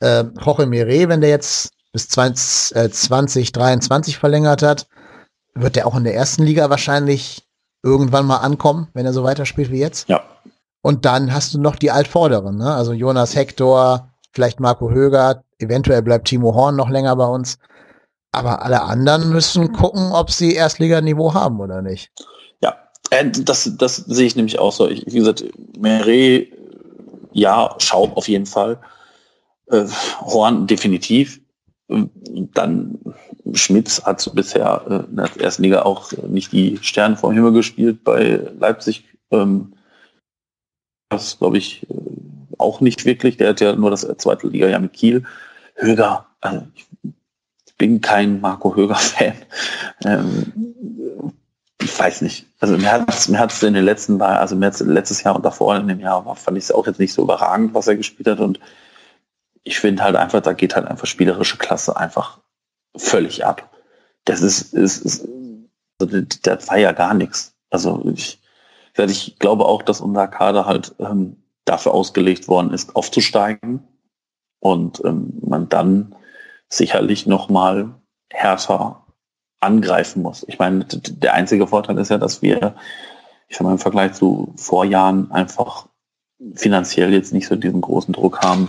Ähm, 0.00 0.34
Jorge 0.40 0.66
Mire, 0.66 1.08
wenn 1.08 1.20
der 1.20 1.30
jetzt 1.30 1.72
bis 1.92 2.08
20, 2.08 2.76
äh, 2.76 2.90
2023 2.90 4.18
verlängert 4.18 4.62
hat. 4.62 4.86
wird 5.56 5.76
er 5.76 5.86
auch 5.86 5.94
in 5.94 6.02
der 6.02 6.16
ersten 6.16 6.42
Liga 6.42 6.68
wahrscheinlich 6.68 7.46
irgendwann 7.84 8.26
mal 8.26 8.38
ankommen, 8.38 8.88
wenn 8.92 9.06
er 9.06 9.12
so 9.12 9.22
weiterspielt 9.22 9.70
wie 9.70 9.78
jetzt. 9.78 10.08
Ja. 10.08 10.24
Und 10.82 11.04
dann 11.04 11.32
hast 11.32 11.54
du 11.54 11.60
noch 11.60 11.76
die 11.76 11.92
Altvorderen, 11.92 12.56
ne? 12.56 12.74
Also 12.74 12.92
Jonas 12.92 13.36
Hector, 13.36 14.10
vielleicht 14.32 14.58
Marco 14.58 14.90
Höger, 14.90 15.44
eventuell 15.58 16.02
bleibt 16.02 16.26
Timo 16.26 16.54
Horn 16.54 16.74
noch 16.74 16.90
länger 16.90 17.14
bei 17.14 17.26
uns. 17.26 17.58
Aber 18.34 18.62
alle 18.62 18.82
anderen 18.82 19.30
müssen 19.30 19.72
gucken, 19.72 20.12
ob 20.12 20.30
sie 20.30 20.54
Erstliganiveau 20.54 21.34
haben 21.34 21.60
oder 21.60 21.82
nicht. 21.82 22.10
Ja, 22.60 22.76
äh, 23.10 23.30
das, 23.30 23.70
das 23.78 23.96
sehe 23.96 24.26
ich 24.26 24.36
nämlich 24.36 24.58
auch 24.58 24.72
so. 24.72 24.88
Ich, 24.88 25.06
wie 25.06 25.18
gesagt, 25.18 25.44
Meret, 25.78 26.52
ja, 27.32 27.74
Schaub 27.78 28.16
auf 28.16 28.28
jeden 28.28 28.46
Fall. 28.46 28.78
Äh, 29.70 29.86
Horn 30.20 30.66
definitiv. 30.66 31.40
Dann 31.88 32.98
Schmitz 33.52 34.02
hat 34.02 34.28
bisher 34.34 34.82
äh, 34.88 35.10
in 35.10 35.16
der 35.16 35.30
ersten 35.40 35.62
Liga 35.62 35.82
auch 35.82 36.12
nicht 36.28 36.52
die 36.52 36.78
Sterne 36.80 37.16
vom 37.16 37.32
Himmel 37.32 37.52
gespielt 37.52 38.04
bei 38.04 38.40
Leipzig. 38.58 39.04
Ähm, 39.30 39.74
das 41.10 41.38
glaube 41.38 41.58
ich 41.58 41.86
äh, 41.90 41.94
auch 42.58 42.80
nicht 42.80 43.04
wirklich. 43.04 43.36
Der 43.36 43.50
hat 43.50 43.60
ja 43.60 43.74
nur 43.76 43.90
das 43.90 44.06
zweite 44.18 44.48
Liga 44.48 44.68
ja 44.68 44.78
mit 44.78 44.92
Kiel. 44.92 45.24
Höger, 45.76 46.26
also 46.40 46.66
bin 47.78 48.00
kein 48.00 48.40
Marco 48.40 48.74
Höger-Fan. 48.74 49.34
Ähm, 50.04 50.52
ich 51.80 51.98
weiß 51.98 52.22
nicht. 52.22 52.46
Also 52.60 52.76
mir 52.76 52.92
hat 52.92 53.08
es 53.08 53.28
mir 53.28 53.46
in 53.62 53.74
den 53.74 53.84
letzten 53.84 54.20
also 54.20 54.56
mir 54.56 54.72
letztes 54.80 55.22
Jahr 55.22 55.36
und 55.36 55.44
davor 55.44 55.76
in 55.76 55.88
dem 55.88 56.00
Jahr 56.00 56.24
war, 56.24 56.36
fand 56.36 56.56
ich 56.56 56.64
es 56.64 56.72
auch 56.72 56.86
jetzt 56.86 56.98
nicht 56.98 57.12
so 57.12 57.22
überragend, 57.22 57.74
was 57.74 57.86
er 57.86 57.96
gespielt 57.96 58.28
hat. 58.28 58.40
Und 58.40 58.58
ich 59.64 59.78
finde 59.78 60.02
halt 60.02 60.16
einfach, 60.16 60.40
da 60.40 60.52
geht 60.52 60.76
halt 60.76 60.86
einfach 60.86 61.06
spielerische 61.06 61.58
Klasse 61.58 61.96
einfach 61.96 62.40
völlig 62.96 63.44
ab. 63.44 63.70
Das 64.24 64.40
ist, 64.40 64.72
ist, 64.72 65.04
ist 65.04 65.28
also 66.00 66.22
das 66.42 66.68
war 66.68 66.78
ja 66.78 66.92
gar 66.92 67.14
nichts. 67.14 67.54
Also 67.70 68.02
ich, 68.14 68.40
ich 68.96 69.38
glaube 69.38 69.66
auch, 69.66 69.82
dass 69.82 70.00
unser 70.00 70.28
Kader 70.28 70.66
halt 70.66 70.94
ähm, 70.98 71.36
dafür 71.64 71.92
ausgelegt 71.92 72.48
worden 72.48 72.72
ist, 72.72 72.96
aufzusteigen 72.96 73.86
und 74.60 75.02
ähm, 75.04 75.38
man 75.42 75.68
dann 75.68 76.14
sicherlich 76.76 77.26
noch 77.26 77.48
mal 77.48 77.94
härter 78.30 79.04
angreifen 79.60 80.22
muss. 80.22 80.44
Ich 80.48 80.58
meine, 80.58 80.84
der 80.84 81.34
einzige 81.34 81.66
Vorteil 81.66 81.98
ist 81.98 82.10
ja, 82.10 82.18
dass 82.18 82.42
wir, 82.42 82.74
ich 83.48 83.56
sag 83.56 83.64
mal, 83.64 83.72
im 83.72 83.78
Vergleich 83.78 84.12
zu 84.12 84.52
Vorjahren 84.56 85.30
einfach 85.32 85.88
finanziell 86.54 87.12
jetzt 87.12 87.32
nicht 87.32 87.46
so 87.46 87.56
diesen 87.56 87.80
großen 87.80 88.12
Druck 88.12 88.40
haben, 88.40 88.68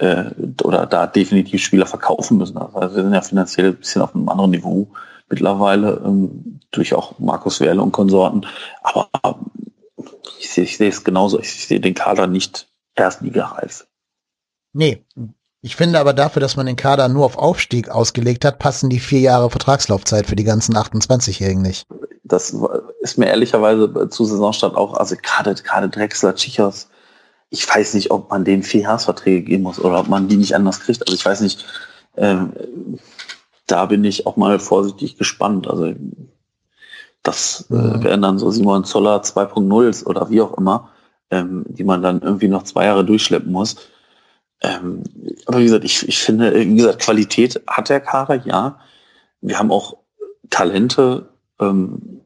äh, 0.00 0.30
oder 0.62 0.86
da 0.86 1.06
definitiv 1.06 1.62
Spieler 1.62 1.86
verkaufen 1.86 2.38
müssen. 2.38 2.56
Also 2.56 2.96
wir 2.96 3.02
sind 3.02 3.14
ja 3.14 3.20
finanziell 3.20 3.68
ein 3.68 3.76
bisschen 3.76 4.02
auf 4.02 4.14
einem 4.14 4.28
anderen 4.28 4.50
Niveau 4.50 4.88
mittlerweile, 5.28 6.02
ähm, 6.04 6.60
durch 6.70 6.94
auch 6.94 7.18
Markus 7.18 7.60
Werle 7.60 7.82
und 7.82 7.92
Konsorten. 7.92 8.46
Aber 8.82 9.08
ich 10.38 10.50
sehe, 10.50 10.64
ich 10.64 10.76
sehe 10.76 10.88
es 10.88 11.04
genauso. 11.04 11.38
Ich 11.40 11.66
sehe 11.66 11.80
den 11.80 11.94
Kader 11.94 12.26
nicht 12.26 12.68
erstligareif. 12.94 13.86
Nee. 14.72 15.04
Ich 15.60 15.74
finde 15.74 15.98
aber 15.98 16.12
dafür, 16.12 16.40
dass 16.40 16.56
man 16.56 16.66
den 16.66 16.76
Kader 16.76 17.08
nur 17.08 17.24
auf 17.24 17.36
Aufstieg 17.36 17.88
ausgelegt 17.88 18.44
hat, 18.44 18.58
passen 18.58 18.90
die 18.90 19.00
vier 19.00 19.20
Jahre 19.20 19.50
Vertragslaufzeit 19.50 20.26
für 20.26 20.36
die 20.36 20.44
ganzen 20.44 20.76
28-Jährigen 20.76 21.62
nicht. 21.62 21.86
Das 22.22 22.54
ist 23.00 23.18
mir 23.18 23.26
ehrlicherweise 23.26 24.08
zu 24.08 24.24
Saisonstart 24.24 24.76
auch, 24.76 24.94
also 24.94 25.16
gerade, 25.20 25.54
gerade 25.54 25.88
Drexler, 25.88 26.34
Chichos, 26.34 26.88
ich 27.50 27.68
weiß 27.68 27.94
nicht, 27.94 28.10
ob 28.10 28.30
man 28.30 28.44
den 28.44 28.62
vier 28.62 28.82
Jahresverträge 28.82 29.42
geben 29.42 29.62
muss 29.62 29.80
oder 29.80 30.00
ob 30.00 30.08
man 30.08 30.28
die 30.28 30.36
nicht 30.36 30.54
anders 30.54 30.80
kriegt. 30.80 31.02
Also 31.02 31.14
ich 31.14 31.24
weiß 31.24 31.40
nicht, 31.40 31.64
ähm, 32.16 32.52
da 33.66 33.86
bin 33.86 34.04
ich 34.04 34.26
auch 34.26 34.36
mal 34.36 34.58
vorsichtig 34.58 35.16
gespannt. 35.16 35.66
Also 35.66 35.94
das 37.22 37.66
äh, 37.70 37.74
mhm. 37.74 38.04
wären 38.04 38.22
dann 38.22 38.38
so 38.38 38.50
Simon 38.50 38.84
Zoller 38.84 39.22
2.0 39.22 40.04
oder 40.04 40.30
wie 40.30 40.40
auch 40.40 40.56
immer, 40.58 40.90
ähm, 41.30 41.64
die 41.68 41.84
man 41.84 42.02
dann 42.02 42.20
irgendwie 42.20 42.48
noch 42.48 42.64
zwei 42.64 42.84
Jahre 42.84 43.04
durchschleppen 43.04 43.50
muss. 43.50 43.76
Ähm, 44.60 45.04
aber 45.46 45.58
wie 45.58 45.64
gesagt, 45.64 45.84
ich, 45.84 46.08
ich 46.08 46.18
finde, 46.18 46.54
wie 46.54 46.76
gesagt, 46.76 47.00
Qualität 47.00 47.62
hat 47.66 47.88
der 47.88 48.00
Kader, 48.00 48.46
ja. 48.46 48.80
Wir 49.40 49.58
haben 49.58 49.70
auch 49.70 49.98
Talente, 50.50 51.28
ähm, 51.60 52.20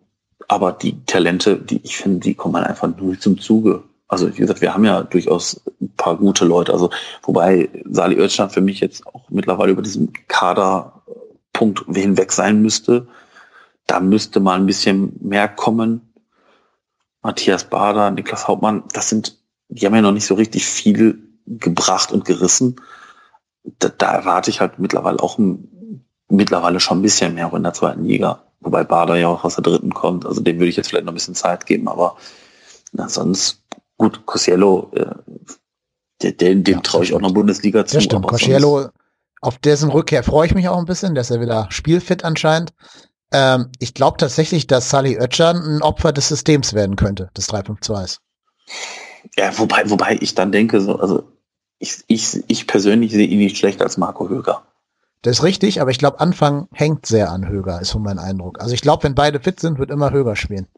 aber 0.49 0.73
die 0.73 1.05
Talente, 1.05 1.57
die 1.57 1.81
ich 1.85 1.97
finde, 1.97 2.21
die 2.21 2.35
kommen 2.35 2.57
halt 2.57 2.67
einfach 2.67 2.89
null 2.97 3.19
zum 3.19 3.39
Zuge. 3.39 3.85
Also 4.09 4.29
wie 4.35 4.41
gesagt, 4.41 4.61
wir 4.61 4.75
haben 4.75 4.85
ja 4.85 5.03
durchaus 5.03 5.63
ein 5.81 5.93
paar 5.97 6.17
gute 6.17 6.45
Leute. 6.45 6.73
Also 6.73 6.91
wobei 7.23 7.71
Sali 7.85 8.17
Özcan 8.17 8.51
für 8.51 8.61
mich 8.61 8.81
jetzt 8.81 9.07
auch 9.07 9.29
mittlerweile 9.31 9.73
über 9.73 9.83
diesen 9.83 10.13
Kaderpunkt 10.29 11.85
hinweg 11.95 12.33
sein 12.33 12.61
müsste. 12.61 13.07
Da 13.87 14.01
müsste 14.01 14.41
mal 14.41 14.59
ein 14.59 14.67
bisschen 14.67 15.17
mehr 15.21 15.49
kommen. 15.49 16.13
Matthias 17.23 17.65
Bader, 17.65 18.11
Niklas 18.11 18.49
Hauptmann, 18.49 18.85
das 18.93 19.09
sind, 19.09 19.39
die 19.69 19.87
haben 19.87 19.95
ja 19.95 20.03
noch 20.03 20.13
nicht 20.13 20.27
so 20.27 20.35
richtig 20.35 20.67
viel 20.67 21.32
gebracht 21.59 22.13
und 22.13 22.25
gerissen. 22.25 22.77
Da, 23.79 23.89
da 23.89 24.13
erwarte 24.13 24.51
ich 24.51 24.61
halt 24.61 24.79
mittlerweile 24.79 25.21
auch 25.21 25.39
ein, 25.39 26.05
mittlerweile 26.29 26.81
schon 26.81 26.99
ein 26.99 27.03
bisschen 27.03 27.35
mehr 27.35 27.53
in 27.53 27.63
der 27.63 27.75
zweiten 27.75 28.05
Liga. 28.05 28.45
Wobei 28.61 28.85
Bader 28.85 29.17
ja 29.17 29.29
auch 29.29 29.45
aus 29.45 29.57
der 29.57 29.63
dritten 29.63 29.93
kommt. 29.93 30.27
Also 30.27 30.41
dem 30.41 30.59
würde 30.59 30.69
ich 30.69 30.77
jetzt 30.77 30.89
vielleicht 30.89 31.05
noch 31.05 31.13
ein 31.13 31.17
bisschen 31.17 31.35
Zeit 31.35 31.67
geben, 31.67 31.89
aber 31.89 32.17
na, 32.93 33.09
sonst 33.09 33.63
Gut, 34.03 34.27
Cosiello, 34.27 34.91
äh, 34.97 36.33
dem, 36.33 36.65
dem 36.65 36.75
ja, 36.75 36.81
traue 36.81 37.05
ich 37.05 37.15
auch 37.15 37.21
noch 37.21 37.33
Bundesliga 37.33 37.87
zu. 37.87 37.95
Ja, 37.95 38.01
stimmt. 38.01 38.27
Cosiello, 38.27 38.89
auf 39.41 39.59
dessen 39.59 39.91
Rückkehr 39.91 40.25
freue 40.25 40.49
ich 40.49 40.55
mich 40.57 40.69
auch 40.69 40.79
ein 40.79 40.87
bisschen, 40.87 41.15
dass 41.15 41.31
er 41.31 41.41
wieder 41.41 41.69
spielfit 41.71 42.25
anscheinend. 42.25 42.73
Ähm, 43.33 43.71
ich 43.79 43.95
glaube 43.95 44.17
tatsächlich, 44.19 44.67
dass 44.67 44.91
Sally 44.91 45.21
Oetschan 45.21 45.57
ein 45.57 45.83
Opfer 45.83 46.13
des 46.13 46.27
Systems 46.27 46.75
werden 46.75 46.97
könnte, 46.97 47.31
des 47.37 47.49
352s. 47.49 48.19
Ja, 49.37 49.57
wobei, 49.57 49.89
wobei 49.89 50.19
ich 50.21 50.35
dann 50.35 50.51
denke, 50.51 50.81
so, 50.81 50.99
also 50.99 51.23
ich, 51.83 52.05
ich, 52.07 52.45
ich 52.47 52.67
persönlich 52.69 53.11
sehe 53.11 53.27
ihn 53.27 53.39
nicht 53.39 53.59
schlechter 53.59 53.85
als 53.85 53.97
Marco 53.97 54.29
Höger. 54.29 54.63
Das 55.23 55.39
ist 55.39 55.43
richtig, 55.43 55.81
aber 55.81 55.91
ich 55.91 55.99
glaube, 55.99 56.21
Anfang 56.21 56.69
hängt 56.73 57.07
sehr 57.07 57.31
an 57.31 57.49
Höger, 57.49 57.81
ist 57.81 57.91
so 57.91 57.99
mein 57.99 58.21
Eindruck. 58.21 58.61
Also 58.61 58.73
ich 58.73 58.83
glaube, 58.83 59.03
wenn 59.03 59.17
beide 59.17 59.41
fit 59.41 59.59
sind, 59.59 59.79
wird 59.81 59.91
immer 59.91 60.13
Höger 60.13 60.37
spielen. 60.37 60.69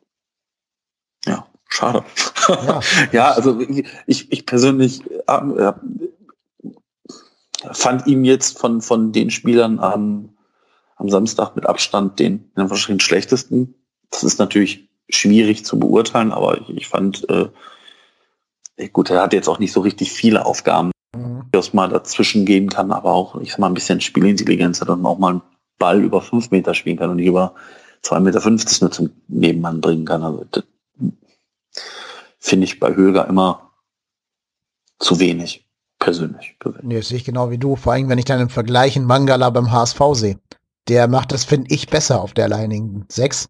Ja, 1.27 1.47
schade. 1.69 2.05
Ja, 2.49 2.81
ja 3.13 3.31
also 3.33 3.61
ich, 3.61 4.33
ich 4.33 4.47
persönlich 4.47 5.03
äh, 5.27 5.73
fand 7.73 8.07
ihn 8.07 8.25
jetzt 8.25 8.59
von, 8.59 8.81
von 8.81 9.13
den 9.13 9.31
Spielern 9.31 9.81
am, 9.81 10.31
am 10.97 11.11
Samstag 11.11 11.55
mit 11.55 11.67
Abstand 11.67 12.19
den, 12.19 12.51
den 12.57 12.71
wahrscheinlich 12.71 13.05
schlechtesten. 13.05 13.75
Das 14.11 14.25
ist 14.25 14.39
natürlich 14.39 14.89
schwierig 15.11 15.67
zu 15.67 15.79
beurteilen, 15.79 16.33
aber 16.33 16.63
ich, 16.63 16.71
ich 16.71 16.89
fand, 16.89 17.29
äh, 17.29 18.89
gut, 18.89 19.11
er 19.11 19.21
hat 19.21 19.35
jetzt 19.35 19.49
auch 19.49 19.59
nicht 19.59 19.73
so 19.73 19.81
richtig 19.81 20.11
viele 20.13 20.47
Aufgaben, 20.47 20.94
man 21.73 21.91
dazwischen 21.91 22.45
gehen 22.45 22.69
kann, 22.69 22.91
aber 22.91 23.13
auch, 23.13 23.41
ich 23.41 23.53
sag 23.53 23.59
mal, 23.59 23.69
ein 23.69 23.75
bisschen 23.75 24.01
Spielintelligenz 24.01 24.81
hat 24.81 24.89
und 24.89 25.05
auch 25.07 25.19
mal 25.19 25.31
einen 25.31 25.43
Ball 25.79 26.03
über 26.03 26.21
fünf 26.21 26.51
Meter 26.51 26.75
spielen 26.75 26.97
kann 26.97 27.11
und 27.11 27.17
nicht 27.17 27.27
über 27.27 27.55
zwei 28.03 28.21
Meter 28.21 28.41
fünfzig 28.41 28.81
nur 28.81 28.91
zum 28.91 29.11
Nebenmann 29.29 29.81
bringen 29.81 30.05
kann. 30.05 30.23
Also 30.23 30.45
finde 32.39 32.65
ich 32.65 32.79
bei 32.79 32.95
Höger 32.95 33.27
immer 33.27 33.71
zu 34.99 35.19
wenig, 35.21 35.67
persönlich. 35.99 36.57
Nee, 36.83 37.01
sehe 37.01 37.19
ich 37.19 37.25
genau 37.25 37.51
wie 37.51 37.59
du. 37.59 37.77
Vor 37.77 37.93
allem, 37.93 38.09
wenn 38.09 38.19
ich 38.19 38.25
dann 38.25 38.41
im 38.41 38.51
Vergleich 38.51 38.97
einen 38.97 39.07
Mangala 39.07 39.51
beim 39.51 39.73
HSV 39.73 40.01
sehe. 40.13 40.39
Der 40.89 41.09
macht 41.09 41.33
das, 41.33 41.45
finde 41.45 41.75
ich, 41.75 41.89
besser 41.89 42.21
auf 42.21 42.35
der 42.35 42.45
alleinigen 42.45 43.07
6. 43.09 43.49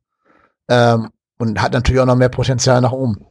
Ähm, 0.69 1.11
und 1.39 1.61
hat 1.61 1.73
natürlich 1.73 2.01
auch 2.01 2.07
noch 2.07 2.17
mehr 2.17 2.29
Potenzial 2.29 2.81
nach 2.81 2.93
oben. 2.93 3.27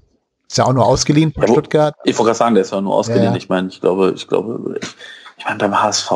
Ist 0.47 0.57
ja 0.57 0.65
auch 0.65 0.73
nur 0.73 0.85
ausgeliehen 0.85 1.31
bei 1.31 1.45
ja, 1.45 1.51
Stuttgart. 1.51 1.95
Ich 2.03 2.17
wollte 2.17 2.27
gerade 2.27 2.37
sagen, 2.37 2.55
der 2.55 2.63
ist 2.63 2.71
ja 2.71 2.81
nur 2.81 2.95
ausgeliehen. 2.95 3.31
Ja. 3.31 3.35
Ich 3.35 3.49
meine, 3.49 3.69
ich 3.69 3.81
glaube, 3.81 4.13
ich 4.15 4.27
glaube, 4.27 4.79
ich, 4.81 4.89
ich 5.37 5.45
meine, 5.45 5.57
beim 5.57 5.81
HSV, 5.81 6.11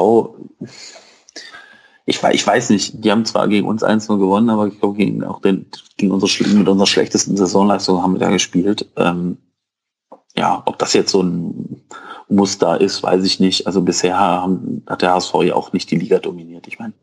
ich, 2.05 2.23
ich 2.23 2.47
weiß 2.47 2.69
nicht, 2.69 3.03
die 3.03 3.11
haben 3.11 3.25
zwar 3.25 3.47
gegen 3.47 3.67
uns 3.67 3.83
1-0 3.83 4.17
gewonnen, 4.17 4.49
aber 4.49 4.67
ich 4.67 4.79
glaube, 4.79 4.97
gegen, 4.97 5.23
auch 5.23 5.41
den, 5.41 5.65
gegen 5.97 6.11
unsere, 6.11 6.49
mit 6.55 6.67
unserer 6.67 6.87
schlechtesten 6.87 7.35
Saisonleistung 7.35 8.01
haben 8.01 8.13
wir 8.13 8.19
da 8.19 8.29
gespielt. 8.29 8.89
Ähm, 8.95 9.37
ja, 10.35 10.61
ob 10.65 10.77
das 10.77 10.93
jetzt 10.93 11.11
so 11.11 11.23
ein 11.23 11.81
Muster 12.29 12.79
ist, 12.79 13.03
weiß 13.03 13.23
ich 13.23 13.39
nicht. 13.39 13.67
Also 13.67 13.81
bisher 13.81 14.17
haben, 14.17 14.83
hat 14.87 15.01
der 15.01 15.13
HSV 15.13 15.33
ja 15.43 15.55
auch 15.55 15.73
nicht 15.73 15.89
die 15.91 15.97
Liga 15.97 16.19
dominiert. 16.19 16.67
Ich 16.67 16.79
meine. 16.79 16.93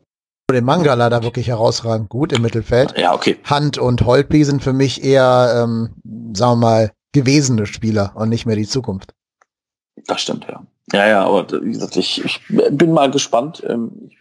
Den 0.51 0.63
Mangala 0.63 1.09
da 1.09 1.23
wirklich 1.23 1.47
herausragend 1.47 2.09
gut 2.09 2.31
im 2.31 2.43
Mittelfeld. 2.43 2.97
Ja, 2.97 3.13
okay. 3.13 3.37
Hand 3.43 3.77
und 3.77 4.05
Holtby 4.05 4.43
sind 4.43 4.63
für 4.63 4.73
mich 4.73 5.03
eher, 5.03 5.63
ähm, 5.63 5.89
sagen 6.33 6.53
wir 6.53 6.65
mal, 6.65 6.91
gewesene 7.15 7.65
Spieler 7.65 8.11
und 8.15 8.27
nicht 8.27 8.45
mehr 8.45 8.57
die 8.57 8.67
Zukunft. 8.67 9.15
Das 10.05 10.21
stimmt, 10.21 10.45
ja. 10.49 10.63
Ja, 10.91 11.07
ja, 11.07 11.25
aber 11.25 11.47
wie 11.63 11.71
gesagt, 11.71 11.95
ich, 11.95 12.23
ich 12.23 12.41
bin 12.49 12.91
mal 12.91 13.09
gespannt. 13.09 13.63
Ähm, 13.65 14.11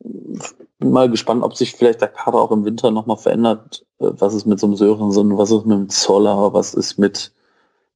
bin 0.00 0.90
mal 0.90 1.08
gespannt, 1.08 1.44
ob 1.44 1.56
sich 1.56 1.72
vielleicht 1.72 2.00
der 2.00 2.08
Kader 2.08 2.38
auch 2.38 2.50
im 2.50 2.64
Winter 2.64 2.90
nochmal 2.90 3.16
verändert. 3.16 3.86
Äh, 4.00 4.10
was 4.18 4.34
ist 4.34 4.46
mit 4.46 4.58
so 4.58 4.66
einem 4.66 4.76
Sörensen, 4.76 5.38
was 5.38 5.52
ist 5.52 5.64
mit 5.64 5.78
dem 5.78 5.88
Zoller, 5.88 6.52
was 6.52 6.74
ist 6.74 6.98
mit 6.98 7.32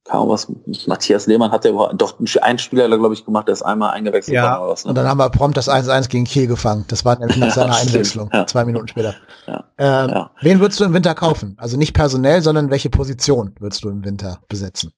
kaum 0.07 0.29
was. 0.29 0.47
Matthias 0.87 1.27
Lehmann 1.27 1.51
hat 1.51 1.65
ja 1.65 1.71
doch 1.93 2.19
einen 2.19 2.59
Spieler, 2.59 2.87
glaube 2.97 3.13
ich, 3.13 3.25
gemacht, 3.25 3.47
der 3.47 3.53
ist 3.53 3.61
einmal 3.61 3.91
eingewechselt 3.91 4.35
ja, 4.35 4.59
was, 4.61 4.85
ne? 4.85 4.89
Und 4.89 4.95
dann 4.95 5.07
haben 5.07 5.17
wir 5.17 5.29
prompt 5.29 5.57
das 5.57 5.69
1-1 5.69 6.09
gegen 6.09 6.25
Kiel 6.25 6.47
gefangen. 6.47 6.85
Das 6.87 7.05
war 7.05 7.17
nämlich 7.19 7.37
nach 7.37 7.51
seiner 7.55 7.75
Einwechslung, 7.75 8.29
ja. 8.33 8.47
zwei 8.47 8.65
Minuten 8.65 8.87
später. 8.87 9.15
Ja. 9.45 9.65
Ähm, 9.77 10.09
ja. 10.09 10.31
Wen 10.41 10.59
würdest 10.59 10.79
du 10.79 10.85
im 10.85 10.93
Winter 10.93 11.15
kaufen? 11.15 11.55
Also 11.59 11.77
nicht 11.77 11.93
personell, 11.93 12.41
sondern 12.41 12.69
welche 12.69 12.89
Position 12.89 13.55
würdest 13.59 13.83
du 13.83 13.89
im 13.89 14.03
Winter 14.03 14.39
besetzen? 14.47 14.93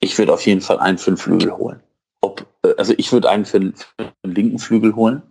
Ich 0.00 0.16
würde 0.18 0.32
auf 0.32 0.46
jeden 0.46 0.60
Fall 0.60 0.78
einen 0.78 0.98
für 0.98 1.10
den 1.10 1.16
Flügel 1.16 1.52
holen. 1.56 1.82
Ob, 2.20 2.46
äh, 2.62 2.74
also 2.76 2.94
ich 2.96 3.12
würde 3.12 3.30
einen 3.30 3.44
für 3.44 3.60
den, 3.60 3.74
für 3.74 4.12
den 4.24 4.34
linken 4.34 4.58
Flügel 4.58 4.94
holen, 4.94 5.22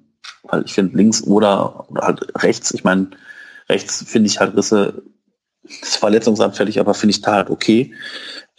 weil 0.44 0.64
ich 0.66 0.74
finde 0.74 0.98
links 0.98 1.24
oder, 1.24 1.90
oder 1.90 2.06
halt 2.06 2.44
rechts, 2.44 2.74
ich 2.74 2.84
meine, 2.84 3.12
rechts 3.70 4.04
finde 4.08 4.28
ich 4.28 4.40
halt 4.40 4.56
Risse 4.56 5.04
ist 5.82 5.98
verletzungsanfällig, 5.98 6.80
aber 6.80 6.94
finde 6.94 7.12
ich 7.12 7.22
da 7.22 7.34
halt 7.34 7.50
okay. 7.50 7.94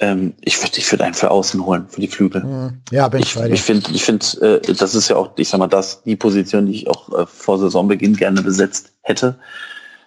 Ähm, 0.00 0.34
ich 0.40 0.62
würde 0.62 0.78
ich 0.78 0.90
würde 0.90 1.04
einen 1.04 1.14
für 1.14 1.30
außen 1.30 1.64
holen, 1.64 1.86
für 1.88 2.00
die 2.00 2.08
Flügel. 2.08 2.42
Hm. 2.42 2.82
Ja, 2.90 3.08
bin 3.08 3.20
ich, 3.20 3.36
ich 3.36 3.52
Ich 3.52 3.62
finde, 3.62 3.90
ich 3.92 4.04
finde, 4.04 4.60
äh, 4.66 4.72
das 4.74 4.94
ist 4.94 5.08
ja 5.08 5.16
auch, 5.16 5.30
ich 5.36 5.48
sag 5.48 5.58
mal, 5.58 5.66
das 5.66 6.02
die 6.04 6.16
Position, 6.16 6.66
die 6.66 6.74
ich 6.74 6.88
auch 6.88 7.12
äh, 7.18 7.26
vor 7.26 7.58
Saisonbeginn 7.58 8.16
gerne 8.16 8.42
besetzt 8.42 8.92
hätte. 9.02 9.38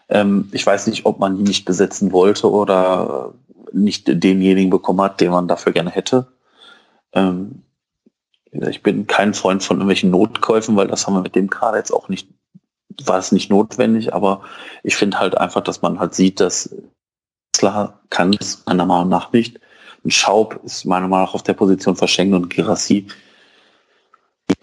Ähm, 0.09 0.49
ich 0.51 0.65
weiß 0.65 0.87
nicht, 0.87 1.05
ob 1.05 1.19
man 1.19 1.37
die 1.37 1.43
nicht 1.43 1.65
besetzen 1.65 2.11
wollte 2.11 2.49
oder 2.49 3.33
nicht 3.73 4.05
denjenigen 4.07 4.69
bekommen 4.69 5.01
hat, 5.01 5.21
den 5.21 5.31
man 5.31 5.47
dafür 5.47 5.73
gerne 5.73 5.89
hätte. 5.89 6.27
Ähm, 7.13 7.63
ich 8.51 8.83
bin 8.83 9.07
kein 9.07 9.33
Freund 9.33 9.63
von 9.63 9.77
irgendwelchen 9.77 10.11
Notkäufen, 10.11 10.75
weil 10.75 10.87
das 10.87 11.07
haben 11.07 11.13
wir 11.13 11.21
mit 11.21 11.35
dem 11.35 11.49
Kader 11.49 11.77
jetzt 11.77 11.91
auch 11.91 12.09
nicht 12.09 12.27
war 13.05 13.19
es 13.19 13.31
nicht 13.31 13.49
notwendig, 13.49 14.13
aber 14.13 14.41
ich 14.83 14.95
finde 14.95 15.19
halt 15.19 15.37
einfach, 15.37 15.61
dass 15.61 15.81
man 15.81 15.99
halt 15.99 16.15
sieht, 16.15 16.39
dass 16.39 16.75
Klar 17.61 18.01
kann 18.09 18.33
es 18.39 18.63
meiner 18.65 18.85
Meinung 18.85 19.09
nach 19.09 19.31
nicht. 19.33 19.59
Ein 20.03 20.11
Schaub 20.11 20.59
ist 20.63 20.85
meiner 20.85 21.07
Meinung 21.07 21.25
nach 21.25 21.33
auf 21.35 21.43
der 21.43 21.53
Position 21.53 21.95
verschenkt 21.95 22.33
und 22.33 22.49
Girassi, 22.49 23.07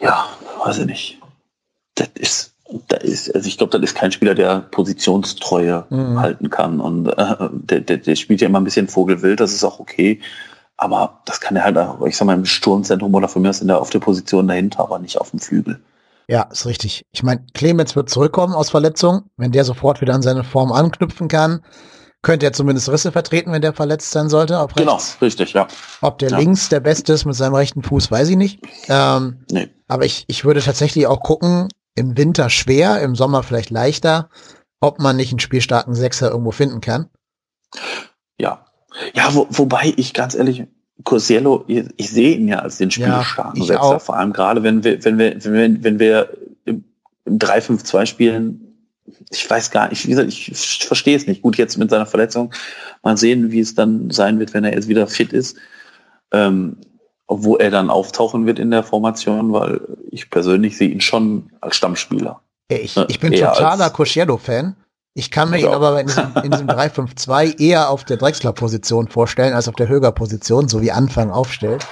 ja, 0.00 0.26
weiß 0.64 0.78
ich 0.78 0.86
nicht. 0.86 1.20
Das 1.94 2.08
ist, 2.14 2.54
da 2.88 2.96
ist, 2.96 3.32
also 3.34 3.46
ich 3.46 3.56
glaube, 3.56 3.70
das 3.70 3.90
ist 3.90 3.96
kein 3.96 4.10
Spieler, 4.10 4.34
der 4.34 4.60
Positionstreue 4.60 5.86
mhm. 5.90 6.20
halten 6.20 6.50
kann. 6.50 6.80
Und 6.80 7.06
äh, 7.06 7.36
der, 7.52 7.80
der, 7.82 7.98
der 7.98 8.16
spielt 8.16 8.40
ja 8.40 8.48
immer 8.48 8.60
ein 8.60 8.64
bisschen 8.64 8.88
Vogelwild, 8.88 9.40
das 9.40 9.52
ist 9.52 9.64
auch 9.64 9.78
okay. 9.78 10.20
Aber 10.76 11.20
das 11.24 11.40
kann 11.40 11.56
er 11.56 11.64
halt 11.64 11.78
auch, 11.78 12.04
ich 12.06 12.16
sag 12.16 12.26
mal, 12.26 12.34
im 12.34 12.44
Sturmzentrum 12.44 13.14
oder 13.14 13.28
von 13.28 13.42
mir 13.42 13.50
aus 13.50 13.60
in 13.60 13.68
der, 13.68 13.80
auf 13.80 13.90
der 13.90 13.98
Position 14.00 14.48
dahinter, 14.48 14.80
aber 14.80 14.98
nicht 14.98 15.20
auf 15.20 15.30
dem 15.30 15.40
Flügel. 15.40 15.80
Ja, 16.30 16.42
ist 16.42 16.66
richtig. 16.66 17.06
Ich 17.10 17.22
meine, 17.22 17.44
Clemens 17.54 17.96
wird 17.96 18.10
zurückkommen 18.10 18.54
aus 18.54 18.68
Verletzung. 18.70 19.30
Wenn 19.36 19.50
der 19.50 19.64
sofort 19.64 20.00
wieder 20.02 20.14
an 20.14 20.22
seine 20.22 20.44
Form 20.44 20.72
anknüpfen 20.72 21.28
kann, 21.28 21.64
könnte 22.20 22.44
er 22.44 22.52
zumindest 22.52 22.90
Risse 22.90 23.12
vertreten, 23.12 23.50
wenn 23.52 23.62
der 23.62 23.72
verletzt 23.72 24.10
sein 24.10 24.28
sollte. 24.28 24.66
Genau, 24.76 25.00
richtig, 25.22 25.54
ja. 25.54 25.66
Ob 26.02 26.18
der 26.18 26.30
ja. 26.30 26.38
links 26.38 26.68
der 26.68 26.80
Beste 26.80 27.14
ist 27.14 27.24
mit 27.24 27.34
seinem 27.34 27.54
rechten 27.54 27.82
Fuß, 27.82 28.10
weiß 28.10 28.28
ich 28.28 28.36
nicht. 28.36 28.60
Ähm, 28.88 29.44
nee. 29.50 29.70
Aber 29.86 30.04
ich, 30.04 30.24
ich 30.26 30.44
würde 30.44 30.60
tatsächlich 30.60 31.06
auch 31.06 31.20
gucken, 31.20 31.68
im 31.94 32.16
Winter 32.16 32.50
schwer, 32.50 33.00
im 33.00 33.14
Sommer 33.14 33.42
vielleicht 33.42 33.70
leichter, 33.70 34.28
ob 34.80 35.00
man 35.00 35.16
nicht 35.16 35.32
einen 35.32 35.40
spielstarken 35.40 35.94
Sechser 35.94 36.30
irgendwo 36.30 36.50
finden 36.50 36.80
kann. 36.82 37.08
Ja. 38.38 38.66
Ja, 39.14 39.34
wo, 39.34 39.46
wobei 39.50 39.94
ich 39.96 40.12
ganz 40.12 40.34
ehrlich, 40.34 40.66
Cosiello, 41.04 41.64
ich, 41.66 41.84
ich 41.96 42.10
sehe 42.10 42.36
ihn 42.36 42.48
ja 42.48 42.58
als 42.58 42.78
den 42.78 42.90
spielstarken 42.90 43.62
ja, 43.62 43.80
auch. 43.80 44.00
vor 44.00 44.16
allem 44.16 44.32
gerade 44.32 44.62
wenn 44.62 44.82
wir, 44.84 45.04
wenn 45.04 45.18
wir, 45.18 45.44
wenn 45.44 45.52
wir, 45.52 45.84
wenn 45.84 45.98
wir 45.98 46.36
im, 46.64 46.84
im 47.24 47.38
3-5-2 47.38 48.06
spielen, 48.06 48.64
ich 49.30 49.48
weiß 49.48 49.70
gar 49.70 49.88
nicht, 49.88 50.04
wie 50.04 50.10
gesagt, 50.10 50.28
ich 50.28 50.84
verstehe 50.86 51.16
es 51.16 51.26
nicht. 51.26 51.42
Gut, 51.42 51.56
jetzt 51.56 51.78
mit 51.78 51.90
seiner 51.90 52.06
Verletzung, 52.06 52.52
mal 53.02 53.16
sehen, 53.16 53.50
wie 53.52 53.60
es 53.60 53.74
dann 53.74 54.10
sein 54.10 54.38
wird, 54.38 54.54
wenn 54.54 54.64
er 54.64 54.74
jetzt 54.74 54.88
wieder 54.88 55.06
fit 55.06 55.32
ist. 55.32 55.56
Ähm, 56.30 56.76
wo 57.28 57.56
er 57.56 57.70
dann 57.70 57.90
auftauchen 57.90 58.46
wird 58.46 58.58
in 58.58 58.70
der 58.70 58.82
Formation, 58.82 59.52
weil 59.52 59.80
ich 60.10 60.30
persönlich 60.30 60.78
sehe 60.78 60.88
ihn 60.88 61.02
schon 61.02 61.50
als 61.60 61.76
Stammspieler. 61.76 62.40
Ich, 62.68 62.96
ich 62.96 63.20
bin 63.20 63.32
totaler 63.32 63.90
Cosciello-Fan. 63.90 64.76
Ich 65.14 65.30
kann 65.30 65.50
mir 65.50 65.58
ihn 65.58 65.66
aber 65.66 66.00
in 66.00 66.06
diesem, 66.06 66.32
in 66.42 66.50
diesem 66.50 66.66
3-5-2 66.68 67.60
eher 67.60 67.90
auf 67.90 68.04
der 68.04 68.16
Drexler-Position 68.16 69.08
vorstellen, 69.08 69.54
als 69.54 69.68
auf 69.68 69.74
der 69.74 69.88
Höger-Position, 69.88 70.68
so 70.68 70.80
wie 70.80 70.92
Anfang 70.92 71.30
aufstellt. 71.30 71.86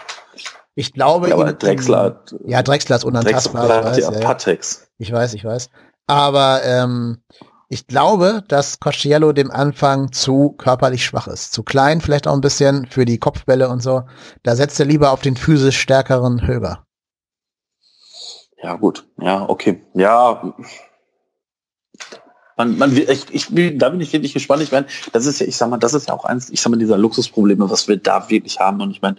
Ich 0.75 0.93
glaube, 0.93 1.31
ja, 1.31 1.35
aber 1.35 1.53
Drexler 1.55 2.03
hat, 2.03 2.35
ja, 2.45 2.63
Drexler 2.63 2.97
ist 2.97 3.05
unantastbar. 3.05 3.67
Drexler 3.67 3.91
hat 3.91 3.99
ja, 3.99 4.21
Patex. 4.21 4.89
Ich 4.99 5.11
weiß, 5.11 5.35
ich 5.35 5.45
weiß. 5.45 5.71
Aber 6.07 6.61
ähm, 6.65 7.23
ich 7.69 7.87
glaube, 7.87 8.45
dass 8.47 8.79
Cosciello 8.79 9.33
dem 9.33 9.51
Anfang 9.51 10.13
zu 10.13 10.55
körperlich 10.57 11.05
schwach 11.05 11.27
ist. 11.27 11.53
Zu 11.53 11.63
klein, 11.63 12.01
vielleicht 12.01 12.29
auch 12.29 12.35
ein 12.35 12.41
bisschen 12.41 12.87
für 12.87 13.05
die 13.05 13.19
Kopfbälle 13.19 13.69
und 13.69 13.83
so. 13.83 14.03
Da 14.43 14.55
setzt 14.55 14.79
er 14.79 14.87
lieber 14.87 15.11
auf 15.11 15.21
den 15.21 15.37
physisch 15.37 15.81
stärkeren 15.81 16.47
Höger. 16.47 16.85
Ja, 18.63 18.77
gut. 18.77 19.07
Ja, 19.19 19.49
okay. 19.49 19.83
Ja. 19.95 20.55
Man, 22.57 22.79
man, 22.79 22.97
ich, 22.97 23.27
ich, 23.31 23.79
da 23.79 23.91
bin 23.91 24.01
ich 24.01 24.13
wirklich 24.13 24.33
gespannt. 24.33 24.63
Ich 24.63 24.73
meine, 24.73 24.87
das 25.13 25.27
ist 25.27 25.41
ja, 25.41 25.47
ich 25.47 25.57
sag 25.57 25.69
mal, 25.69 25.77
das 25.77 25.95
ist 25.95 26.09
ja 26.09 26.15
auch 26.15 26.25
eins, 26.25 26.51
ich 26.51 26.61
sag 26.61 26.71
mal, 26.71 26.79
dieser 26.79 26.97
Luxusprobleme, 26.99 27.69
was 27.69 27.87
wir 27.87 27.99
da 27.99 28.31
wirklich 28.31 28.59
haben. 28.61 28.81
Und 28.81 28.91
ich 28.91 29.03
meine, 29.03 29.17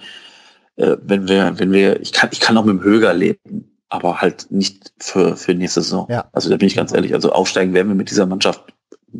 äh, 0.76 0.97
wenn 1.02 1.28
wir, 1.28 1.60
wenn 1.60 1.71
wir, 1.71 2.02
ich 2.02 2.13
kann, 2.13 2.30
ich 2.32 2.39
kann 2.39 2.58
auch 2.58 2.65
mit 2.65 2.73
dem 2.73 2.84
Höger 2.84 3.13
leben 3.13 3.67
aber 3.89 4.21
halt 4.21 4.47
nicht 4.52 4.93
für, 4.97 5.38
für 5.38 5.54
nächste 5.54 5.82
Saison. 5.82 6.08
Ja. 6.10 6.30
Also 6.34 6.50
da 6.50 6.58
bin 6.58 6.67
ich 6.67 6.76
ganz 6.76 6.93
ehrlich, 6.93 7.13
also 7.13 7.32
aufsteigen 7.32 7.73
werden 7.73 7.88
wir 7.88 7.95
mit 7.95 8.10
dieser 8.10 8.26
Mannschaft 8.26 8.63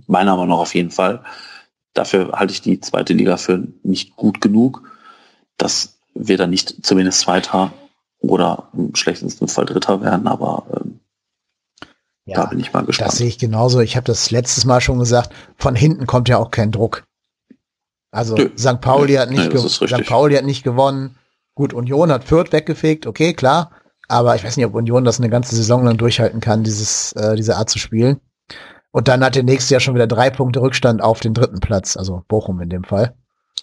meiner 0.08 0.36
Meinung 0.36 0.50
nach 0.50 0.58
auf 0.58 0.76
jeden 0.76 0.92
Fall. 0.92 1.24
Dafür 1.94 2.34
halte 2.34 2.54
ich 2.54 2.62
die 2.62 2.80
zweite 2.80 3.14
Liga 3.14 3.38
für 3.38 3.66
nicht 3.84 4.16
gut 4.16 4.42
genug, 4.42 4.84
dass 5.58 6.00
wir 6.14 6.38
dann 6.38 6.50
nicht 6.50 6.86
zumindest 6.86 7.22
Zweiter 7.22 7.72
oder 8.20 8.70
im 8.74 8.96
schlechtesten 8.96 9.48
Fall 9.48 9.66
Dritter 9.66 10.02
werden, 10.02 10.28
aber 10.28 10.66
ähm, 10.74 10.87
ja, 12.28 12.42
da 12.42 12.46
bin 12.46 12.60
ich 12.60 12.74
mal 12.74 12.84
gespannt. 12.84 13.10
Das 13.10 13.18
sehe 13.18 13.28
ich 13.28 13.40
genauso. 13.40 13.80
Ich 13.80 13.96
habe 13.96 14.06
das 14.06 14.32
letztes 14.32 14.66
Mal 14.66 14.82
schon 14.82 15.00
gesagt, 15.00 15.32
von 15.56 15.76
hinten 15.76 16.06
kommt 16.06 16.28
ja 16.28 16.38
auch 16.38 16.52
kein 16.52 16.72
Druck. 16.72 17.06
Also 18.12 18.36
Nö. 18.36 18.50
St. 18.58 18.82
Pauli 18.82 19.14
hat 19.14 19.32
nicht 19.32 19.54
Nö, 19.54 19.60
St. 19.60 20.06
Pauli 20.06 20.36
hat 20.36 20.44
nicht 20.44 20.64
gewonnen. 20.64 21.16
Gut, 21.56 21.74
Union 21.74 22.12
hat 22.12 22.26
Fürth 22.26 22.52
weggefegt, 22.52 23.08
okay, 23.08 23.34
klar. 23.34 23.72
Aber 24.10 24.36
ich 24.36 24.44
weiß 24.44 24.58
nicht, 24.58 24.66
ob 24.66 24.76
Union 24.76 25.06
das 25.06 25.20
eine 25.20 25.30
ganze 25.30 25.56
Saison 25.56 25.84
lang 25.84 25.98
durchhalten 25.98 26.42
kann, 26.42 26.64
dieses, 26.64 27.14
äh, 27.14 27.36
diese 27.36 27.56
Art 27.56 27.70
zu 27.70 27.80
spielen. 27.80 28.20
Und 28.92 29.08
dann 29.08 29.24
hat 29.24 29.36
der 29.36 29.44
nächste 29.44 29.74
Jahr 29.74 29.82
schon 29.82 29.96
wieder 29.96 30.08
drei 30.08 30.30
Punkte 30.30 30.62
Rückstand 30.62 31.02
auf 31.02 31.20
den 31.20 31.34
dritten 31.34 31.60
Platz, 31.60 31.96
also 31.96 32.24
Bochum 32.28 32.60
in 32.62 32.70
dem 32.70 32.84
Fall. 32.84 33.16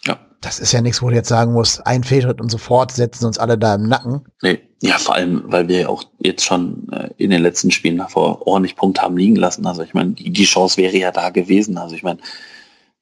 Ja. 0.04 0.18
Das 0.40 0.58
ist 0.58 0.72
ja 0.72 0.80
nichts, 0.80 1.02
wo 1.02 1.08
du 1.08 1.14
jetzt 1.14 1.28
sagen 1.28 1.52
musst, 1.52 1.86
ein 1.86 2.04
Fehltritt 2.04 2.40
und 2.40 2.50
sofort 2.50 2.92
setzen 2.92 3.26
uns 3.26 3.38
alle 3.38 3.58
da 3.58 3.74
im 3.74 3.88
Nacken. 3.88 4.26
Nee, 4.42 4.60
ja, 4.84 4.98
vor 4.98 5.14
allem, 5.14 5.44
weil 5.46 5.66
wir 5.68 5.80
ja 5.80 5.88
auch 5.88 6.04
jetzt 6.18 6.44
schon 6.44 6.92
äh, 6.92 7.08
in 7.16 7.30
den 7.30 7.40
letzten 7.40 7.70
Spielen 7.70 7.96
davor 7.96 8.46
ordentlich 8.46 8.76
Punkte 8.76 9.00
haben 9.00 9.16
liegen 9.16 9.36
lassen. 9.36 9.64
Also 9.66 9.82
ich 9.82 9.94
meine, 9.94 10.10
die, 10.10 10.44
Chance 10.44 10.76
wäre 10.76 10.94
ja 10.94 11.10
da 11.10 11.30
gewesen. 11.30 11.78
Also 11.78 11.96
ich 11.96 12.02
meine, 12.02 12.18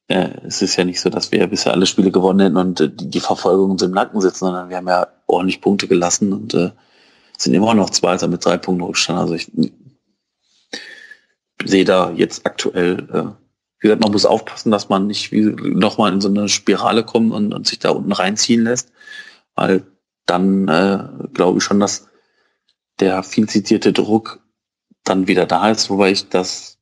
äh, 0.07 0.29
es 0.47 0.62
ist 0.62 0.77
ja 0.77 0.85
nicht 0.85 1.01
so, 1.01 1.11
dass 1.11 1.33
wir 1.33 1.45
bisher 1.49 1.73
alle 1.73 1.87
Spiele 1.87 2.12
gewonnen 2.12 2.38
hätten 2.38 2.57
und 2.57 2.81
äh, 2.81 2.88
die, 2.88 3.18
Verfolgung 3.18 3.73
uns 3.73 3.83
im 3.83 3.90
Nacken 3.90 4.21
sitzen, 4.21 4.45
sondern 4.45 4.68
wir 4.68 4.77
haben 4.77 4.87
ja 4.87 5.09
ordentlich 5.27 5.61
Punkte 5.61 5.88
gelassen 5.88 6.33
und 6.33 6.53
sind 7.37 7.55
immer 7.55 7.75
noch 7.75 7.90
Zweiter 7.90 8.29
mit 8.29 8.45
drei 8.45 8.59
Punkten 8.59 8.85
Rückstand. 8.85 9.18
Also 9.18 9.35
ich 9.35 9.51
sehe 11.64 11.85
da 11.85 12.12
jetzt 12.12 12.47
aktuell, 12.47 13.35
wie 13.81 13.88
gesagt, 13.88 14.03
man 14.03 14.12
muss 14.12 14.27
aufpassen, 14.27 14.71
dass 14.71 14.88
man 14.88 15.09
nicht 15.09 15.33
nochmal 15.33 16.12
in 16.12 16.21
so 16.21 16.29
eine 16.29 16.49
Spirale 16.49 17.03
kommt 17.03 17.33
und, 17.33 17.53
und, 17.53 17.66
sich 17.66 17.81
da 17.81 17.90
unten 17.90 18.12
reinziehen 18.12 18.62
lässt, 18.62 18.92
weil 19.57 19.83
dann 20.27 20.69
äh, 20.69 21.09
glaube 21.33 21.59
ich 21.59 21.65
schon, 21.65 21.81
dass 21.81 22.09
der 23.01 23.23
viel 23.23 23.49
zitierte 23.49 23.93
Druck 23.93 24.41
dann 25.05 25.27
wieder 25.27 25.47
da 25.47 25.71
ist, 25.71 25.91
wobei 25.91 26.13
ich 26.13 26.29
das 26.29 26.79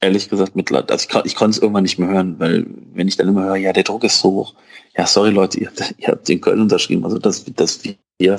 ehrlich 0.00 0.28
gesagt 0.28 0.56
mit, 0.56 0.72
also 0.72 1.08
ich, 1.08 1.24
ich 1.24 1.34
konnte 1.34 1.56
es 1.56 1.62
irgendwann 1.62 1.82
nicht 1.82 1.98
mehr 1.98 2.08
hören, 2.08 2.38
weil 2.38 2.66
wenn 2.92 3.08
ich 3.08 3.16
dann 3.16 3.28
immer 3.28 3.44
höre, 3.44 3.56
ja, 3.56 3.72
der 3.72 3.82
Druck 3.82 4.04
ist 4.04 4.20
so 4.20 4.32
hoch, 4.32 4.54
ja, 4.96 5.06
sorry 5.06 5.30
Leute, 5.30 5.60
ihr 5.60 5.68
habt, 5.68 5.94
ihr 5.98 6.08
habt 6.08 6.28
den 6.28 6.40
Köln 6.40 6.60
unterschrieben, 6.60 7.04
also 7.04 7.18
dass, 7.18 7.44
dass 7.44 7.84
wir 7.84 8.38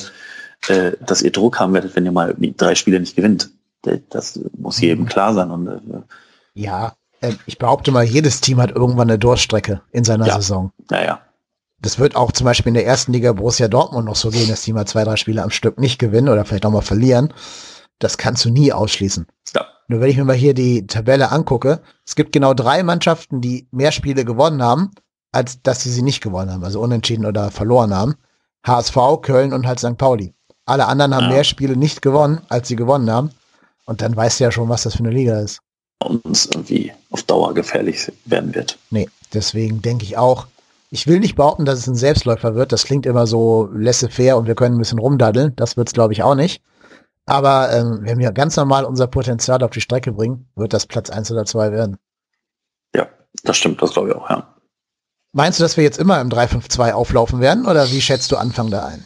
äh, 0.68 0.94
dass 1.06 1.22
ihr 1.22 1.32
Druck 1.32 1.60
haben 1.60 1.74
werdet, 1.74 1.96
wenn 1.96 2.06
ihr 2.06 2.12
mal 2.12 2.36
drei 2.58 2.76
Spiele 2.76 3.00
nicht 3.00 3.16
gewinnt. 3.16 3.52
Das 4.10 4.40
muss 4.58 4.82
jedem 4.82 5.04
mhm. 5.04 5.08
klar 5.08 5.34
sein. 5.34 5.52
Und, 5.52 5.68
äh, 5.68 5.80
ja, 6.56 6.96
äh, 7.22 7.34
ich 7.46 7.58
behaupte 7.58 7.92
mal, 7.92 8.04
jedes 8.04 8.42
Team 8.42 8.60
hat 8.60 8.72
irgendwann 8.72 9.10
eine 9.10 9.20
Durststrecke 9.20 9.82
in 9.92 10.04
seiner 10.04 10.28
ja. 10.28 10.36
Saison. 10.36 10.72
Naja. 10.90 11.22
Das 11.80 12.00
wird 12.00 12.16
auch 12.16 12.32
zum 12.32 12.46
Beispiel 12.46 12.70
in 12.70 12.76
der 12.76 12.86
ersten 12.86 13.14
Liga 13.14 13.34
Borussia 13.34 13.68
Dortmund 13.68 14.06
noch 14.06 14.16
so 14.16 14.30
gehen, 14.30 14.50
dass 14.50 14.64
die 14.64 14.74
mal 14.74 14.88
zwei, 14.88 15.04
drei 15.04 15.16
Spiele 15.16 15.44
am 15.44 15.52
Stück 15.52 15.80
nicht 15.80 16.00
gewinnen 16.00 16.30
oder 16.30 16.44
vielleicht 16.44 16.66
auch 16.66 16.72
mal 16.72 16.82
verlieren. 16.82 17.34
Das 18.00 18.18
kannst 18.18 18.46
du 18.46 18.50
nie 18.50 18.74
ausschließen. 18.74 19.28
Ja. 19.56 19.66
Nur 19.88 20.02
wenn 20.02 20.10
ich 20.10 20.18
mir 20.18 20.26
mal 20.26 20.36
hier 20.36 20.54
die 20.54 20.88
Tabelle 20.88 21.32
angucke, 21.32 21.82
es 22.06 22.16
gibt 22.16 22.32
genau 22.32 22.54
drei 22.54 22.84
Mannschaften, 22.84 23.42
die 23.42 23.68
mehr 23.72 23.92
Spiele 23.92 24.26
gewonnen 24.26 24.62
haben, 24.62 24.92
als 25.32 25.62
dass 25.62 25.84
sie 25.84 25.92
sie 25.92 26.02
nicht 26.02 26.22
gewonnen 26.22 26.52
haben, 26.52 26.64
also 26.64 26.82
unentschieden 26.82 27.26
oder 27.26 27.52
verloren 27.52 27.94
haben. 27.94 28.16
HSV, 28.66 28.98
Köln 29.22 29.54
und 29.54 29.68
halt 29.68 29.80
St. 29.80 29.98
Pauli. 29.98 30.34
Alle 30.66 30.88
anderen 30.88 31.16
haben 31.16 31.26
ja. 31.26 31.30
mehr 31.30 31.44
Spiele 31.44 31.78
nicht 31.78 32.02
gewonnen, 32.02 32.42
als 32.50 32.68
sie 32.68 32.76
gewonnen 32.76 33.10
haben. 33.10 33.32
Und 33.86 34.02
dann 34.02 34.16
weißt 34.16 34.40
du 34.40 34.44
ja 34.44 34.52
schon, 34.52 34.68
was 34.68 34.84
das 34.84 34.96
für 34.96 35.00
eine 35.00 35.12
Liga 35.12 35.40
ist. 35.40 35.60
Und 36.04 36.24
uns 36.26 36.46
irgendwie 36.48 36.92
auf 37.10 37.24
Dauer 37.24 37.54
gefährlich 37.54 38.12
werden 38.26 38.54
wird. 38.54 38.78
Nee, 38.90 39.10
deswegen 39.34 39.82
denke 39.82 40.04
ich 40.04 40.18
auch, 40.18 40.48
ich 40.90 41.08
will 41.08 41.20
nicht 41.20 41.36
behaupten, 41.36 41.66
dass 41.66 41.80
es 41.80 41.88
ein 41.88 41.96
Selbstläufer 41.96 42.56
wird. 42.56 42.72
Das 42.72 42.86
klingt 42.86 43.06
immer 43.06 43.28
so 43.28 43.70
laissez-faire 43.74 44.38
und 44.38 44.48
wir 44.48 44.56
können 44.56 44.76
ein 44.76 44.80
bisschen 44.80 45.00
rumdaddeln. 45.00 45.56
Das 45.56 45.78
wird 45.78 45.90
es, 45.90 45.94
glaube 45.94 46.14
ich, 46.14 46.24
auch 46.24 46.36
nicht. 46.36 46.62
Aber 47.26 47.74
ähm, 47.74 48.00
wenn 48.04 48.20
wir 48.20 48.32
ganz 48.32 48.56
normal 48.56 48.86
unser 48.86 49.08
Potenzial 49.08 49.62
auf 49.62 49.72
die 49.72 49.82
Strecke 49.82 50.14
bringen, 50.14 50.50
wird 50.56 50.74
das 50.74 50.86
Platz 50.86 51.10
1 51.10 51.30
oder 51.32 51.46
2 51.46 51.72
werden. 51.74 51.98
Ja, 52.96 53.10
das 53.44 53.58
stimmt, 53.58 53.82
das 53.82 53.92
glaube 53.92 54.10
ich 54.10 54.16
auch, 54.16 54.30
ja. 54.30 54.56
Meinst 55.34 55.60
du, 55.60 55.64
dass 55.64 55.76
wir 55.76 55.84
jetzt 55.84 56.00
immer 56.00 56.22
im 56.22 56.30
3-5-2 56.30 56.94
auflaufen 56.94 57.42
werden 57.42 57.66
oder 57.66 57.92
wie 57.92 58.02
schätzt 58.02 58.32
du 58.32 58.38
Anfang 58.38 58.72
da 58.72 58.86
ein? 58.86 59.06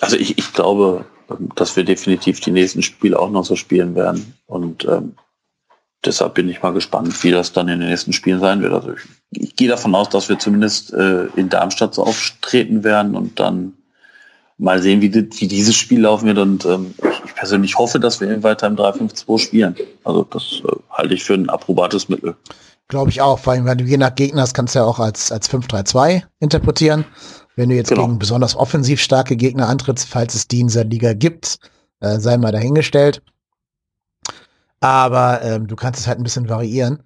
Also 0.00 0.16
ich, 0.16 0.36
ich 0.36 0.52
glaube, 0.52 1.04
dass 1.54 1.76
wir 1.76 1.84
definitiv 1.84 2.40
die 2.40 2.50
nächsten 2.50 2.82
Spiele 2.82 3.18
auch 3.18 3.30
noch 3.30 3.44
so 3.44 3.54
spielen 3.54 3.94
werden. 3.94 4.36
Und 4.46 4.84
ähm, 4.86 5.14
deshalb 6.04 6.34
bin 6.34 6.48
ich 6.48 6.62
mal 6.62 6.72
gespannt, 6.72 7.22
wie 7.22 7.30
das 7.30 7.52
dann 7.52 7.68
in 7.68 7.78
den 7.78 7.88
nächsten 7.88 8.12
Spielen 8.12 8.40
sein 8.40 8.60
wird. 8.60 8.72
Also 8.72 8.92
ich, 8.92 9.02
ich 9.32 9.56
gehe 9.56 9.68
davon 9.68 9.94
aus, 9.94 10.08
dass 10.10 10.28
wir 10.28 10.38
zumindest 10.38 10.92
äh, 10.92 11.26
in 11.36 11.48
Darmstadt 11.48 11.94
so 11.94 12.04
auftreten 12.04 12.84
werden 12.84 13.14
und 13.14 13.38
dann 13.40 13.74
mal 14.58 14.80
sehen, 14.80 15.00
wie, 15.00 15.08
die, 15.08 15.28
wie 15.40 15.48
dieses 15.48 15.74
Spiel 15.74 16.02
laufen 16.02 16.26
wird. 16.26 16.38
Und 16.38 16.64
ähm, 16.64 16.94
ich, 16.98 17.24
ich, 17.24 17.34
persönlich 17.34 17.78
hoffe, 17.78 17.98
dass 17.98 18.20
wir 18.20 18.42
weiter 18.42 18.66
im 18.66 18.76
3-5-2 18.76 19.38
spielen. 19.38 19.76
Also 20.04 20.24
das 20.24 20.62
äh, 20.64 20.76
halte 20.90 21.14
ich 21.14 21.24
für 21.24 21.34
ein 21.34 21.48
approbates 21.48 22.08
Mittel. 22.08 22.36
Glaube 22.88 23.10
ich 23.10 23.20
auch, 23.20 23.38
vor 23.38 23.54
allem, 23.54 23.64
weil 23.64 23.76
du 23.76 23.84
je 23.84 23.96
nach 23.96 24.14
Gegner 24.14 24.42
das 24.42 24.54
kannst 24.54 24.74
du 24.74 24.80
ja 24.80 24.84
auch 24.84 24.98
als, 24.98 25.32
als 25.32 25.50
5-3-2 25.50 26.22
interpretieren. 26.40 27.04
Wenn 27.56 27.68
du 27.68 27.74
jetzt 27.74 27.88
genau. 27.88 28.06
gegen 28.06 28.18
besonders 28.18 28.56
offensiv 28.56 29.00
starke 29.00 29.36
Gegner 29.36 29.68
antrittst, 29.68 30.08
falls 30.08 30.34
es 30.34 30.48
die 30.48 30.60
in 30.60 30.68
dieser 30.68 30.84
Liga 30.84 31.12
gibt, 31.12 31.58
äh, 32.00 32.18
sei 32.18 32.36
mal 32.38 32.52
dahingestellt. 32.52 33.22
Aber 34.80 35.42
ähm, 35.42 35.66
du 35.66 35.76
kannst 35.76 36.00
es 36.00 36.06
halt 36.06 36.18
ein 36.18 36.24
bisschen 36.24 36.48
variieren. 36.48 37.02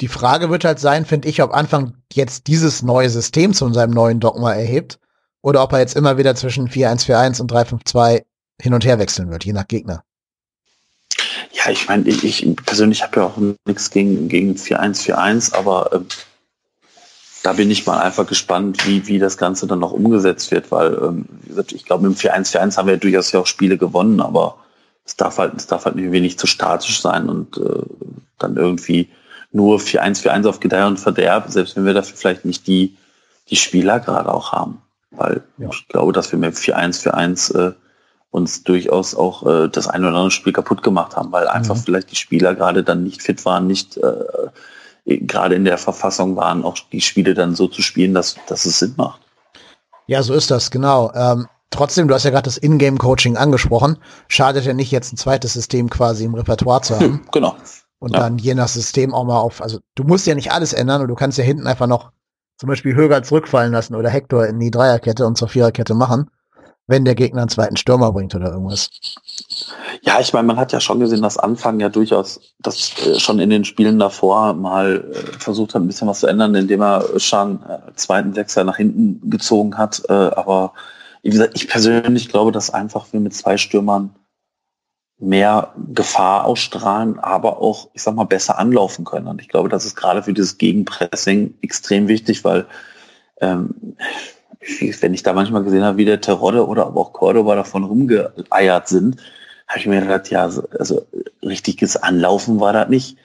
Die 0.00 0.08
Frage 0.08 0.50
wird 0.50 0.64
halt 0.64 0.78
sein, 0.78 1.04
finde 1.04 1.28
ich, 1.28 1.42
ob 1.42 1.52
Anfang 1.52 1.94
jetzt 2.12 2.46
dieses 2.46 2.82
neue 2.82 3.10
System 3.10 3.52
zu 3.52 3.70
seinem 3.72 3.92
neuen 3.92 4.20
Dogma 4.20 4.52
erhebt 4.52 4.98
oder 5.42 5.62
ob 5.62 5.72
er 5.72 5.80
jetzt 5.80 5.96
immer 5.96 6.16
wieder 6.16 6.34
zwischen 6.34 6.68
4-1-4-1 6.68 7.40
und 7.40 7.52
3-5-2 7.52 8.22
hin 8.60 8.74
und 8.74 8.84
her 8.84 8.98
wechseln 8.98 9.30
wird, 9.30 9.44
je 9.44 9.52
nach 9.52 9.68
Gegner. 9.68 10.02
Ja, 11.52 11.70
ich 11.70 11.88
meine, 11.88 12.08
ich, 12.08 12.24
ich, 12.24 12.56
persönlich 12.64 13.02
habe 13.02 13.20
ja 13.20 13.26
auch 13.26 13.36
nichts 13.66 13.90
gegen, 13.90 14.28
gegen 14.28 14.54
4-1-4-1, 14.54 15.54
aber 15.54 15.92
äh, 15.92 16.00
da 17.42 17.52
bin 17.52 17.70
ich 17.70 17.86
mal 17.86 17.98
einfach 17.98 18.26
gespannt, 18.26 18.86
wie, 18.86 19.06
wie 19.06 19.18
das 19.18 19.36
Ganze 19.36 19.66
dann 19.66 19.80
noch 19.80 19.92
umgesetzt 19.92 20.50
wird, 20.50 20.70
weil 20.70 20.94
ähm, 20.94 21.26
gesagt, 21.46 21.72
ich 21.72 21.84
glaube, 21.84 22.06
im 22.06 22.14
4-1-4-1 22.14 22.76
haben 22.76 22.86
wir 22.86 22.94
ja 22.94 23.00
durchaus 23.00 23.32
ja 23.32 23.40
auch 23.40 23.46
Spiele 23.46 23.76
gewonnen, 23.76 24.20
aber 24.20 24.58
es 25.04 25.16
darf 25.16 25.38
halt, 25.38 25.54
es 25.56 25.66
darf 25.66 25.84
halt 25.84 25.96
irgendwie 25.96 26.20
nicht 26.20 26.38
zu 26.38 26.46
statisch 26.46 27.00
sein 27.00 27.28
und 27.28 27.58
äh, 27.58 27.82
dann 28.38 28.56
irgendwie 28.56 29.10
nur 29.52 29.78
4-1-4-1 29.78 30.48
auf 30.48 30.60
Gedeih 30.60 30.86
und 30.86 30.98
Verderb, 30.98 31.50
selbst 31.50 31.76
wenn 31.76 31.84
wir 31.84 31.94
dafür 31.94 32.16
vielleicht 32.16 32.44
nicht 32.44 32.66
die, 32.66 32.96
die 33.48 33.56
Spieler 33.56 34.00
gerade 34.00 34.32
auch 34.32 34.52
haben. 34.52 34.80
Weil 35.10 35.42
ja. 35.58 35.68
ich 35.72 35.88
glaube, 35.88 36.12
dass 36.12 36.30
wir 36.30 36.38
mit 36.38 36.54
4-1-4-1 36.54 37.58
äh, 37.58 37.72
uns 38.30 38.62
durchaus 38.62 39.14
auch 39.14 39.44
äh, 39.46 39.68
das 39.68 39.88
ein 39.88 40.02
oder 40.02 40.14
andere 40.14 40.30
Spiel 40.30 40.52
kaputt 40.52 40.82
gemacht 40.82 41.16
haben, 41.16 41.32
weil 41.32 41.48
einfach 41.48 41.74
mhm. 41.74 41.80
vielleicht 41.80 42.12
die 42.12 42.16
Spieler 42.16 42.54
gerade 42.54 42.84
dann 42.84 43.02
nicht 43.02 43.22
fit 43.22 43.44
waren, 43.44 43.66
nicht 43.66 43.96
äh, 43.96 44.24
gerade 45.04 45.56
in 45.56 45.64
der 45.64 45.78
Verfassung 45.78 46.36
waren, 46.36 46.64
auch 46.64 46.76
die 46.92 47.00
Spiele 47.00 47.34
dann 47.34 47.56
so 47.56 47.66
zu 47.66 47.82
spielen, 47.82 48.14
dass, 48.14 48.36
dass 48.46 48.64
es 48.64 48.78
Sinn 48.78 48.94
macht. 48.96 49.20
Ja, 50.06 50.22
so 50.22 50.34
ist 50.34 50.50
das, 50.50 50.70
genau. 50.70 51.12
Ähm, 51.14 51.48
trotzdem, 51.70 52.06
du 52.06 52.14
hast 52.14 52.24
ja 52.24 52.30
gerade 52.30 52.44
das 52.44 52.58
Ingame-Coaching 52.58 53.36
angesprochen. 53.36 53.96
Schadet 54.28 54.64
ja 54.64 54.74
nicht, 54.74 54.90
jetzt 54.90 55.12
ein 55.12 55.16
zweites 55.16 55.54
System 55.54 55.90
quasi 55.90 56.24
im 56.24 56.34
Repertoire 56.34 56.82
zu 56.82 56.94
haben. 56.96 57.04
Hm, 57.04 57.20
genau. 57.32 57.56
Und 58.00 58.14
ja. 58.14 58.20
dann 58.20 58.38
je 58.38 58.54
nach 58.54 58.68
System 58.68 59.14
auch 59.14 59.24
mal 59.24 59.38
auf, 59.38 59.62
also 59.62 59.78
du 59.94 60.04
musst 60.04 60.26
ja 60.26 60.34
nicht 60.34 60.50
alles 60.50 60.72
ändern 60.72 61.02
und 61.02 61.08
du 61.08 61.14
kannst 61.14 61.38
ja 61.38 61.44
hinten 61.44 61.66
einfach 61.66 61.86
noch 61.86 62.10
zum 62.58 62.68
Beispiel 62.68 62.94
Höger 62.94 63.22
zurückfallen 63.22 63.72
lassen 63.72 63.94
oder 63.94 64.10
Hector 64.10 64.46
in 64.46 64.58
die 64.58 64.70
Dreierkette 64.70 65.26
und 65.26 65.36
zur 65.36 65.48
Viererkette 65.48 65.94
machen 65.94 66.30
wenn 66.90 67.04
der 67.04 67.14
Gegner 67.14 67.42
einen 67.42 67.48
zweiten 67.48 67.76
Stürmer 67.76 68.10
bringt 68.12 68.34
oder 68.34 68.50
irgendwas. 68.50 68.90
Ja, 70.02 70.18
ich 70.18 70.32
meine, 70.32 70.48
man 70.48 70.56
hat 70.56 70.72
ja 70.72 70.80
schon 70.80 70.98
gesehen, 70.98 71.22
dass 71.22 71.38
Anfang 71.38 71.78
ja 71.78 71.88
durchaus 71.88 72.40
das 72.58 72.92
äh, 73.06 73.20
schon 73.20 73.38
in 73.38 73.48
den 73.48 73.64
Spielen 73.64 74.00
davor 74.00 74.54
mal 74.54 75.04
äh, 75.12 75.38
versucht 75.38 75.74
hat, 75.74 75.82
ein 75.82 75.86
bisschen 75.86 76.08
was 76.08 76.20
zu 76.20 76.26
ändern, 76.26 76.54
indem 76.56 76.82
er 76.82 77.04
schon 77.18 77.62
äh, 77.62 77.78
zweiten 77.94 78.34
Sechser 78.34 78.64
nach 78.64 78.76
hinten 78.76 79.30
gezogen 79.30 79.78
hat. 79.78 80.02
Äh, 80.08 80.12
aber 80.12 80.72
wie 81.22 81.30
gesagt, 81.30 81.52
ich 81.54 81.68
persönlich 81.68 82.28
glaube, 82.28 82.50
dass 82.50 82.74
einfach 82.74 83.06
wir 83.12 83.20
mit 83.20 83.34
zwei 83.34 83.56
Stürmern 83.56 84.10
mehr 85.20 85.74
Gefahr 85.92 86.46
ausstrahlen, 86.46 87.18
aber 87.18 87.60
auch, 87.60 87.88
ich 87.92 88.02
sag 88.02 88.14
mal, 88.14 88.24
besser 88.24 88.58
anlaufen 88.58 89.04
können. 89.04 89.26
Und 89.26 89.40
ich 89.40 89.48
glaube, 89.48 89.68
das 89.68 89.84
ist 89.84 89.94
gerade 89.94 90.22
für 90.22 90.32
dieses 90.32 90.58
Gegenpressing 90.58 91.54
extrem 91.60 92.08
wichtig, 92.08 92.42
weil 92.44 92.66
ähm, 93.40 93.96
wenn 95.00 95.14
ich 95.14 95.22
da 95.22 95.32
manchmal 95.32 95.62
gesehen 95.62 95.84
habe, 95.84 95.98
wie 95.98 96.04
der 96.04 96.20
Terodde 96.20 96.66
oder 96.66 96.86
aber 96.86 97.00
auch 97.00 97.12
Cordoba 97.12 97.54
davon 97.54 97.84
rumgeeiert 97.84 98.88
sind, 98.88 99.16
habe 99.66 99.78
ich 99.78 99.86
mir 99.86 100.00
gedacht, 100.00 100.30
ja, 100.30 100.50
also 100.78 101.06
richtiges 101.42 101.96
Anlaufen 101.96 102.60
war 102.60 102.72
das 102.72 102.88
nicht. 102.88 103.16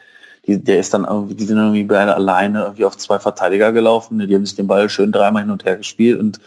Die, 0.47 0.63
der 0.63 0.79
ist 0.79 0.93
dann 0.93 1.05
irgendwie, 1.05 1.35
die 1.35 1.45
sind 1.45 1.57
irgendwie 1.57 1.83
beide 1.83 2.13
alleine 2.13 2.63
irgendwie 2.63 2.85
auf 2.85 2.97
zwei 2.97 3.19
Verteidiger 3.19 3.71
gelaufen, 3.71 4.19
die 4.19 4.35
haben 4.35 4.45
sich 4.45 4.55
den 4.55 4.67
Ball 4.67 4.89
schön 4.89 5.11
dreimal 5.11 5.41
hin 5.41 5.51
und 5.51 5.65
her 5.65 5.75
gespielt 5.75 6.19
und 6.19 6.39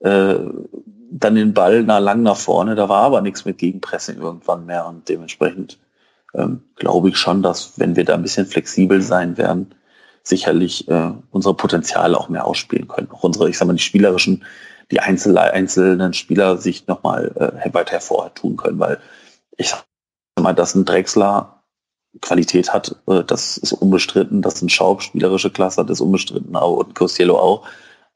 äh, 0.00 0.36
dann 1.10 1.34
den 1.34 1.54
Ball 1.54 1.82
nah 1.82 1.98
lang 1.98 2.22
nach 2.22 2.36
vorne, 2.36 2.74
da 2.74 2.88
war 2.88 3.02
aber 3.02 3.20
nichts 3.20 3.44
mit 3.44 3.58
Gegenpressing 3.58 4.18
irgendwann 4.18 4.66
mehr. 4.66 4.86
Und 4.86 5.08
dementsprechend 5.08 5.78
ähm, 6.34 6.62
glaube 6.76 7.08
ich 7.08 7.16
schon, 7.16 7.42
dass 7.42 7.78
wenn 7.78 7.96
wir 7.96 8.04
da 8.04 8.14
ein 8.14 8.22
bisschen 8.22 8.46
flexibel 8.46 9.00
sein 9.00 9.36
werden, 9.38 9.74
sicherlich 10.22 10.88
äh, 10.88 11.12
unsere 11.30 11.54
Potenziale 11.54 12.18
auch 12.18 12.28
mehr 12.28 12.46
ausspielen 12.46 12.88
können. 12.88 13.08
Auch 13.12 13.22
unsere, 13.22 13.48
ich 13.48 13.56
sag 13.56 13.66
mal, 13.66 13.74
die 13.74 13.82
spielerischen, 13.82 14.44
die 14.90 15.00
Einzel 15.00 15.38
einzelnen 15.38 16.12
Spieler 16.12 16.58
sich 16.58 16.86
nochmal 16.86 17.32
äh, 17.36 17.72
weiter 17.72 17.92
hervortun 17.92 18.56
können, 18.56 18.78
weil 18.78 18.98
ich 19.56 19.70
sag 19.70 19.84
mal, 20.40 20.52
dass 20.52 20.74
ein 20.74 20.84
Drechsler 20.84 21.62
Qualität 22.20 22.72
hat, 22.72 22.96
äh, 23.06 23.22
das 23.24 23.56
ist 23.56 23.72
unbestritten, 23.72 24.42
dass 24.42 24.62
ein 24.62 24.68
Schaub 24.68 25.02
spielerische 25.02 25.50
Klasse 25.50 25.80
hat, 25.80 25.90
ist 25.90 26.00
unbestritten, 26.00 26.56
auch, 26.56 26.78
und 26.78 26.94
Costello 26.94 27.38
auch. 27.38 27.66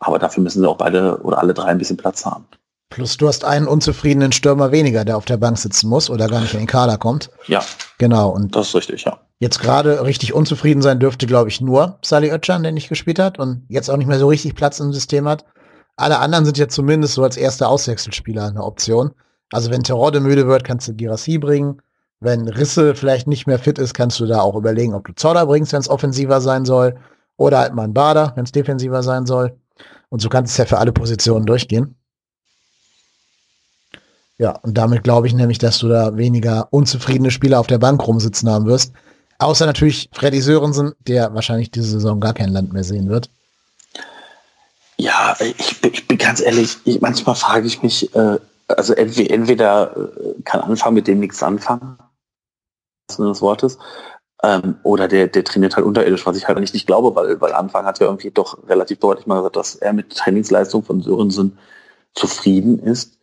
Aber 0.01 0.19
dafür 0.19 0.43
müssen 0.43 0.61
sie 0.61 0.69
auch 0.69 0.77
beide 0.77 1.21
oder 1.23 1.39
alle 1.39 1.55
drei 1.55 1.67
ein 1.67 1.79
bisschen 1.79 1.97
Platz 1.97 2.25
haben. 2.27 2.47
Plus 2.89 3.17
du 3.17 3.29
hast 3.29 3.45
einen 3.45 3.69
unzufriedenen 3.69 4.33
Stürmer 4.33 4.73
weniger, 4.73 5.05
der 5.05 5.17
auf 5.17 5.25
der 5.25 5.37
Bank 5.37 5.59
sitzen 5.59 5.89
muss 5.89 6.11
oder 6.11 6.27
gar 6.27 6.41
nicht 6.41 6.55
in 6.55 6.61
den 6.61 6.67
Kader 6.67 6.99
kommt. 6.99 7.31
Ja. 7.47 7.63
Genau. 7.99 8.31
Und 8.31 8.57
das 8.57 8.69
ist 8.69 8.75
richtig, 8.75 9.05
ja. 9.05 9.21
Jetzt 9.39 9.61
gerade 9.61 10.05
richtig 10.05 10.35
unzufrieden 10.35 10.83
sein 10.83 10.99
dürfte, 10.99 11.27
glaube 11.27 11.49
ich, 11.49 11.61
nur 11.61 11.99
Sally 12.03 12.33
Oetschan, 12.33 12.63
der 12.63 12.73
nicht 12.73 12.89
gespielt 12.89 13.19
hat 13.19 13.39
und 13.39 13.65
jetzt 13.69 13.89
auch 13.89 13.97
nicht 13.97 14.09
mehr 14.09 14.19
so 14.19 14.29
richtig 14.29 14.55
Platz 14.55 14.81
im 14.81 14.93
System 14.93 15.29
hat. 15.29 15.45
Alle 15.97 16.19
anderen 16.19 16.45
sind 16.45 16.59
ja 16.59 16.69
zumindest 16.69 17.15
so 17.15 17.23
als 17.23 17.37
erster 17.37 17.69
Auswechselspieler 17.69 18.47
eine 18.47 18.65
Option. 18.65 19.13
Also 19.53 19.71
wenn 19.71 19.83
Terode 19.83 20.21
müde 20.21 20.47
wird, 20.47 20.65
kannst 20.65 20.89
du 20.89 20.95
Girassi 20.95 21.39
bringen. 21.39 21.81
Wenn 22.21 22.49
Risse 22.49 22.95
vielleicht 22.95 23.29
nicht 23.29 23.47
mehr 23.47 23.59
fit 23.59 23.79
ist, 23.79 23.95
kannst 23.95 24.19
du 24.21 24.27
da 24.27 24.41
auch 24.41 24.57
überlegen, 24.57 24.95
ob 24.95 25.07
du 25.07 25.15
Zoller 25.15 25.47
bringst, 25.47 25.73
wenn 25.73 25.81
es 25.81 25.89
offensiver 25.89 26.41
sein 26.41 26.65
soll. 26.65 26.97
Oder 27.37 27.61
halt 27.61 27.75
mal 27.75 27.85
einen 27.85 27.95
Bader, 27.95 28.33
wenn 28.35 28.45
es 28.45 28.53
defensiver 28.53 29.03
sein 29.03 29.27
soll. 29.27 29.57
Und 30.11 30.21
so 30.21 30.29
kannst 30.29 30.51
du 30.51 30.55
es 30.55 30.59
ja 30.59 30.67
für 30.67 30.79
alle 30.79 30.93
Positionen 30.93 31.47
durchgehen. 31.47 31.97
Ja, 34.39 34.53
und 34.63 34.77
damit 34.77 35.05
glaube 35.05 35.27
ich 35.27 35.35
nämlich, 35.35 35.59
dass 35.59 35.79
du 35.79 35.89
da 35.89 36.17
weniger 36.17 36.69
unzufriedene 36.71 37.31
Spieler 37.31 37.61
auf 37.61 37.67
der 37.67 37.79
Bank 37.79 38.07
rumsitzen 38.07 38.49
haben 38.49 38.67
wirst. 38.67 38.93
Außer 39.39 39.67
natürlich 39.67 40.11
Freddy 40.13 40.41
Sörensen, 40.41 40.93
der 41.01 41.35
wahrscheinlich 41.35 41.71
diese 41.71 41.91
Saison 41.91 42.21
gar 42.21 42.35
kein 42.35 42.51
Land 42.51 42.73
mehr 42.73 42.85
sehen 42.85 43.09
wird. 43.09 43.31
Ja, 44.97 45.37
ich, 45.41 45.83
ich 45.83 46.09
bin 46.09 46.19
ganz 46.19 46.41
ehrlich, 46.41 46.77
ich, 46.85 47.01
manchmal 47.01 47.35
frage 47.35 47.67
ich 47.67 47.83
mich, 47.83 48.15
äh, 48.15 48.39
also 48.69 48.93
entweder, 48.93 49.35
entweder 49.35 49.97
äh, 49.97 50.43
kann 50.45 50.61
anfangen, 50.61 50.95
mit 50.95 51.07
dem 51.07 51.21
nichts 51.21 51.43
anfangen, 51.43 51.99
des 53.09 53.41
Wortes, 53.41 53.79
ähm, 54.43 54.77
oder 54.83 55.09
der, 55.09 55.29
der 55.29 55.45
trainiert 55.45 55.77
halt 55.77 55.87
unterirdisch, 55.87 56.27
was 56.27 56.37
ich 56.37 56.49
halt 56.49 56.59
nicht, 56.59 56.75
nicht 56.75 56.87
glaube, 56.87 57.15
weil, 57.15 57.41
weil 57.41 57.53
Anfang 57.53 57.85
hat 57.85 58.01
ja 58.01 58.07
irgendwie 58.07 58.31
doch 58.31 58.67
relativ 58.69 58.99
deutlich 58.99 59.27
mal 59.27 59.37
gesagt, 59.37 59.57
dass 59.57 59.77
er 59.77 59.93
mit 59.93 60.17
Trainingsleistung 60.17 60.83
von 60.83 61.03
Sörensen 61.03 61.59
zufrieden 62.15 62.79
ist 62.79 63.21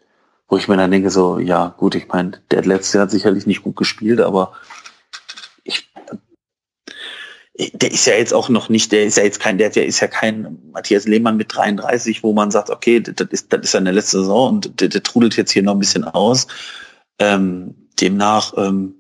wo 0.48 0.58
ich 0.58 0.68
mir 0.68 0.78
dann 0.78 0.92
denke, 0.92 1.10
so, 1.10 1.40
ja, 1.40 1.76
gut, 1.78 1.96
ich 1.96 2.08
meine, 2.08 2.42
der 2.52 2.64
letzte 2.64 3.00
hat 3.00 3.12
sicherlich 3.12 3.46
nicht 3.46 3.64
gut 3.64 3.76
gespielt, 3.76 4.22
aber 4.22 4.54
ich, 5.64 5.92
der 7.74 7.92
ist 7.92 8.06
ja 8.06 8.14
jetzt 8.14 8.34
auch 8.34 8.48
noch 8.50 8.70
nicht, 8.70 8.92
der 8.92 9.06
ist 9.06 9.18
ja 9.18 9.24
jetzt 9.24 9.40
kein, 9.40 9.58
der, 9.58 9.76
ist 9.76 10.00
ja 10.00 10.08
kein 10.08 10.60
Matthias 10.72 11.06
Lehmann 11.06 11.38
mit 11.38 11.54
33, 11.54 12.24
wo 12.24 12.34
man 12.34 12.52
sagt, 12.52 12.70
okay, 12.70 13.02
das 13.02 13.28
ist, 13.30 13.52
das 13.52 13.62
ist 13.62 13.74
ja 13.74 13.80
eine 13.80 13.92
letzte 13.92 14.20
Saison 14.20 14.50
und 14.56 14.80
der, 14.80 14.88
der 14.88 15.04
trudelt 15.04 15.36
jetzt 15.36 15.52
hier 15.52 15.64
noch 15.64 15.74
ein 15.74 15.80
bisschen 15.80 16.06
aus. 16.06 16.48
Ähm, 17.20 17.90
demnach 18.00 18.54
ähm, 18.58 18.96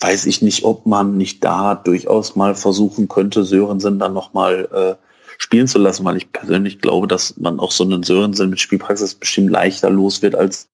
weiß 0.00 0.26
ich 0.26 0.42
nicht, 0.42 0.64
ob 0.64 0.86
man 0.86 1.16
nicht 1.16 1.44
da 1.44 1.74
durchaus 1.74 2.36
mal 2.36 2.54
versuchen 2.54 3.08
könnte, 3.08 3.44
Sörensen 3.44 3.98
dann 3.98 4.12
nochmal 4.12 4.68
äh, 4.72 5.04
spielen 5.38 5.66
zu 5.66 5.78
lassen, 5.78 6.04
weil 6.04 6.16
ich 6.16 6.32
persönlich 6.32 6.80
glaube, 6.80 7.08
dass 7.08 7.36
man 7.36 7.58
auch 7.58 7.72
so 7.72 7.84
einen 7.84 8.02
Sörensen 8.02 8.50
mit 8.50 8.60
Spielpraxis 8.60 9.14
bestimmt 9.14 9.50
leichter 9.50 9.90
los 9.90 10.22
wird 10.22 10.34
als 10.34 10.68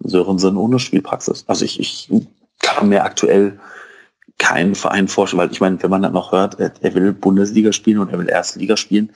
Sörensen 0.00 0.56
ohne 0.56 0.78
Spielpraxis. 0.78 1.44
Also 1.46 1.64
ich, 1.64 1.80
ich 1.80 2.08
kann 2.60 2.88
mir 2.88 3.04
aktuell 3.04 3.58
keinen 4.38 4.74
Verein 4.74 5.08
vorstellen, 5.08 5.42
weil 5.42 5.52
ich 5.52 5.60
meine, 5.60 5.82
wenn 5.82 5.90
man 5.90 6.02
dann 6.02 6.12
noch 6.12 6.32
hört, 6.32 6.58
er, 6.58 6.94
will 6.94 7.12
Bundesliga 7.12 7.72
spielen 7.72 7.98
und 7.98 8.10
er 8.10 8.18
will 8.18 8.28
Erstliga 8.28 8.76
spielen, 8.76 9.12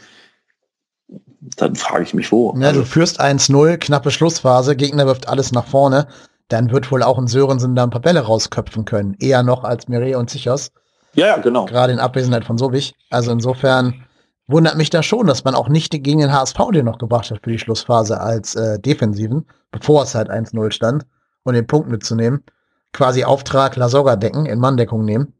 dann 1.56 1.76
frage 1.76 2.04
ich 2.04 2.14
mich 2.14 2.30
wo. 2.30 2.54
Ja, 2.58 2.68
also, 2.68 2.80
du 2.80 2.86
führst 2.86 3.20
1-0, 3.20 3.78
knappe 3.78 4.10
Schlussphase, 4.10 4.76
Gegner 4.76 5.06
wirft 5.06 5.28
alles 5.28 5.52
nach 5.52 5.66
vorne, 5.66 6.08
dann 6.48 6.70
wird 6.70 6.90
wohl 6.90 7.02
auch 7.02 7.18
ein 7.18 7.26
Sörensen 7.26 7.74
da 7.74 7.84
ein 7.84 7.90
paar 7.90 8.00
Bälle 8.00 8.20
rausköpfen 8.20 8.84
können. 8.84 9.16
Eher 9.18 9.42
noch 9.42 9.64
als 9.64 9.88
Mireille 9.88 10.18
und 10.18 10.30
Sichos. 10.30 10.70
Ja, 11.14 11.28
ja, 11.28 11.36
genau. 11.38 11.64
Gerade 11.66 11.92
in 11.92 11.98
Abwesenheit 11.98 12.44
von 12.44 12.58
Sobich. 12.58 12.94
Also 13.10 13.32
insofern 13.32 14.04
wundert 14.46 14.76
mich 14.76 14.90
da 14.90 15.02
schon, 15.02 15.26
dass 15.26 15.44
man 15.44 15.54
auch 15.54 15.68
nicht 15.68 15.90
gegen 15.92 16.18
den 16.18 16.32
HSV 16.32 16.58
den 16.72 16.84
noch 16.84 16.98
gebracht 16.98 17.30
hat 17.30 17.40
für 17.42 17.50
die 17.50 17.58
Schlussphase 17.58 18.20
als 18.20 18.54
äh, 18.54 18.78
Defensiven, 18.78 19.46
bevor 19.70 20.02
es 20.02 20.14
halt 20.14 20.30
1-0 20.30 20.72
stand 20.72 21.06
und 21.44 21.54
den 21.54 21.66
Punkt 21.66 21.88
mitzunehmen. 21.88 22.44
Quasi 22.92 23.24
Auftrag 23.24 23.76
Lasogga 23.76 24.16
decken, 24.16 24.46
in 24.46 24.58
Manndeckung 24.58 25.04
nehmen. 25.04 25.32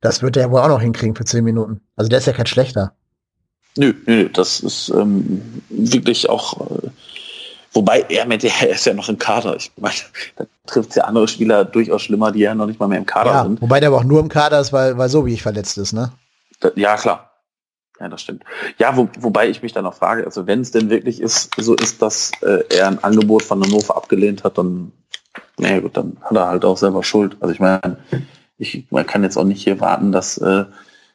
Das 0.00 0.22
wird 0.22 0.36
er 0.36 0.50
wohl 0.50 0.60
auch 0.60 0.68
noch 0.68 0.80
hinkriegen 0.80 1.14
für 1.14 1.24
10 1.24 1.44
Minuten. 1.44 1.80
Also 1.96 2.08
der 2.08 2.18
ist 2.18 2.26
ja 2.26 2.32
kein 2.32 2.46
schlechter. 2.46 2.92
Nö, 3.76 3.94
nö, 4.06 4.28
das 4.28 4.60
ist 4.60 4.90
ähm, 4.90 5.62
wirklich 5.70 6.28
auch, 6.28 6.60
äh, 6.70 6.88
wobei 7.72 8.04
er 8.08 8.26
mit 8.26 8.42
der 8.42 8.68
ist 8.70 8.86
ja 8.86 8.94
noch 8.94 9.08
im 9.08 9.18
Kader. 9.18 9.56
Ich 9.56 9.72
meine, 9.76 9.94
da 10.36 10.44
trifft 10.66 10.96
ja 10.96 11.04
andere 11.04 11.28
Spieler 11.28 11.64
durchaus 11.64 12.02
schlimmer, 12.02 12.32
die 12.32 12.40
ja 12.40 12.54
noch 12.54 12.66
nicht 12.66 12.80
mal 12.80 12.88
mehr 12.88 12.98
im 12.98 13.06
Kader 13.06 13.30
ja, 13.30 13.42
sind. 13.44 13.60
Wobei 13.60 13.80
der 13.80 13.88
aber 13.88 13.98
auch 13.98 14.04
nur 14.04 14.20
im 14.20 14.28
Kader 14.28 14.60
ist, 14.60 14.72
weil, 14.72 14.98
weil 14.98 15.08
so 15.08 15.26
wie 15.26 15.34
ich 15.34 15.42
verletzt 15.42 15.78
ist, 15.78 15.92
ne? 15.92 16.12
Ja, 16.76 16.96
klar. 16.96 17.30
Ja, 18.00 18.08
das 18.08 18.22
stimmt. 18.22 18.44
Ja, 18.78 18.96
wo, 18.96 19.08
wobei 19.20 19.48
ich 19.48 19.62
mich 19.62 19.72
dann 19.72 19.84
noch 19.84 19.94
frage, 19.94 20.24
also 20.24 20.46
wenn 20.46 20.60
es 20.60 20.72
denn 20.72 20.90
wirklich 20.90 21.20
ist, 21.20 21.50
so 21.56 21.74
ist, 21.74 22.02
dass 22.02 22.32
äh, 22.42 22.64
er 22.74 22.88
ein 22.88 23.02
Angebot 23.04 23.42
von 23.42 23.62
Hannover 23.62 23.96
abgelehnt 23.96 24.42
hat, 24.42 24.58
dann, 24.58 24.92
naja 25.58 25.80
gut, 25.80 25.96
dann 25.96 26.16
hat 26.22 26.36
er 26.36 26.48
halt 26.48 26.64
auch 26.64 26.76
selber 26.76 27.04
Schuld. 27.04 27.36
Also 27.40 27.54
ich 27.54 27.60
meine, 27.60 27.98
ich, 28.58 28.86
man 28.90 29.06
kann 29.06 29.22
jetzt 29.22 29.36
auch 29.36 29.44
nicht 29.44 29.62
hier 29.62 29.80
warten, 29.80 30.10
dass 30.10 30.38
äh, 30.38 30.64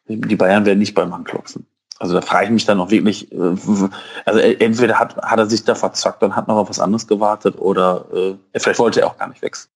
die 0.07 0.35
Bayern 0.35 0.65
werden 0.65 0.79
nicht 0.79 0.95
beim 0.95 1.09
Mann 1.09 1.25
klopfen. 1.25 1.65
Also 1.99 2.13
da 2.13 2.21
frage 2.21 2.45
ich 2.45 2.51
mich 2.51 2.65
dann 2.65 2.79
auch 2.79 2.91
wirklich, 2.91 3.31
äh, 3.31 3.55
also 4.25 4.39
entweder 4.39 4.99
hat, 4.99 5.17
hat 5.17 5.39
er 5.39 5.47
sich 5.47 5.63
da 5.63 5.75
verzockt 5.75 6.21
und 6.23 6.35
hat 6.35 6.47
noch 6.47 6.57
auf 6.57 6.69
was 6.69 6.79
anderes 6.79 7.07
gewartet 7.07 7.55
oder 7.57 8.05
äh, 8.13 8.35
vielleicht 8.55 8.79
wollte 8.79 9.01
er 9.01 9.07
auch 9.07 9.17
gar 9.17 9.27
nicht 9.29 9.41
wechseln. 9.41 9.69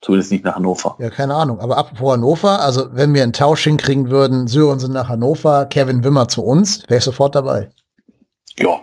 Zumindest 0.00 0.32
nicht 0.32 0.44
nach 0.44 0.56
Hannover. 0.56 0.96
Ja, 0.98 1.10
keine 1.10 1.36
Ahnung. 1.36 1.60
Aber 1.60 1.78
apropos 1.78 2.14
Hannover, 2.14 2.60
also 2.60 2.88
wenn 2.92 3.14
wir 3.14 3.22
einen 3.22 3.32
Tausch 3.32 3.62
hinkriegen 3.62 4.10
würden, 4.10 4.48
Sörensen 4.48 4.92
nach 4.92 5.08
Hannover, 5.08 5.66
Kevin 5.66 6.02
Wimmer 6.02 6.26
zu 6.26 6.42
uns, 6.42 6.82
wäre 6.88 6.98
ich 6.98 7.04
sofort 7.04 7.36
dabei. 7.36 7.70
Ja, 8.58 8.80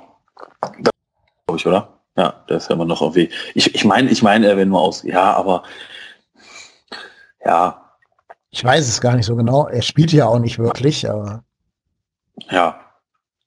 glaube 0.62 1.58
ich, 1.58 1.68
oder? 1.68 1.90
Ja, 2.16 2.34
der 2.48 2.58
ist 2.58 2.70
ja 2.70 2.76
immer 2.76 2.86
noch 2.86 3.02
auf 3.02 3.16
Weg. 3.16 3.34
Ich, 3.54 3.76
ich 3.76 3.84
meine, 3.84 4.10
ich 4.10 4.24
meine, 4.24 4.48
er 4.48 4.56
wäre 4.56 4.66
nur 4.66 4.82
aus. 4.82 5.04
Ja, 5.04 5.34
aber 5.34 5.64
ja. 7.46 7.82
Ich 8.50 8.64
weiß 8.64 8.88
es 8.88 9.02
gar 9.02 9.16
nicht 9.16 9.26
so 9.26 9.36
genau. 9.36 9.68
Er 9.68 9.82
spielt 9.82 10.14
ja 10.14 10.26
auch 10.26 10.40
nicht 10.40 10.58
wirklich, 10.58 11.10
aber. 11.10 11.44
Ja. 12.50 12.80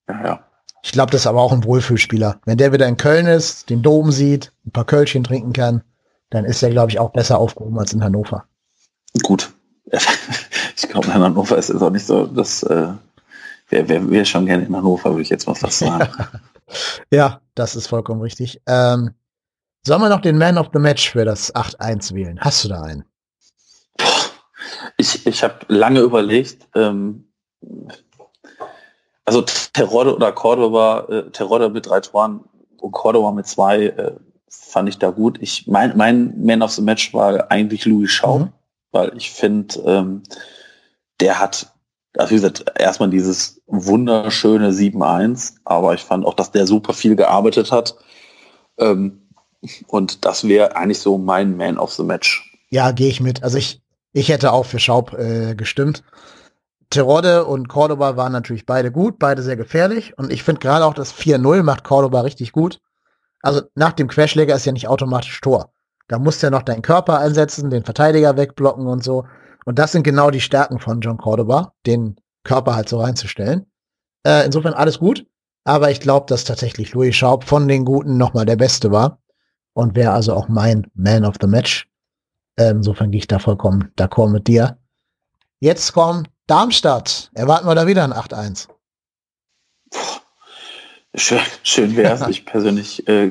Ja, 0.09 0.24
ja. 0.24 0.45
Ich 0.82 0.93
glaube, 0.93 1.12
das 1.12 1.22
ist 1.22 1.26
aber 1.26 1.40
auch 1.40 1.53
ein 1.53 1.64
Wohlfühlspieler. 1.64 2.40
Wenn 2.45 2.59
der 2.59 2.72
wieder 2.72 2.88
in 2.88 2.97
Köln 2.97 3.26
ist, 3.26 3.70
den 3.70 3.82
Dom 3.82 4.11
sieht, 4.11 4.53
ein 4.66 4.72
paar 4.72 4.84
Kölchen 4.84 5.22
trinken 5.22 5.53
kann, 5.53 5.82
dann 6.30 6.45
ist 6.45 6.62
er, 6.62 6.70
glaube 6.70 6.90
ich, 6.90 6.99
auch 6.99 7.11
besser 7.11 7.38
aufgehoben 7.38 7.78
als 7.78 7.93
in 7.93 8.03
Hannover. 8.03 8.47
Gut. 9.22 9.53
Ich 10.74 10.88
glaube, 10.88 11.07
in 11.09 11.14
Hannover 11.14 11.57
ist 11.59 11.70
es 11.70 11.80
auch 11.80 11.90
nicht 11.90 12.07
so, 12.07 12.26
dass 12.26 12.62
äh, 12.64 12.88
wer, 13.68 13.88
wer, 13.88 14.11
wer 14.11 14.24
schon 14.24 14.47
gerne 14.47 14.64
in 14.64 14.74
Hannover, 14.74 15.11
würde 15.11 15.22
ich 15.22 15.28
jetzt 15.28 15.47
mal 15.47 15.55
fast 15.55 15.78
sagen. 15.78 16.09
ja, 17.11 17.40
das 17.55 17.76
ist 17.76 17.86
vollkommen 17.86 18.20
richtig. 18.20 18.61
Ähm, 18.66 19.14
sollen 19.86 20.01
wir 20.01 20.09
noch 20.09 20.22
den 20.22 20.38
Man 20.38 20.59
of 20.59 20.70
the 20.72 20.78
Match 20.78 21.11
für 21.11 21.24
das 21.24 21.55
8-1 21.55 22.14
wählen? 22.14 22.40
Hast 22.40 22.64
du 22.64 22.68
da 22.68 22.82
einen? 22.82 23.05
Ich, 24.97 25.26
ich 25.26 25.45
habe 25.45 25.61
lange 25.68 26.01
überlegt, 26.01 26.68
ähm, 26.74 27.28
also 29.24 29.42
Terodde 29.42 30.14
oder 30.14 30.32
Cordoba, 30.32 31.06
äh, 31.08 31.30
Terodde 31.30 31.68
mit 31.70 31.86
drei 31.86 32.00
Toren 32.00 32.40
und 32.78 32.92
Cordoba 32.92 33.30
mit 33.32 33.46
zwei, 33.46 33.86
äh, 33.86 34.12
fand 34.48 34.88
ich 34.88 34.98
da 34.98 35.10
gut. 35.10 35.38
Ich 35.40 35.66
mein, 35.66 35.96
mein 35.96 36.34
Man 36.44 36.62
of 36.62 36.72
the 36.72 36.82
Match 36.82 37.14
war 37.14 37.50
eigentlich 37.50 37.84
Louis 37.84 38.10
Schau, 38.10 38.40
mhm. 38.40 38.52
weil 38.90 39.16
ich 39.16 39.30
finde, 39.30 39.78
ähm, 39.86 40.22
der 41.20 41.38
hat, 41.38 41.72
also 42.16 42.30
wie 42.30 42.34
gesagt, 42.34 42.64
erstmal 42.78 43.10
dieses 43.10 43.62
wunderschöne 43.66 44.70
7-1, 44.70 45.54
aber 45.64 45.94
ich 45.94 46.02
fand 46.02 46.26
auch, 46.26 46.34
dass 46.34 46.50
der 46.50 46.66
super 46.66 46.92
viel 46.92 47.16
gearbeitet 47.16 47.72
hat. 47.72 47.96
Ähm, 48.78 49.22
und 49.86 50.24
das 50.24 50.46
wäre 50.48 50.76
eigentlich 50.76 50.98
so 50.98 51.18
mein 51.18 51.56
Man 51.56 51.78
of 51.78 51.92
the 51.92 52.02
Match. 52.02 52.58
Ja, 52.70 52.90
gehe 52.90 53.08
ich 53.08 53.20
mit. 53.20 53.42
Also 53.42 53.58
ich, 53.58 53.80
ich 54.12 54.28
hätte 54.28 54.52
auch 54.52 54.66
für 54.66 54.80
Schaub 54.80 55.12
äh, 55.14 55.54
gestimmt. 55.54 56.02
Terodde 56.93 57.45
und 57.45 57.68
Cordoba 57.68 58.16
waren 58.16 58.32
natürlich 58.32 58.66
beide 58.66 58.93
gut, 58.93 59.18
beide 59.18 59.43
sehr 59.43 59.57
gefährlich. 59.57 60.16
Und 60.18 60.32
ich 60.32 60.43
finde 60.43 60.61
gerade 60.61 60.84
auch 60.84 60.95
das 60.95 61.12
4-0 61.12 61.62
macht 61.62 61.84
Cordoba 61.84 62.20
richtig 62.20 62.53
gut 62.53 62.80
also 63.43 63.62
nach 63.74 63.93
dem 63.93 64.09
Querschläger 64.09 64.55
ist 64.55 64.64
ja 64.64 64.72
nicht 64.72 64.88
automatisch 64.88 65.40
Tor. 65.40 65.72
Da 66.09 66.18
musst 66.18 66.43
du 66.43 66.47
ja 66.47 66.51
noch 66.51 66.62
deinen 66.62 66.82
Körper 66.82 67.18
einsetzen, 67.18 67.70
den 67.70 67.84
Verteidiger 67.84 68.36
wegblocken 68.36 68.86
und 68.86 69.05
so. 69.05 69.26
Und 69.64 69.78
das 69.78 69.93
sind 69.93 70.05
genau 70.05 70.30
die 70.30 70.40
Stärken 70.40 70.78
von 70.78 71.01
John 71.01 71.18
Cordoba, 71.18 71.74
den 71.86 72.16
Körper 72.45 72.74
halt 72.74 72.88
so 72.88 73.01
reinzustellen. 73.01 73.66
Äh, 74.24 74.47
insofern 74.47 74.74
alles 74.74 74.99
gut. 74.99 75.26
Aber 75.64 75.90
ich 75.90 76.01
glaube, 76.01 76.26
dass 76.28 76.45
tatsächlich 76.45 76.93
Louis 76.93 77.14
Schaub 77.14 77.45
von 77.45 77.68
den 77.68 77.84
Guten 77.84 78.16
nochmal 78.16 78.47
der 78.47 78.57
Beste 78.57 78.90
war. 78.90 79.20
Und 79.74 79.95
wäre 79.95 80.12
also 80.12 80.34
auch 80.34 80.49
mein 80.49 80.86
Man 80.95 81.24
of 81.24 81.36
the 81.40 81.47
Match. 81.47 81.88
Äh, 82.57 82.70
insofern 82.70 83.11
gehe 83.11 83.20
ich 83.20 83.28
da 83.28 83.38
vollkommen 83.38 83.90
d'accord 83.97 84.30
mit 84.30 84.47
dir. 84.49 84.78
Jetzt 85.61 85.93
kommt 85.93 86.28
Darmstadt. 86.47 87.30
Erwarten 87.34 87.66
wir 87.66 87.74
da 87.74 87.86
wieder 87.86 88.05
ein 88.05 88.12
8-1. 88.12 88.68
Schön, 91.14 91.40
schön 91.62 91.97
wäre 91.97 92.14
es. 92.14 92.20
Ich 92.28 92.47
persönlich, 92.47 93.07
äh, 93.07 93.30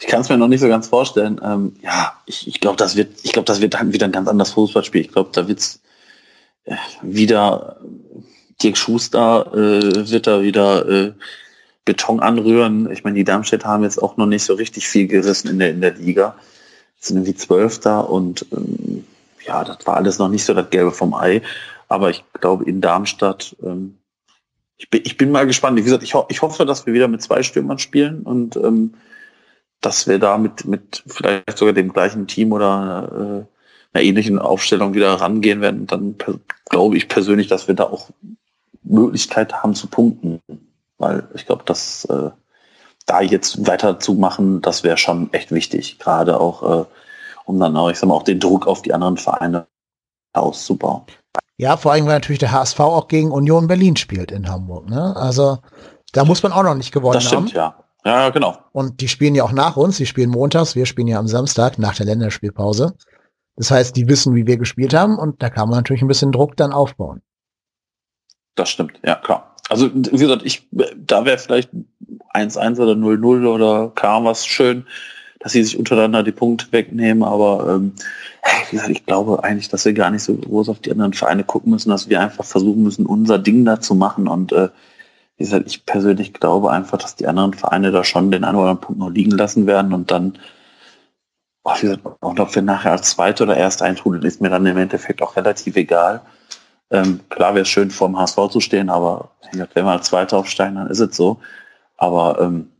ich 0.00 0.06
kann 0.06 0.22
es 0.22 0.28
mir 0.28 0.36
noch 0.36 0.48
nicht 0.48 0.60
so 0.60 0.68
ganz 0.68 0.88
vorstellen. 0.88 1.40
Ähm, 1.42 1.74
ja, 1.82 2.14
ich, 2.26 2.48
ich 2.48 2.60
glaube, 2.60 2.76
das 2.76 2.96
wird, 2.96 3.20
ich 3.22 3.32
glaube, 3.32 3.46
das 3.46 3.60
wird 3.60 3.74
dann 3.74 3.92
wieder 3.92 4.06
ein 4.06 4.12
ganz 4.12 4.28
anderes 4.28 4.52
Fußballspiel. 4.52 5.02
Ich 5.02 5.12
glaube, 5.12 5.30
da 5.32 5.46
wird's 5.46 5.80
äh, 6.64 6.76
wieder 7.00 7.80
Dirk 8.62 8.76
Schuster 8.76 9.52
äh, 9.54 10.10
wird 10.10 10.26
da 10.26 10.42
wieder 10.42 10.88
äh, 10.88 11.12
Beton 11.84 12.20
anrühren. 12.20 12.90
Ich 12.90 13.04
meine, 13.04 13.16
die 13.16 13.24
Darmstädter 13.24 13.68
haben 13.68 13.82
jetzt 13.84 14.02
auch 14.02 14.16
noch 14.16 14.26
nicht 14.26 14.44
so 14.44 14.54
richtig 14.54 14.88
viel 14.88 15.06
gerissen 15.06 15.48
in 15.48 15.58
der 15.58 15.70
in 15.70 15.80
der 15.80 15.94
Liga. 15.94 16.36
sind 16.98 17.16
irgendwie 17.16 17.34
Zwölfter 17.34 18.08
und 18.10 18.46
ähm, 18.52 19.04
ja, 19.44 19.64
das 19.64 19.86
war 19.86 19.96
alles 19.96 20.18
noch 20.18 20.28
nicht 20.28 20.44
so 20.44 20.54
das 20.54 20.70
Gelbe 20.70 20.92
vom 20.92 21.14
Ei. 21.14 21.42
Aber 21.92 22.10
ich 22.10 22.24
glaube, 22.40 22.64
in 22.64 22.80
Darmstadt 22.80 23.56
ähm, 23.62 23.98
ich 24.82 24.90
bin, 24.90 25.02
ich 25.04 25.16
bin 25.16 25.30
mal 25.30 25.46
gespannt. 25.46 25.78
Wie 25.78 25.82
gesagt, 25.82 26.02
ich, 26.02 26.14
ho 26.14 26.26
ich 26.28 26.42
hoffe, 26.42 26.66
dass 26.66 26.86
wir 26.86 26.92
wieder 26.92 27.06
mit 27.06 27.22
zwei 27.22 27.44
Stürmern 27.44 27.78
spielen 27.78 28.22
und 28.22 28.56
ähm, 28.56 28.94
dass 29.80 30.08
wir 30.08 30.18
da 30.18 30.38
mit, 30.38 30.64
mit 30.64 31.04
vielleicht 31.06 31.56
sogar 31.56 31.72
dem 31.72 31.92
gleichen 31.92 32.26
Team 32.26 32.52
oder 32.52 33.46
äh, 33.92 33.96
einer 33.96 34.04
ähnlichen 34.04 34.40
Aufstellung 34.40 34.94
wieder 34.94 35.14
rangehen 35.14 35.60
werden. 35.60 35.82
Und 35.82 35.92
dann 35.92 36.16
glaube 36.68 36.96
ich 36.96 37.08
persönlich, 37.08 37.46
dass 37.46 37.68
wir 37.68 37.76
da 37.76 37.84
auch 37.84 38.10
Möglichkeit 38.82 39.52
haben 39.62 39.74
zu 39.74 39.86
punkten. 39.86 40.40
Weil 40.98 41.28
ich 41.34 41.46
glaube, 41.46 41.62
dass 41.64 42.04
äh, 42.06 42.30
da 43.06 43.20
jetzt 43.20 43.64
weiterzumachen, 43.66 44.62
das 44.62 44.82
wäre 44.82 44.96
schon 44.96 45.32
echt 45.32 45.52
wichtig. 45.52 46.00
Gerade 46.00 46.40
auch, 46.40 46.62
äh, 46.62 46.84
um 47.44 47.60
dann 47.60 47.76
auch, 47.76 47.90
ich 47.90 47.98
sag 47.98 48.08
mal, 48.08 48.14
auch 48.14 48.24
den 48.24 48.40
Druck 48.40 48.66
auf 48.66 48.82
die 48.82 48.92
anderen 48.92 49.16
Vereine 49.16 49.66
auszubauen. 50.32 51.02
Ja, 51.56 51.76
vor 51.76 51.92
allem, 51.92 52.06
weil 52.06 52.14
natürlich 52.14 52.40
der 52.40 52.52
HSV 52.52 52.80
auch 52.80 53.08
gegen 53.08 53.30
Union 53.30 53.66
Berlin 53.68 53.96
spielt 53.96 54.32
in 54.32 54.48
Hamburg. 54.48 54.88
Ne? 54.88 55.14
Also 55.16 55.58
da 56.12 56.24
muss 56.24 56.42
man 56.42 56.52
auch 56.52 56.62
noch 56.62 56.74
nicht 56.74 56.92
gewonnen 56.92 57.14
das 57.14 57.24
stimmt, 57.24 57.54
haben. 57.54 57.56
ja. 57.56 57.82
Ja, 58.04 58.30
genau. 58.30 58.58
Und 58.72 59.00
die 59.00 59.06
spielen 59.06 59.36
ja 59.36 59.44
auch 59.44 59.52
nach 59.52 59.76
uns. 59.76 59.96
Die 59.96 60.06
spielen 60.06 60.30
montags, 60.30 60.74
wir 60.74 60.86
spielen 60.86 61.06
ja 61.06 61.20
am 61.20 61.28
Samstag 61.28 61.78
nach 61.78 61.94
der 61.94 62.06
Länderspielpause. 62.06 62.96
Das 63.56 63.70
heißt, 63.70 63.94
die 63.94 64.08
wissen, 64.08 64.34
wie 64.34 64.46
wir 64.46 64.56
gespielt 64.56 64.92
haben 64.94 65.18
und 65.18 65.42
da 65.42 65.50
kann 65.50 65.68
man 65.68 65.78
natürlich 65.78 66.02
ein 66.02 66.08
bisschen 66.08 66.32
Druck 66.32 66.56
dann 66.56 66.72
aufbauen. 66.72 67.22
Das 68.54 68.70
stimmt, 68.70 68.98
ja, 69.04 69.14
klar. 69.14 69.54
Also, 69.68 69.88
wie 69.94 70.18
gesagt, 70.18 70.42
ich, 70.44 70.68
da 70.70 71.24
wäre 71.24 71.38
vielleicht 71.38 71.70
1-1 72.34 72.80
oder 72.80 72.92
0-0 72.92 73.46
oder 73.46 73.90
kam 73.90 74.24
was 74.24 74.46
schön 74.46 74.86
dass 75.42 75.52
sie 75.52 75.64
sich 75.64 75.76
untereinander 75.76 76.22
die 76.22 76.32
Punkte 76.32 76.66
wegnehmen. 76.70 77.22
Aber 77.22 77.68
ähm, 77.68 77.92
wie 78.70 78.76
gesagt, 78.76 78.90
ich 78.90 79.04
glaube 79.04 79.42
eigentlich, 79.44 79.68
dass 79.68 79.84
wir 79.84 79.92
gar 79.92 80.10
nicht 80.10 80.22
so 80.22 80.34
groß 80.34 80.68
auf 80.68 80.80
die 80.80 80.90
anderen 80.90 81.12
Vereine 81.12 81.44
gucken 81.44 81.72
müssen, 81.72 81.90
dass 81.90 82.08
wir 82.08 82.20
einfach 82.20 82.44
versuchen 82.44 82.82
müssen, 82.82 83.06
unser 83.06 83.38
Ding 83.38 83.64
da 83.64 83.80
zu 83.80 83.94
machen. 83.94 84.28
Und 84.28 84.52
äh, 84.52 84.68
wie 85.36 85.44
gesagt, 85.44 85.66
ich 85.66 85.84
persönlich 85.84 86.32
glaube 86.32 86.70
einfach, 86.70 86.98
dass 86.98 87.16
die 87.16 87.26
anderen 87.26 87.54
Vereine 87.54 87.90
da 87.90 88.04
schon 88.04 88.30
den 88.30 88.44
einen 88.44 88.56
oder 88.56 88.70
anderen 88.70 88.80
Punkt 88.80 89.00
noch 89.00 89.10
liegen 89.10 89.32
lassen 89.32 89.66
werden 89.66 89.92
und 89.92 90.10
dann 90.10 90.38
oh, 91.64 91.72
wie 91.78 91.82
gesagt, 91.82 92.02
und 92.20 92.40
ob 92.40 92.54
wir 92.54 92.62
nachher 92.62 92.92
als 92.92 93.10
Zweite 93.10 93.44
oder 93.44 93.56
Erste 93.56 93.84
eintrudeln, 93.84 94.24
ist 94.24 94.40
mir 94.40 94.50
dann 94.50 94.66
im 94.66 94.76
Endeffekt 94.76 95.22
auch 95.22 95.36
relativ 95.36 95.76
egal. 95.76 96.22
Ähm, 96.90 97.20
klar 97.30 97.54
wäre 97.54 97.62
es 97.62 97.68
schön, 97.68 97.90
vor 97.90 98.08
dem 98.08 98.18
HSV 98.18 98.48
zu 98.50 98.60
stehen, 98.60 98.90
aber 98.90 99.30
wenn 99.52 99.84
wir 99.84 99.92
als 99.92 100.08
Zweiter 100.08 100.38
aufsteigen, 100.38 100.76
dann 100.76 100.88
ist 100.88 101.00
es 101.00 101.16
so. 101.16 101.40
Aber 101.96 102.40
ähm, 102.40 102.71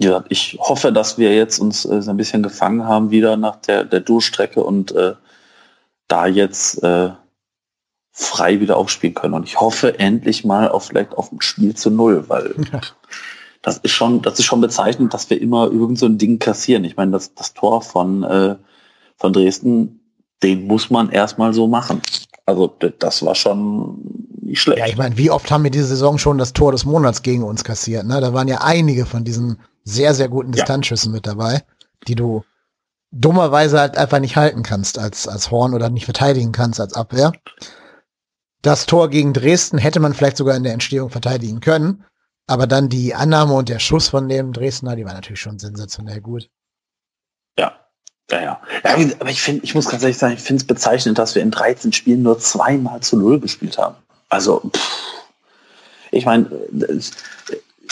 ja, 0.00 0.24
ich 0.28 0.56
hoffe, 0.60 0.92
dass 0.92 1.18
wir 1.18 1.34
jetzt 1.34 1.58
uns 1.58 1.84
äh, 1.84 2.02
so 2.02 2.10
ein 2.10 2.16
bisschen 2.16 2.42
gefangen 2.42 2.84
haben 2.84 3.10
wieder 3.10 3.36
nach 3.36 3.56
der, 3.56 3.84
der 3.84 4.00
Durchstrecke 4.00 4.62
und 4.62 4.92
äh, 4.92 5.14
da 6.06 6.26
jetzt 6.26 6.82
äh, 6.84 7.10
frei 8.12 8.60
wieder 8.60 8.76
aufspielen 8.76 9.14
können. 9.14 9.34
Und 9.34 9.44
ich 9.44 9.60
hoffe 9.60 9.98
endlich 9.98 10.44
mal 10.44 10.68
auf 10.68 10.86
vielleicht 10.86 11.14
auf 11.14 11.32
ein 11.32 11.40
Spiel 11.40 11.74
zu 11.74 11.90
null, 11.90 12.24
weil 12.28 12.54
das 13.62 13.78
ist 13.78 13.92
schon, 13.92 14.22
das 14.22 14.38
ist 14.38 14.44
schon 14.44 14.60
bezeichnend, 14.60 15.14
dass 15.14 15.30
wir 15.30 15.40
immer 15.40 15.64
irgend 15.64 15.98
so 15.98 16.06
ein 16.06 16.18
Ding 16.18 16.38
kassieren. 16.38 16.84
Ich 16.84 16.96
meine, 16.96 17.12
das, 17.12 17.34
das 17.34 17.54
Tor 17.54 17.82
von, 17.82 18.22
äh, 18.22 18.56
von 19.16 19.32
Dresden, 19.32 20.00
den 20.44 20.68
muss 20.68 20.90
man 20.90 21.10
erstmal 21.10 21.52
so 21.52 21.66
machen. 21.66 22.00
Also 22.46 22.68
das 22.98 23.24
war 23.24 23.34
schon 23.34 23.98
nicht 24.48 24.60
schlecht. 24.60 24.78
Ja, 24.78 24.86
ich 24.86 24.96
meine, 24.96 25.16
wie 25.16 25.30
oft 25.30 25.50
haben 25.50 25.64
wir 25.64 25.70
diese 25.70 25.86
Saison 25.86 26.18
schon 26.18 26.38
das 26.38 26.52
Tor 26.52 26.72
des 26.72 26.84
Monats 26.84 27.22
gegen 27.22 27.42
uns 27.42 27.64
kassiert? 27.64 28.06
Ne? 28.06 28.20
Da 28.20 28.32
waren 28.32 28.48
ja 28.48 28.62
einige 28.62 29.06
von 29.06 29.24
diesen 29.24 29.60
sehr, 29.84 30.14
sehr 30.14 30.28
guten 30.28 30.52
Distanzschüssen 30.52 31.12
ja. 31.12 31.16
mit 31.16 31.26
dabei, 31.26 31.62
die 32.06 32.14
du 32.14 32.44
dummerweise 33.10 33.80
halt 33.80 33.96
einfach 33.96 34.18
nicht 34.18 34.36
halten 34.36 34.62
kannst 34.62 34.98
als, 34.98 35.28
als 35.28 35.50
Horn 35.50 35.74
oder 35.74 35.88
nicht 35.88 36.04
verteidigen 36.04 36.52
kannst 36.52 36.80
als 36.80 36.94
Abwehr. 36.94 37.32
Das 38.62 38.86
Tor 38.86 39.08
gegen 39.08 39.32
Dresden 39.32 39.78
hätte 39.78 40.00
man 40.00 40.14
vielleicht 40.14 40.36
sogar 40.36 40.56
in 40.56 40.64
der 40.64 40.72
Entstehung 40.72 41.10
verteidigen 41.10 41.60
können. 41.60 42.04
Aber 42.46 42.66
dann 42.66 42.88
die 42.88 43.14
Annahme 43.14 43.54
und 43.54 43.68
der 43.68 43.78
Schuss 43.78 44.08
von 44.08 44.28
dem 44.28 44.52
Dresdner, 44.52 44.96
die 44.96 45.04
war 45.04 45.12
natürlich 45.12 45.40
schon 45.40 45.58
sensationell 45.58 46.20
gut. 46.20 46.48
Ja, 47.58 47.78
ja, 48.30 48.40
ja. 48.40 48.62
ja 48.84 48.94
aber 49.20 49.30
ich 49.30 49.42
finde, 49.42 49.64
ich 49.64 49.74
muss 49.74 49.88
ganz 49.88 50.02
ehrlich 50.02 50.18
sagen, 50.18 50.34
ich 50.34 50.40
finde 50.40 50.62
es 50.62 50.66
bezeichnend, 50.66 51.18
dass 51.18 51.34
wir 51.34 51.42
in 51.42 51.50
13 51.50 51.92
Spielen 51.92 52.22
nur 52.22 52.38
zweimal 52.38 53.00
zu 53.00 53.18
Null 53.18 53.38
gespielt 53.38 53.76
haben. 53.76 53.96
Also, 54.28 54.70
pff, 54.74 55.08
ich 56.10 56.24
meine, 56.24 56.50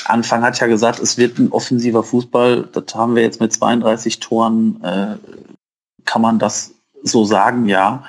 Anfang 0.05 0.43
hat 0.43 0.61
ja 0.61 0.67
gesagt, 0.67 1.01
es 1.01 1.19
wird 1.19 1.39
ein 1.39 1.51
offensiver 1.53 2.03
Fußball. 2.03 2.69
Das 2.73 2.95
haben 2.95 3.17
wir 3.17 3.23
jetzt 3.23 3.41
mit 3.41 3.53
32 3.53 4.21
Toren, 4.21 4.83
äh, 4.83 5.17
kann 6.05 6.23
man 6.23 6.39
das 6.39 6.73
so 7.03 7.25
sagen, 7.25 7.67
ja. 7.69 8.05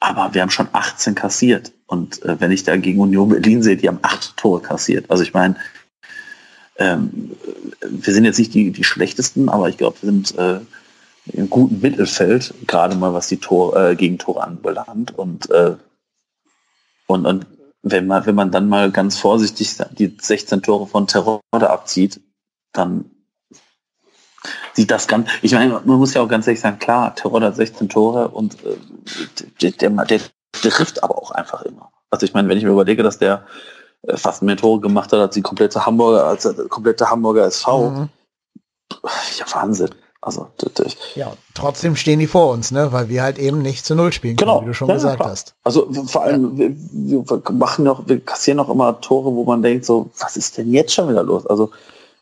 Aber 0.00 0.32
wir 0.34 0.42
haben 0.42 0.50
schon 0.50 0.68
18 0.72 1.14
kassiert. 1.14 1.72
Und 1.86 2.22
äh, 2.22 2.40
wenn 2.40 2.52
ich 2.52 2.64
da 2.64 2.76
gegen 2.76 3.00
Union 3.00 3.30
Berlin 3.30 3.62
sehe, 3.62 3.76
die 3.76 3.88
haben 3.88 3.98
acht 4.02 4.36
Tore 4.36 4.60
kassiert. 4.60 5.10
Also 5.10 5.22
ich 5.22 5.34
meine, 5.34 5.56
ähm, 6.76 7.32
wir 7.80 8.12
sind 8.12 8.24
jetzt 8.24 8.38
nicht 8.38 8.54
die, 8.54 8.70
die 8.70 8.84
schlechtesten, 8.84 9.48
aber 9.48 9.68
ich 9.68 9.76
glaube, 9.76 9.96
wir 10.02 10.06
sind 10.06 10.36
äh, 10.38 10.60
im 11.32 11.50
guten 11.50 11.80
Mittelfeld, 11.80 12.54
gerade 12.66 12.94
mal 12.94 13.12
was 13.12 13.28
die 13.28 13.38
Tor, 13.38 13.76
äh, 13.76 13.96
Gegentore 13.96 14.42
anbelangt. 14.42 15.18
Und, 15.18 15.50
äh, 15.50 15.76
und, 17.06 17.26
und 17.26 17.46
wenn 17.82 18.06
man, 18.06 18.26
wenn 18.26 18.34
man 18.34 18.50
dann 18.50 18.68
mal 18.68 18.90
ganz 18.90 19.18
vorsichtig 19.18 19.76
die 19.92 20.16
16 20.20 20.62
Tore 20.62 20.86
von 20.86 21.06
Terror 21.06 21.40
abzieht, 21.52 22.20
dann 22.72 23.10
sieht 24.72 24.90
das 24.90 25.08
ganz, 25.08 25.28
ich 25.42 25.52
meine, 25.52 25.80
man 25.84 25.98
muss 25.98 26.14
ja 26.14 26.22
auch 26.22 26.28
ganz 26.28 26.46
ehrlich 26.46 26.60
sagen, 26.60 26.78
klar, 26.78 27.14
Terror 27.14 27.40
hat 27.40 27.56
16 27.56 27.88
Tore 27.88 28.28
und 28.28 28.56
äh, 28.64 28.76
der, 29.60 29.90
der, 29.90 29.90
der 29.90 30.20
trifft 30.70 31.02
aber 31.02 31.18
auch 31.18 31.30
einfach 31.30 31.62
immer. 31.62 31.90
Also 32.10 32.24
ich 32.24 32.34
meine, 32.34 32.48
wenn 32.48 32.58
ich 32.58 32.64
mir 32.64 32.70
überlege, 32.70 33.02
dass 33.02 33.18
der 33.18 33.46
äh, 34.02 34.16
fast 34.16 34.42
mehr 34.42 34.56
Tore 34.56 34.80
gemacht 34.80 35.12
hat 35.12 35.20
als 35.20 35.34
die 35.34 35.42
komplette 35.42 35.84
Hamburger, 35.84 36.24
als 36.24 36.44
der 36.44 36.68
komplette 36.68 37.10
Hamburger 37.10 37.44
SV. 37.44 37.90
Mhm. 37.90 38.08
Ja, 39.38 39.44
Wahnsinn. 39.52 39.94
Also, 40.20 40.48
ja, 41.14 41.32
trotzdem 41.54 41.94
stehen 41.94 42.18
die 42.18 42.26
vor 42.26 42.50
uns, 42.50 42.72
ne, 42.72 42.92
weil 42.92 43.08
wir 43.08 43.22
halt 43.22 43.38
eben 43.38 43.62
nicht 43.62 43.86
zu 43.86 43.94
Null 43.94 44.12
spielen 44.12 44.36
können, 44.36 44.50
genau. 44.50 44.62
wie 44.62 44.66
du 44.66 44.74
schon 44.74 44.88
ja, 44.88 44.94
gesagt 44.94 45.20
ja, 45.20 45.26
hast. 45.26 45.54
Also 45.62 45.92
vor 46.06 46.22
allem, 46.24 46.58
ja. 46.58 46.68
wir, 46.92 47.24
wir, 47.28 47.42
machen 47.52 47.84
noch, 47.84 48.08
wir 48.08 48.18
kassieren 48.20 48.56
noch 48.56 48.68
immer 48.68 49.00
Tore, 49.00 49.32
wo 49.32 49.44
man 49.44 49.62
denkt, 49.62 49.84
so, 49.84 50.10
was 50.18 50.36
ist 50.36 50.58
denn 50.58 50.72
jetzt 50.72 50.92
schon 50.92 51.08
wieder 51.08 51.22
los? 51.22 51.46
Also, 51.46 51.70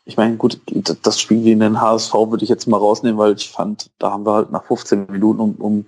ich 0.05 0.15
meine, 0.15 0.37
gut, 0.37 0.61
das 1.01 1.19
Spiel 1.19 1.41
gegen 1.41 1.59
den 1.59 1.81
HSV 1.81 2.13
würde 2.13 2.43
ich 2.43 2.49
jetzt 2.49 2.67
mal 2.67 2.77
rausnehmen, 2.77 3.17
weil 3.17 3.33
ich 3.33 3.49
fand, 3.49 3.89
da 3.97 4.11
haben 4.11 4.25
wir 4.27 4.33
halt 4.33 4.51
nach 4.51 4.63
15 4.65 5.07
Minuten 5.09 5.39
um, 5.39 5.55
um 5.55 5.85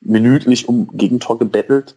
minütlich 0.00 0.68
um 0.68 0.88
Gegentor 0.96 1.38
gebettelt. 1.38 1.96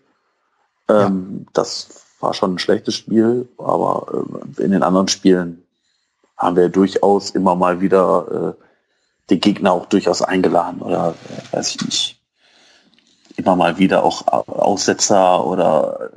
Ähm, 0.90 1.48
das 1.54 1.90
war 2.20 2.34
schon 2.34 2.56
ein 2.56 2.60
schlechtes 2.60 2.96
Spiel, 2.96 3.48
aber 3.58 4.26
äh, 4.58 4.64
in 4.64 4.72
den 4.72 4.84
anderen 4.84 5.08
Spielen 5.08 5.64
haben 6.38 6.56
wir 6.56 6.70
durchaus 6.70 7.32
immer 7.32 7.56
mal 7.56 7.82
wieder 7.82 8.56
äh, 8.60 8.69
die 9.30 9.40
Gegner 9.40 9.74
auch 9.74 9.86
durchaus 9.86 10.22
eingeladen 10.22 10.82
oder 10.82 11.16
äh, 11.30 11.56
weiß 11.56 11.76
ich 11.76 11.86
nicht, 11.86 12.20
immer 13.36 13.56
mal 13.56 13.78
wieder 13.78 14.04
auch 14.04 14.28
Aussetzer 14.48 15.46
oder 15.46 16.12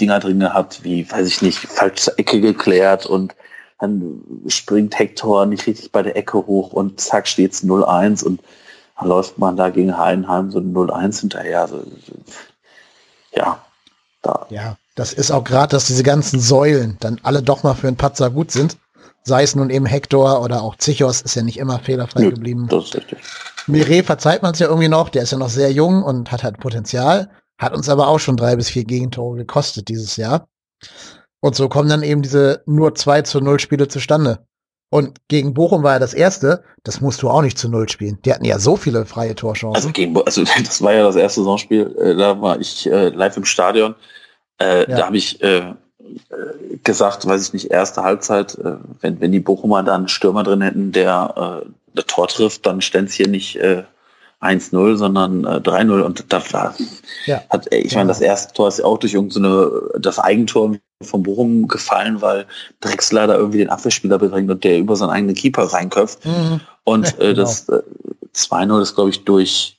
Dinger 0.00 0.20
drin 0.20 0.40
gehabt, 0.40 0.84
wie, 0.84 1.10
weiß 1.10 1.26
ich 1.26 1.42
nicht, 1.42 1.58
falsche 1.58 2.16
Ecke 2.18 2.40
geklärt 2.40 3.06
und 3.06 3.34
dann 3.78 4.22
springt 4.46 4.98
Hector 4.98 5.44
nicht 5.46 5.66
richtig 5.66 5.90
bei 5.90 6.02
der 6.02 6.16
Ecke 6.16 6.46
hoch 6.46 6.72
und 6.72 7.00
zack 7.00 7.26
steht's 7.26 7.64
0-1 7.64 8.24
und 8.24 8.40
dann 8.98 9.08
läuft 9.08 9.38
man 9.38 9.56
da 9.56 9.70
gegen 9.70 9.98
Heidenheim 9.98 10.50
so 10.50 10.60
0-1 10.60 11.20
hinterher. 11.20 11.62
Also, 11.62 11.82
ja, 13.34 13.64
da. 14.22 14.46
Ja, 14.50 14.76
das 14.94 15.12
ist 15.12 15.32
auch 15.32 15.42
gerade, 15.42 15.72
dass 15.72 15.86
diese 15.86 16.04
ganzen 16.04 16.38
Säulen 16.38 16.96
dann 17.00 17.18
alle 17.24 17.42
doch 17.42 17.64
mal 17.64 17.74
für 17.74 17.88
einen 17.88 17.96
Patzer 17.96 18.30
gut 18.30 18.52
sind. 18.52 18.76
Sei 19.24 19.42
es 19.42 19.54
nun 19.54 19.70
eben 19.70 19.86
Hector 19.86 20.42
oder 20.42 20.62
auch 20.62 20.76
Zichos, 20.76 21.22
ist 21.22 21.34
ja 21.34 21.42
nicht 21.42 21.58
immer 21.58 21.78
fehlerfrei 21.78 22.22
Nö, 22.22 22.30
geblieben. 22.30 22.66
Das 22.68 22.86
ist 22.86 22.96
richtig. 22.96 23.18
Mire 23.66 24.02
verzeiht 24.02 24.42
man 24.42 24.52
es 24.52 24.58
ja 24.58 24.66
irgendwie 24.66 24.88
noch, 24.88 25.08
der 25.08 25.22
ist 25.22 25.32
ja 25.32 25.38
noch 25.38 25.48
sehr 25.48 25.70
jung 25.70 26.02
und 26.02 26.32
hat 26.32 26.42
halt 26.42 26.58
Potenzial, 26.58 27.30
hat 27.58 27.74
uns 27.74 27.88
aber 27.88 28.08
auch 28.08 28.18
schon 28.18 28.36
drei 28.36 28.56
bis 28.56 28.68
vier 28.68 28.84
Gegentore 28.84 29.36
gekostet 29.36 29.88
dieses 29.88 30.16
Jahr. 30.16 30.48
Und 31.40 31.54
so 31.54 31.68
kommen 31.68 31.88
dann 31.88 32.02
eben 32.02 32.22
diese 32.22 32.62
nur 32.66 32.94
2 32.94 33.22
zu 33.22 33.40
0 33.40 33.60
Spiele 33.60 33.88
zustande. 33.88 34.46
Und 34.92 35.26
gegen 35.28 35.54
Bochum 35.54 35.82
war 35.82 35.94
ja 35.94 35.98
das 35.98 36.12
erste, 36.12 36.64
das 36.82 37.00
musst 37.00 37.22
du 37.22 37.30
auch 37.30 37.40
nicht 37.40 37.56
zu 37.56 37.70
Null 37.70 37.88
spielen. 37.88 38.18
Die 38.26 38.32
hatten 38.32 38.44
ja 38.44 38.58
so 38.58 38.76
viele 38.76 39.06
freie 39.06 39.34
Torchancen. 39.34 39.74
Also, 39.74 39.90
gegen, 39.90 40.14
also 40.20 40.44
das 40.58 40.82
war 40.82 40.92
ja 40.92 41.02
das 41.02 41.16
erste 41.16 41.40
Saisonspiel, 41.40 41.96
äh, 41.98 42.14
da 42.14 42.38
war 42.42 42.60
ich 42.60 42.86
äh, 42.90 43.08
live 43.08 43.38
im 43.38 43.46
Stadion. 43.46 43.94
Äh, 44.60 44.90
ja. 44.90 44.98
Da 44.98 45.06
habe 45.06 45.16
ich 45.16 45.42
äh, 45.42 45.72
gesagt, 46.84 47.26
weiß 47.26 47.46
ich 47.46 47.52
nicht, 47.52 47.70
erste 47.70 48.02
Halbzeit, 48.02 48.56
äh, 48.58 48.76
wenn, 49.00 49.20
wenn 49.20 49.32
die 49.32 49.40
Bochumer 49.40 49.82
dann 49.82 50.02
einen 50.02 50.08
Stürmer 50.08 50.42
drin 50.42 50.60
hätten, 50.60 50.92
der 50.92 51.62
äh, 51.64 51.68
das 51.94 52.06
Tor 52.06 52.28
trifft, 52.28 52.66
dann 52.66 52.80
ständ 52.80 53.08
es 53.08 53.14
hier 53.14 53.28
nicht 53.28 53.56
äh, 53.56 53.84
1-0, 54.40 54.96
sondern 54.96 55.44
äh, 55.44 55.58
3-0 55.58 56.00
und 56.00 56.32
da 56.32 56.42
war, 56.52 56.74
ja. 57.26 57.42
hat, 57.48 57.72
ich 57.72 57.92
ja. 57.92 57.98
meine, 57.98 58.08
das 58.08 58.20
erste 58.20 58.52
Tor 58.52 58.68
ist 58.68 58.82
auch 58.82 58.98
durch 58.98 59.14
irgendeine, 59.14 59.70
das 59.98 60.18
Eigentor 60.18 60.76
von 61.00 61.22
Bochum 61.22 61.68
gefallen, 61.68 62.20
weil 62.20 62.46
Drexler 62.80 63.28
da 63.28 63.36
irgendwie 63.36 63.58
den 63.58 63.70
Abwehrspieler 63.70 64.18
bedrängt 64.18 64.50
und 64.50 64.64
der 64.64 64.78
über 64.78 64.96
seinen 64.96 65.10
eigenen 65.10 65.36
Keeper 65.36 65.64
reinköpft. 65.64 66.24
Mhm. 66.24 66.60
Und 66.84 67.18
äh, 67.20 67.28
genau. 67.28 67.34
das 67.34 67.68
äh, 67.68 67.82
2-0 68.34 68.82
ist, 68.82 68.94
glaube 68.96 69.10
ich, 69.10 69.24
durch 69.24 69.78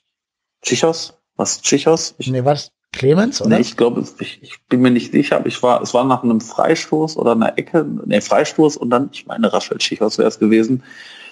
Tschichos. 0.62 1.14
Was 1.36 1.60
Tschichos? 1.60 2.14
Ich, 2.18 2.28
nee, 2.28 2.44
was? 2.44 2.70
Clemens, 2.94 3.40
oder? 3.40 3.50
Nee, 3.50 3.60
ich 3.60 3.76
glaube, 3.76 4.04
ich, 4.18 4.42
ich, 4.42 4.62
bin 4.68 4.80
mir 4.80 4.90
nicht 4.90 5.12
sicher, 5.12 5.36
aber 5.36 5.46
ich 5.46 5.62
war, 5.62 5.82
es 5.82 5.92
war 5.94 6.04
nach 6.04 6.22
einem 6.22 6.40
Freistoß 6.40 7.16
oder 7.16 7.32
einer 7.32 7.58
Ecke, 7.58 7.86
nee, 8.06 8.20
Freistoß 8.20 8.76
und 8.76 8.90
dann, 8.90 9.10
ich 9.12 9.26
meine, 9.26 9.52
Raphael 9.52 9.78
Tschichos 9.78 10.18
wäre 10.18 10.28
es 10.28 10.38
gewesen, 10.38 10.82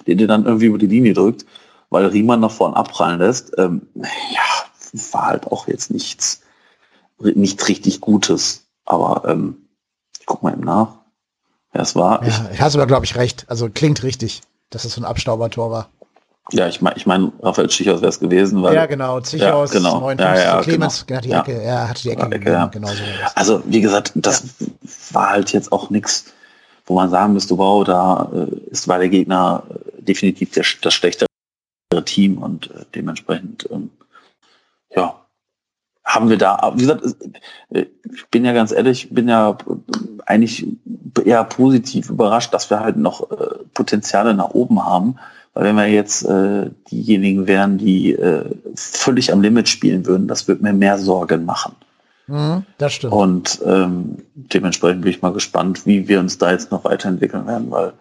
den 0.07 0.19
der 0.19 0.27
dann 0.27 0.45
irgendwie 0.45 0.67
über 0.67 0.79
die 0.79 0.87
Linie 0.87 1.15
drückt, 1.15 1.47
weil 1.91 2.07
Riemann 2.07 2.41
nach 2.41 2.51
vorn 2.51 2.75
abprallen 2.75 3.21
lässt. 3.21 3.53
Ähm, 3.59 3.83
ja, 3.95 4.63
war 5.13 5.27
halt 5.27 5.47
auch 5.47 5.69
jetzt 5.69 5.91
nichts, 5.91 6.43
nichts 7.19 7.69
richtig 7.69 8.01
Gutes. 8.01 8.67
Aber 8.85 9.29
ähm, 9.29 9.69
ich 10.19 10.27
guck 10.27 10.43
mal 10.43 10.53
eben 10.53 10.65
nach. 10.65 10.97
Ja, 11.75 11.81
es 11.81 11.95
war. 11.95 12.27
Ja, 12.27 12.51
ich, 12.53 12.61
hast 12.61 12.75
aber, 12.75 12.87
glaube 12.87 13.05
ich, 13.05 13.17
recht. 13.17 13.45
Also 13.49 13.71
klingt 13.71 14.03
richtig, 14.03 14.43
dass 14.71 14.85
es 14.85 14.95
so 14.95 15.01
ein 15.01 15.05
Abstaubertor 15.05 15.71
war. 15.71 15.89
Ja, 16.51 16.67
ich 16.67 16.83
meine, 16.83 16.97
ich 16.97 17.07
mein, 17.07 17.33
Raphael 17.41 17.71
Zichos 17.71 18.01
wäre 18.01 18.09
es 18.09 18.19
gewesen. 18.19 18.63
Weil, 18.63 18.75
ja, 18.75 18.87
genau, 18.87 19.21
Zichos, 19.21 19.73
ja, 19.73 19.79
genau. 19.79 20.01
59, 20.01 20.19
ja, 20.19 20.57
ja, 20.57 20.61
Clemens, 20.63 21.07
genau. 21.07 21.21
die 21.21 21.29
ja. 21.29 21.41
Ecke, 21.41 21.63
er 21.63 21.89
hatte 21.89 22.03
die 22.03 22.11
Ecke, 22.11 22.35
Ecke 22.35 22.53
ja. 22.53 22.67
genau 22.67 22.89
so. 22.89 23.03
Also, 23.35 23.63
wie 23.67 23.81
gesagt, 23.81 24.13
das 24.17 24.45
war 25.13 25.31
halt 25.31 25.53
jetzt 25.53 25.71
auch 25.71 25.91
nichts, 25.91 26.33
wo 26.87 26.95
man 26.95 27.11
sagen 27.11 27.33
müsste, 27.33 27.57
wow, 27.59 27.85
da 27.85 28.29
äh, 28.35 28.71
ist, 28.71 28.89
war 28.89 28.99
der 28.99 29.09
Gegner 29.09 29.63
äh, 29.71 30.03
definitiv 30.03 30.51
der, 30.51 30.65
das 30.83 30.95
schlechtere 30.95 31.29
Team 32.05 32.39
und 32.39 32.71
äh, 32.71 32.85
dementsprechend, 32.95 33.69
ähm, 33.71 33.91
ja, 34.95 35.23
haben 36.05 36.29
wir 36.29 36.39
da, 36.39 36.73
wie 36.75 36.81
gesagt, 36.81 37.05
äh, 37.71 37.87
ich 38.13 38.27
bin 38.31 38.45
ja 38.45 38.53
ganz 38.53 38.73
ehrlich, 38.73 39.11
bin 39.11 39.29
ja 39.29 39.57
eigentlich 40.27 40.67
eher 41.25 41.45
positiv 41.45 42.11
überrascht, 42.11 42.53
dass 42.53 42.71
wir 42.71 42.81
halt 42.81 42.97
noch 42.97 43.31
äh, 43.31 43.59
Potenziale 43.75 44.35
nach 44.35 44.51
oben 44.51 44.85
haben. 44.85 45.19
Weil 45.55 45.65
wenn 45.65 45.77
wir 45.77 45.87
jetzt 45.87 46.25
äh, 46.25 46.71
diejenigen 46.91 47.47
wären, 47.47 47.79
die 47.79 48.13
äh, 48.13 48.45
völlig 48.75 49.33
am 49.33 49.43
Limit 49.43 49.69
spielen 49.69 50.07
würden, 50.07 50.29
das 50.29 50.49
würde 50.49 50.63
mir 50.63 50.73
mehr 50.73 50.99
Sorgen 50.99 51.45
machen. 51.45 51.77
Mhm, 52.27 52.65
das 52.79 52.95
stimmt. 52.95 53.13
Und 53.13 53.61
ähm, 53.67 54.17
dementsprechend 54.35 55.03
bin 55.03 55.11
ich 55.11 55.23
mal 55.23 55.33
gespannt, 55.33 55.87
wie 55.87 56.09
wir 56.09 56.21
uns 56.21 56.39
da 56.39 56.53
jetzt 56.53 56.71
noch 56.71 56.85
weiterentwickeln 56.85 57.47
werden, 57.47 57.71
weil 57.71 57.93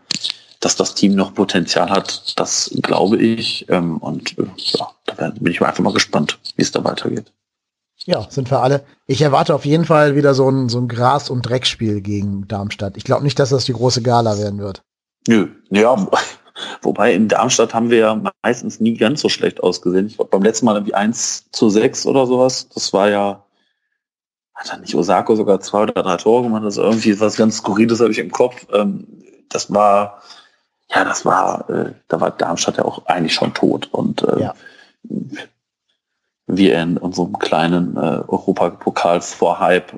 dass 0.62 0.76
das 0.76 0.94
Team 0.94 1.16
noch 1.16 1.34
Potenzial 1.34 1.90
hat, 1.90 2.40
das 2.40 2.72
glaube 2.82 3.18
ich. 3.18 3.66
Ähm, 3.68 3.98
und 3.98 4.38
äh, 4.38 4.44
ja, 4.56 4.88
da 5.06 5.30
bin 5.32 5.52
ich 5.52 5.62
einfach 5.62 5.84
mal 5.84 5.92
gespannt, 5.92 6.40
wie 6.56 6.62
es 6.62 6.72
da 6.72 6.84
weitergeht. 6.84 7.34
Ja, 8.06 8.26
sind 8.30 8.50
wir 8.50 8.62
alle. 8.62 8.84
Ich 9.06 9.22
erwarte 9.22 9.54
auf 9.54 9.66
jeden 9.66 9.86
Fall 9.86 10.16
wieder 10.16 10.34
so 10.34 10.50
ein, 10.50 10.70
so 10.70 10.80
ein 10.80 10.88
Gras- 10.88 11.30
und 11.30 11.42
Dreckspiel 11.42 12.02
gegen 12.02 12.48
Darmstadt. 12.48 12.96
Ich 12.96 13.04
glaube 13.04 13.24
nicht, 13.24 13.38
dass 13.38 13.50
das 13.50 13.66
die 13.66 13.74
große 13.74 14.02
Gala 14.02 14.38
werden 14.38 14.60
wird. 14.60 14.84
Nö, 15.28 15.50
ja, 15.70 16.08
wobei 16.82 17.14
in 17.14 17.28
Darmstadt 17.28 17.74
haben 17.74 17.90
wir 17.90 17.98
ja 17.98 18.22
meistens 18.44 18.80
nie 18.80 18.96
ganz 18.96 19.22
so 19.22 19.30
schlecht 19.30 19.62
ausgesehen. 19.62 20.08
Ich 20.08 20.18
glaube, 20.18 20.32
beim 20.32 20.44
letzten 20.44 20.66
Mal 20.66 20.76
irgendwie 20.76 20.94
1 20.94 21.52
zu 21.52 21.70
6 21.70 22.06
oder 22.06 22.26
sowas. 22.26 22.70
Das 22.70 22.94
war 22.94 23.10
ja, 23.10 23.44
hat 24.54 24.72
dann 24.72 24.82
nicht 24.82 24.96
Osako 24.96 25.36
sogar 25.36 25.60
zwei 25.60 25.84
oder 25.84 26.04
drei 26.04 26.18
Tore 26.18 26.44
gemacht. 26.44 26.64
Das 26.64 26.78
ist 26.78 26.84
irgendwie 26.84 27.20
was 27.20 27.36
ganz 27.36 27.58
Skurriles 27.58 28.00
habe 28.00 28.12
ich 28.12 28.20
im 28.20 28.32
Kopf. 28.32 28.68
Ähm, 28.74 29.08
das 29.50 29.74
war, 29.74 30.22
ja, 30.90 31.04
das 31.04 31.26
war, 31.26 31.70
äh, 31.70 31.94
da 32.08 32.22
war 32.22 32.32
Darmstadt 32.32 32.78
ja 32.78 32.86
auch 32.86 33.06
eigentlich 33.06 33.34
schon 33.34 33.54
tot. 33.54 33.90
Und 33.92 34.24
äh, 34.24 34.42
ja. 34.42 34.54
wir 36.48 36.80
in 36.80 36.98
unserem 36.98 37.40
kleinen 37.40 37.98
äh, 37.98 38.24
Europapokal 38.28 39.22
vor 39.22 39.60
Hype 39.60 39.94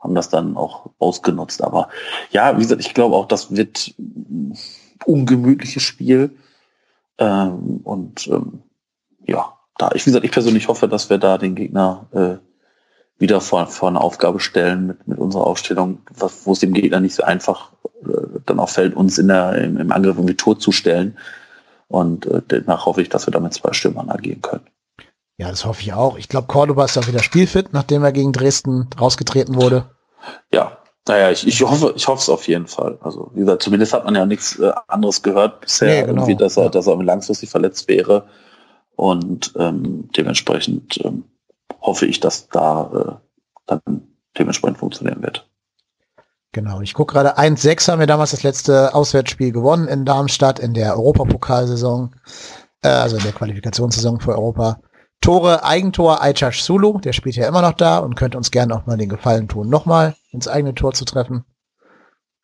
haben 0.00 0.14
das 0.14 0.30
dann 0.30 0.56
auch 0.56 0.90
ausgenutzt. 0.98 1.62
Aber 1.62 1.88
ja, 2.30 2.56
wie 2.56 2.62
gesagt, 2.62 2.80
ich 2.80 2.94
glaube 2.94 3.14
auch, 3.14 3.26
das 3.26 3.54
wird 3.54 3.94
ungemütliches 5.04 5.82
Spiel. 5.82 6.36
Ähm, 7.18 7.80
und 7.84 8.28
ähm, 8.28 8.62
ja, 9.26 9.58
da 9.76 9.90
ich, 9.94 10.06
wie 10.06 10.10
gesagt, 10.10 10.24
ich 10.24 10.32
persönlich 10.32 10.68
hoffe, 10.68 10.88
dass 10.88 11.10
wir 11.10 11.18
da 11.18 11.38
den 11.38 11.54
Gegner 11.54 12.06
äh, 12.12 12.36
wieder 13.20 13.40
vor, 13.40 13.66
vor 13.66 13.88
eine 13.88 14.00
Aufgabe 14.00 14.40
stellen 14.40 14.86
mit, 14.86 15.06
mit 15.06 15.18
unserer 15.18 15.46
Aufstellung, 15.46 16.00
was, 16.10 16.46
wo 16.46 16.52
es 16.52 16.60
dem 16.60 16.72
Gegner 16.72 17.00
nicht 17.00 17.14
so 17.14 17.22
einfach 17.22 17.72
äh, 18.02 18.40
dann 18.46 18.58
auch 18.58 18.70
fällt, 18.70 18.94
uns 18.94 19.18
in 19.18 19.28
der, 19.28 19.56
im, 19.56 19.76
im 19.76 19.92
Angriff 19.92 20.16
irgendwie 20.16 20.36
Tor 20.36 20.58
zu 20.58 20.72
stellen. 20.72 21.18
Und 21.88 22.26
äh, 22.26 22.40
danach 22.46 22.86
hoffe 22.86 23.02
ich, 23.02 23.08
dass 23.08 23.26
wir 23.26 23.32
damit 23.32 23.52
zwei 23.52 23.72
Stürmern 23.72 24.10
agieren 24.10 24.40
können. 24.40 24.66
Ja, 25.36 25.48
das 25.50 25.64
hoffe 25.64 25.80
ich 25.82 25.92
auch. 25.92 26.18
Ich 26.18 26.28
glaube, 26.28 26.48
Cordoba 26.48 26.84
ist 26.84 26.98
auch 26.98 27.08
wieder 27.08 27.22
spielfit, 27.22 27.72
nachdem 27.72 28.04
er 28.04 28.12
gegen 28.12 28.32
Dresden 28.32 28.88
rausgetreten 29.00 29.56
wurde. 29.56 29.90
Ja, 30.52 30.79
naja, 31.08 31.30
ich, 31.30 31.46
ich 31.46 31.62
hoffe, 31.62 31.92
ich 31.96 32.06
hoffe 32.08 32.20
es 32.20 32.28
auf 32.28 32.46
jeden 32.46 32.66
Fall. 32.66 32.98
Also, 33.02 33.30
wie 33.34 33.40
gesagt, 33.40 33.62
zumindest 33.62 33.92
hat 33.92 34.04
man 34.04 34.14
ja 34.14 34.26
nichts 34.26 34.58
äh, 34.58 34.72
anderes 34.86 35.22
gehört 35.22 35.60
bisher, 35.60 35.88
nee, 35.88 36.06
genau. 36.06 36.22
irgendwie, 36.22 36.36
dass 36.36 36.56
er, 36.56 36.64
ja. 36.64 36.68
dass 36.68 36.86
er 36.86 37.02
langfristig 37.02 37.50
verletzt 37.50 37.88
wäre. 37.88 38.26
Und 38.96 39.54
ähm, 39.56 40.08
dementsprechend 40.16 41.02
ähm, 41.04 41.24
hoffe 41.80 42.06
ich, 42.06 42.20
dass 42.20 42.48
da 42.48 43.20
äh, 43.66 43.74
dann 43.84 44.08
dementsprechend 44.38 44.78
funktionieren 44.78 45.22
wird. 45.22 45.48
Genau, 46.52 46.80
ich 46.80 46.94
gucke 46.94 47.14
gerade, 47.14 47.38
1-6 47.38 47.90
haben 47.90 48.00
wir 48.00 48.06
damals 48.06 48.32
das 48.32 48.42
letzte 48.42 48.92
Auswärtsspiel 48.94 49.52
gewonnen 49.52 49.86
in 49.86 50.04
Darmstadt 50.04 50.58
in 50.58 50.74
der 50.74 50.96
Europapokalsaison, 50.96 52.14
äh, 52.82 52.88
also 52.88 53.16
in 53.16 53.22
der 53.22 53.32
Qualifikationssaison 53.32 54.20
für 54.20 54.32
Europa. 54.32 54.80
Tore, 55.20 55.64
Eigentor, 55.64 56.22
Aichash 56.22 56.62
Sulu, 56.62 56.98
der 56.98 57.12
spielt 57.12 57.36
ja 57.36 57.46
immer 57.46 57.60
noch 57.60 57.74
da 57.74 57.98
und 57.98 58.14
könnte 58.14 58.38
uns 58.38 58.50
gerne 58.50 58.74
auch 58.74 58.86
mal 58.86 58.96
den 58.96 59.10
Gefallen 59.10 59.48
tun, 59.48 59.68
nochmal 59.68 60.16
ins 60.30 60.48
eigene 60.48 60.74
Tor 60.74 60.92
zu 60.94 61.04
treffen. 61.04 61.44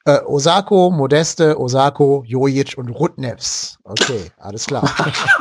Äh, 0.05 0.21
Osako, 0.25 0.91
Modeste, 0.91 1.59
Osako, 1.59 2.23
Jojic 2.27 2.77
und 2.77 2.91
Rudnevs. 2.91 3.79
Okay, 3.83 4.31
alles 4.37 4.67
klar. 4.67 4.89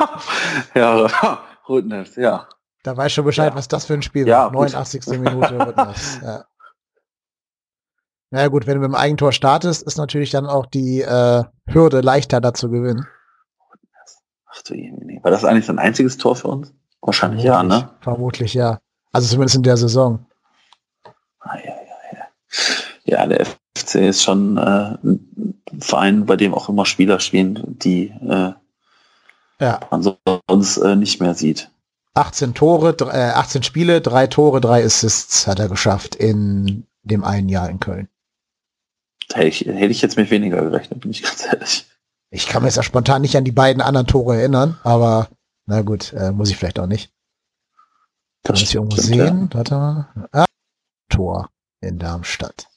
ja, 0.74 1.06
Rudnevs, 1.68 2.16
ja. 2.16 2.48
Da 2.82 2.96
weiß 2.96 3.12
schon 3.12 3.24
Bescheid, 3.24 3.52
ja. 3.52 3.56
was 3.56 3.68
das 3.68 3.84
für 3.84 3.94
ein 3.94 4.02
Spiel 4.02 4.26
ja, 4.26 4.44
war. 4.44 4.52
89. 4.52 5.06
Minute 5.18 5.58
Rudnevs. 5.58 6.20
Ja. 6.22 6.44
Naja 8.30 8.48
gut, 8.48 8.66
wenn 8.66 8.74
du 8.74 8.80
mit 8.80 8.90
dem 8.90 8.94
Eigentor 8.94 9.32
startest, 9.32 9.82
ist 9.82 9.98
natürlich 9.98 10.30
dann 10.30 10.46
auch 10.46 10.66
die 10.66 11.00
äh, 11.00 11.44
Hürde 11.68 12.00
leichter 12.00 12.40
da 12.40 12.52
zu 12.52 12.70
gewinnen. 12.70 13.06
Ach 14.46 14.62
du 14.62 14.74
War 14.74 15.30
das 15.30 15.44
eigentlich 15.44 15.66
sein 15.66 15.78
einziges 15.78 16.16
Tor 16.16 16.34
für 16.34 16.48
uns? 16.48 16.74
Wahrscheinlich 17.06 17.44
ja, 17.44 17.62
ne? 17.62 17.88
Vermutlich 18.00 18.52
ja. 18.52 18.80
Also 19.12 19.28
zumindest 19.28 19.54
in 19.54 19.62
der 19.62 19.76
Saison. 19.76 20.26
Ah, 21.38 21.56
ja, 21.56 21.70
ja, 21.70 22.18
ja. 22.18 22.26
ja, 23.04 23.26
der 23.26 23.46
FC 23.78 23.94
ist 23.94 24.24
schon 24.24 24.56
äh, 24.56 24.98
ein 25.04 25.62
Verein, 25.78 26.26
bei 26.26 26.36
dem 26.36 26.52
auch 26.52 26.68
immer 26.68 26.84
Spieler 26.84 27.20
spielen, 27.20 27.78
die 27.78 28.12
äh, 28.28 28.52
ja. 29.60 29.80
man 29.90 30.02
sonst 30.02 30.78
äh, 30.78 30.96
nicht 30.96 31.20
mehr 31.20 31.34
sieht. 31.34 31.70
18 32.14 32.54
Tore, 32.54 32.96
äh, 33.12 33.30
18 33.30 33.62
Spiele, 33.62 34.00
drei 34.00 34.26
Tore, 34.26 34.60
drei 34.60 34.84
Assists 34.84 35.46
hat 35.46 35.60
er 35.60 35.68
geschafft 35.68 36.16
in 36.16 36.86
dem 37.04 37.22
einen 37.22 37.48
Jahr 37.48 37.70
in 37.70 37.78
Köln. 37.78 38.08
Hätte 39.32 39.46
ich, 39.46 39.60
hätte 39.60 39.86
ich 39.86 40.02
jetzt 40.02 40.16
mit 40.16 40.30
weniger 40.32 40.60
gerechnet, 40.60 41.00
bin 41.00 41.12
ich 41.12 41.22
ganz 41.22 41.46
ehrlich. 41.46 41.86
Ich 42.30 42.48
kann 42.48 42.62
mir 42.62 42.68
jetzt 42.68 42.76
ja 42.76 42.82
spontan 42.82 43.22
nicht 43.22 43.36
an 43.36 43.44
die 43.44 43.52
beiden 43.52 43.80
anderen 43.80 44.08
Tore 44.08 44.36
erinnern, 44.36 44.78
aber 44.82 45.28
na 45.66 45.82
gut, 45.82 46.12
äh, 46.12 46.32
muss 46.32 46.50
ich 46.50 46.56
vielleicht 46.56 46.78
auch 46.78 46.86
nicht. 46.86 47.12
Kann 48.44 48.54
das 48.54 48.62
ich 48.62 48.74
irgendwo 48.74 48.96
sehen? 48.96 49.50
Warte 49.52 49.74
mal. 49.74 50.28
Ah, 50.32 50.44
Tor 51.08 51.50
in 51.80 51.98
Darmstadt. 51.98 52.68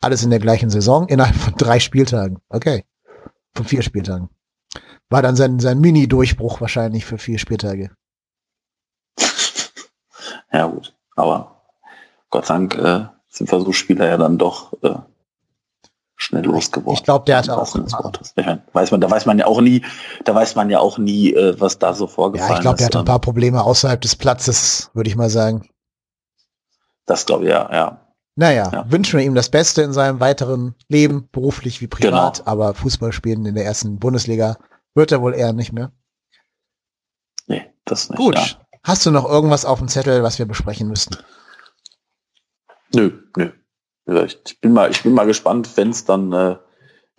Alles 0.00 0.22
in 0.22 0.30
der 0.30 0.38
gleichen 0.38 0.70
Saison, 0.70 1.08
innerhalb 1.08 1.36
von 1.36 1.54
drei 1.56 1.78
Spieltagen. 1.78 2.38
Okay. 2.48 2.84
Von 3.54 3.66
vier 3.66 3.82
Spieltagen. 3.82 4.30
War 5.10 5.22
dann 5.22 5.36
sein, 5.36 5.60
sein 5.60 5.80
Mini-Durchbruch 5.80 6.60
wahrscheinlich 6.60 7.04
für 7.04 7.18
vier 7.18 7.38
Spieltage. 7.38 7.90
Ja, 10.52 10.68
gut. 10.68 10.94
Aber 11.16 11.62
Gott 12.30 12.46
sei 12.46 12.54
Dank 12.54 12.76
äh, 12.76 13.06
sind 13.28 13.48
Versuchsspieler 13.48 14.06
ja 14.06 14.16
dann 14.16 14.38
doch 14.38 14.72
äh, 14.84 14.94
schnell 16.24 16.44
losgeworden. 16.44 16.94
Ich 16.94 17.04
glaube, 17.04 17.24
der 17.26 17.38
hat 17.38 17.48
auch. 17.48 17.74
weiß 18.72 18.90
man, 18.90 19.00
da 19.00 19.10
weiß 19.10 19.26
man 19.26 19.38
ja 19.38 19.46
auch 19.46 19.60
nie, 19.60 19.84
da 20.24 20.34
weiß 20.34 20.54
man 20.56 20.70
ja 20.70 20.80
auch 20.80 20.98
nie, 20.98 21.32
äh, 21.32 21.58
was 21.60 21.78
da 21.78 21.94
so 21.94 22.06
vorgefallen 22.06 22.50
ist. 22.50 22.54
Ja, 22.54 22.58
ich 22.58 22.62
glaube, 22.62 22.78
der 22.78 22.86
hat 22.86 22.96
ein 22.96 23.04
paar 23.04 23.20
Probleme 23.20 23.62
außerhalb 23.62 24.00
des 24.00 24.16
Platzes, 24.16 24.90
würde 24.94 25.08
ich 25.08 25.16
mal 25.16 25.30
sagen. 25.30 25.68
Das 27.06 27.26
glaube 27.26 27.44
ich, 27.44 27.50
ja, 27.50 27.68
ja. 27.72 28.00
Naja, 28.36 28.70
ja. 28.72 28.90
wünschen 28.90 29.18
wir 29.18 29.24
ihm 29.24 29.34
das 29.34 29.48
Beste 29.48 29.82
in 29.82 29.92
seinem 29.92 30.18
weiteren 30.18 30.74
Leben, 30.88 31.28
beruflich 31.30 31.80
wie 31.80 31.86
privat, 31.86 32.38
genau. 32.38 32.50
aber 32.50 32.74
Fußball 32.74 33.12
spielen 33.12 33.46
in 33.46 33.54
der 33.54 33.64
ersten 33.64 33.98
Bundesliga 33.98 34.56
wird 34.94 35.12
er 35.12 35.20
wohl 35.20 35.34
eher 35.34 35.52
nicht 35.52 35.72
mehr. 35.72 35.92
Nee, 37.46 37.72
das 37.84 38.08
nicht. 38.08 38.18
Gut. 38.18 38.34
Ja. 38.34 38.44
Hast 38.82 39.06
du 39.06 39.10
noch 39.10 39.28
irgendwas 39.28 39.64
auf 39.64 39.78
dem 39.78 39.88
Zettel, 39.88 40.22
was 40.22 40.38
wir 40.38 40.46
besprechen 40.46 40.88
müssten? 40.88 41.16
Nö, 42.94 43.22
nö. 43.36 43.50
Ich 44.06 44.60
bin 44.60 44.72
mal, 44.72 44.90
ich 44.90 45.02
bin 45.02 45.14
mal 45.14 45.26
gespannt, 45.26 45.76
wenn 45.76 45.90
es 45.90 46.04
dann 46.04 46.32
äh, 46.32 46.56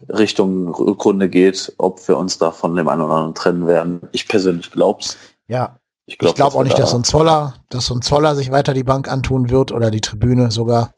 Richtung 0.10 0.74
Rückrunde 0.74 1.30
geht, 1.30 1.74
ob 1.78 2.08
wir 2.08 2.18
uns 2.18 2.38
da 2.38 2.52
von 2.52 2.76
dem 2.76 2.88
einen 2.88 3.02
oder 3.02 3.14
anderen 3.14 3.36
trennen 3.36 3.68
werden. 3.68 4.02
Ich 4.12 4.28
persönlich 4.28 4.72
glaub's. 4.72 5.18
Ja. 5.48 5.80
Ich 6.08 6.20
glaube 6.20 6.36
glaub 6.36 6.54
auch 6.54 6.64
nicht, 6.64 6.78
dass 6.78 6.92
so 6.92 6.98
ein 6.98 7.04
Zoller, 7.04 7.56
dass 7.70 7.88
so 7.88 7.96
ein 7.96 8.04
Zoller 8.04 8.36
sich 8.36 8.52
weiter 8.52 8.76
die 8.76 8.84
Bank 8.84 9.12
antun 9.12 9.50
wird 9.50 9.72
oder 9.72 9.90
die 9.90 10.02
Tribüne 10.02 10.52
sogar. 10.52 10.94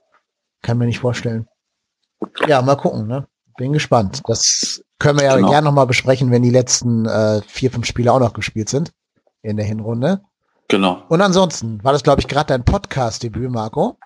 Kann 0.62 0.78
mir 0.78 0.86
nicht 0.86 1.00
vorstellen. 1.00 1.48
Ja, 2.46 2.62
mal 2.62 2.76
gucken, 2.76 3.08
ne? 3.08 3.26
Bin 3.58 3.72
gespannt. 3.72 4.22
Das 4.28 4.84
können 5.00 5.20
wir 5.20 5.26
ja 5.26 5.36
genau. 5.38 5.50
gerne 5.50 5.66
nochmal 5.66 5.88
besprechen, 5.88 6.32
wenn 6.32 6.44
die 6.44 6.50
letzten 6.50 7.06
äh, 7.06 7.42
vier, 7.48 7.72
fünf 7.72 7.86
Spiele 7.86 8.12
auch 8.12 8.20
noch 8.20 8.34
gespielt 8.34 8.68
sind 8.68 8.92
in 9.44 9.56
der 9.56 9.66
Hinrunde. 9.66 10.22
Genau. 10.68 11.04
Und 11.08 11.22
ansonsten 11.22 11.82
war 11.84 11.94
das, 11.94 12.04
glaube 12.04 12.20
ich, 12.20 12.28
gerade 12.28 12.48
dein 12.48 12.66
Podcast-Debüt, 12.66 13.50
Marco. 13.50 13.98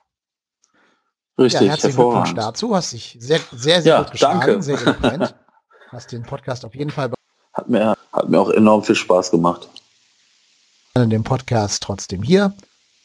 Richtig, 1.38 1.62
ja, 1.62 1.68
herzlichen 1.70 1.96
Glückwunsch 1.96 2.34
dazu. 2.36 2.76
Hast 2.76 2.94
dich 2.94 3.18
sehr, 3.20 3.40
sehr, 3.52 3.82
sehr 3.82 3.94
ja, 3.94 4.02
gut 4.02 4.12
geschlagen, 4.12 4.40
danke. 4.40 4.64
sehr 4.64 4.78
gut 4.78 4.96
Hast 5.90 6.12
den 6.12 6.24
Podcast 6.24 6.64
auf 6.64 6.74
jeden 6.76 6.92
Fall. 6.92 7.12
Hat 7.54 7.68
mir, 7.68 7.96
hat 8.14 8.30
mir 8.30 8.40
auch 8.40 8.50
enorm 8.50 8.84
viel 8.84 8.96
Spaß 8.96 9.32
gemacht. 9.32 9.68
Den 10.96 11.24
Podcast 11.24 11.84
trotzdem 11.84 12.24
hier. 12.24 12.54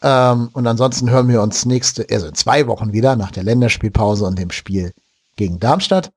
Ähm, 0.03 0.51
und 0.53 0.67
ansonsten 0.67 1.11
hören 1.11 1.29
wir 1.29 1.43
uns 1.43 1.65
nächste, 1.65 2.07
also 2.11 2.27
in 2.29 2.35
zwei 2.35 2.67
Wochen 2.67 2.93
wieder 2.93 3.17
nach 3.17 3.31
der 3.31 3.43
Länderspielpause 3.43 4.25
und 4.25 4.39
dem 4.39 4.51
Spiel 4.51 4.93
gegen 5.37 5.59
Darmstadt. 5.59 6.13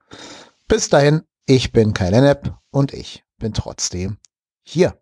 Bis 0.68 0.90
dahin, 0.90 1.24
ich 1.46 1.72
bin 1.72 1.94
Kai 1.94 2.10
Lennep 2.10 2.54
und 2.72 2.94
ich 2.94 3.24
bin 3.38 3.54
trotzdem 3.54 4.18
hier. 4.64 4.96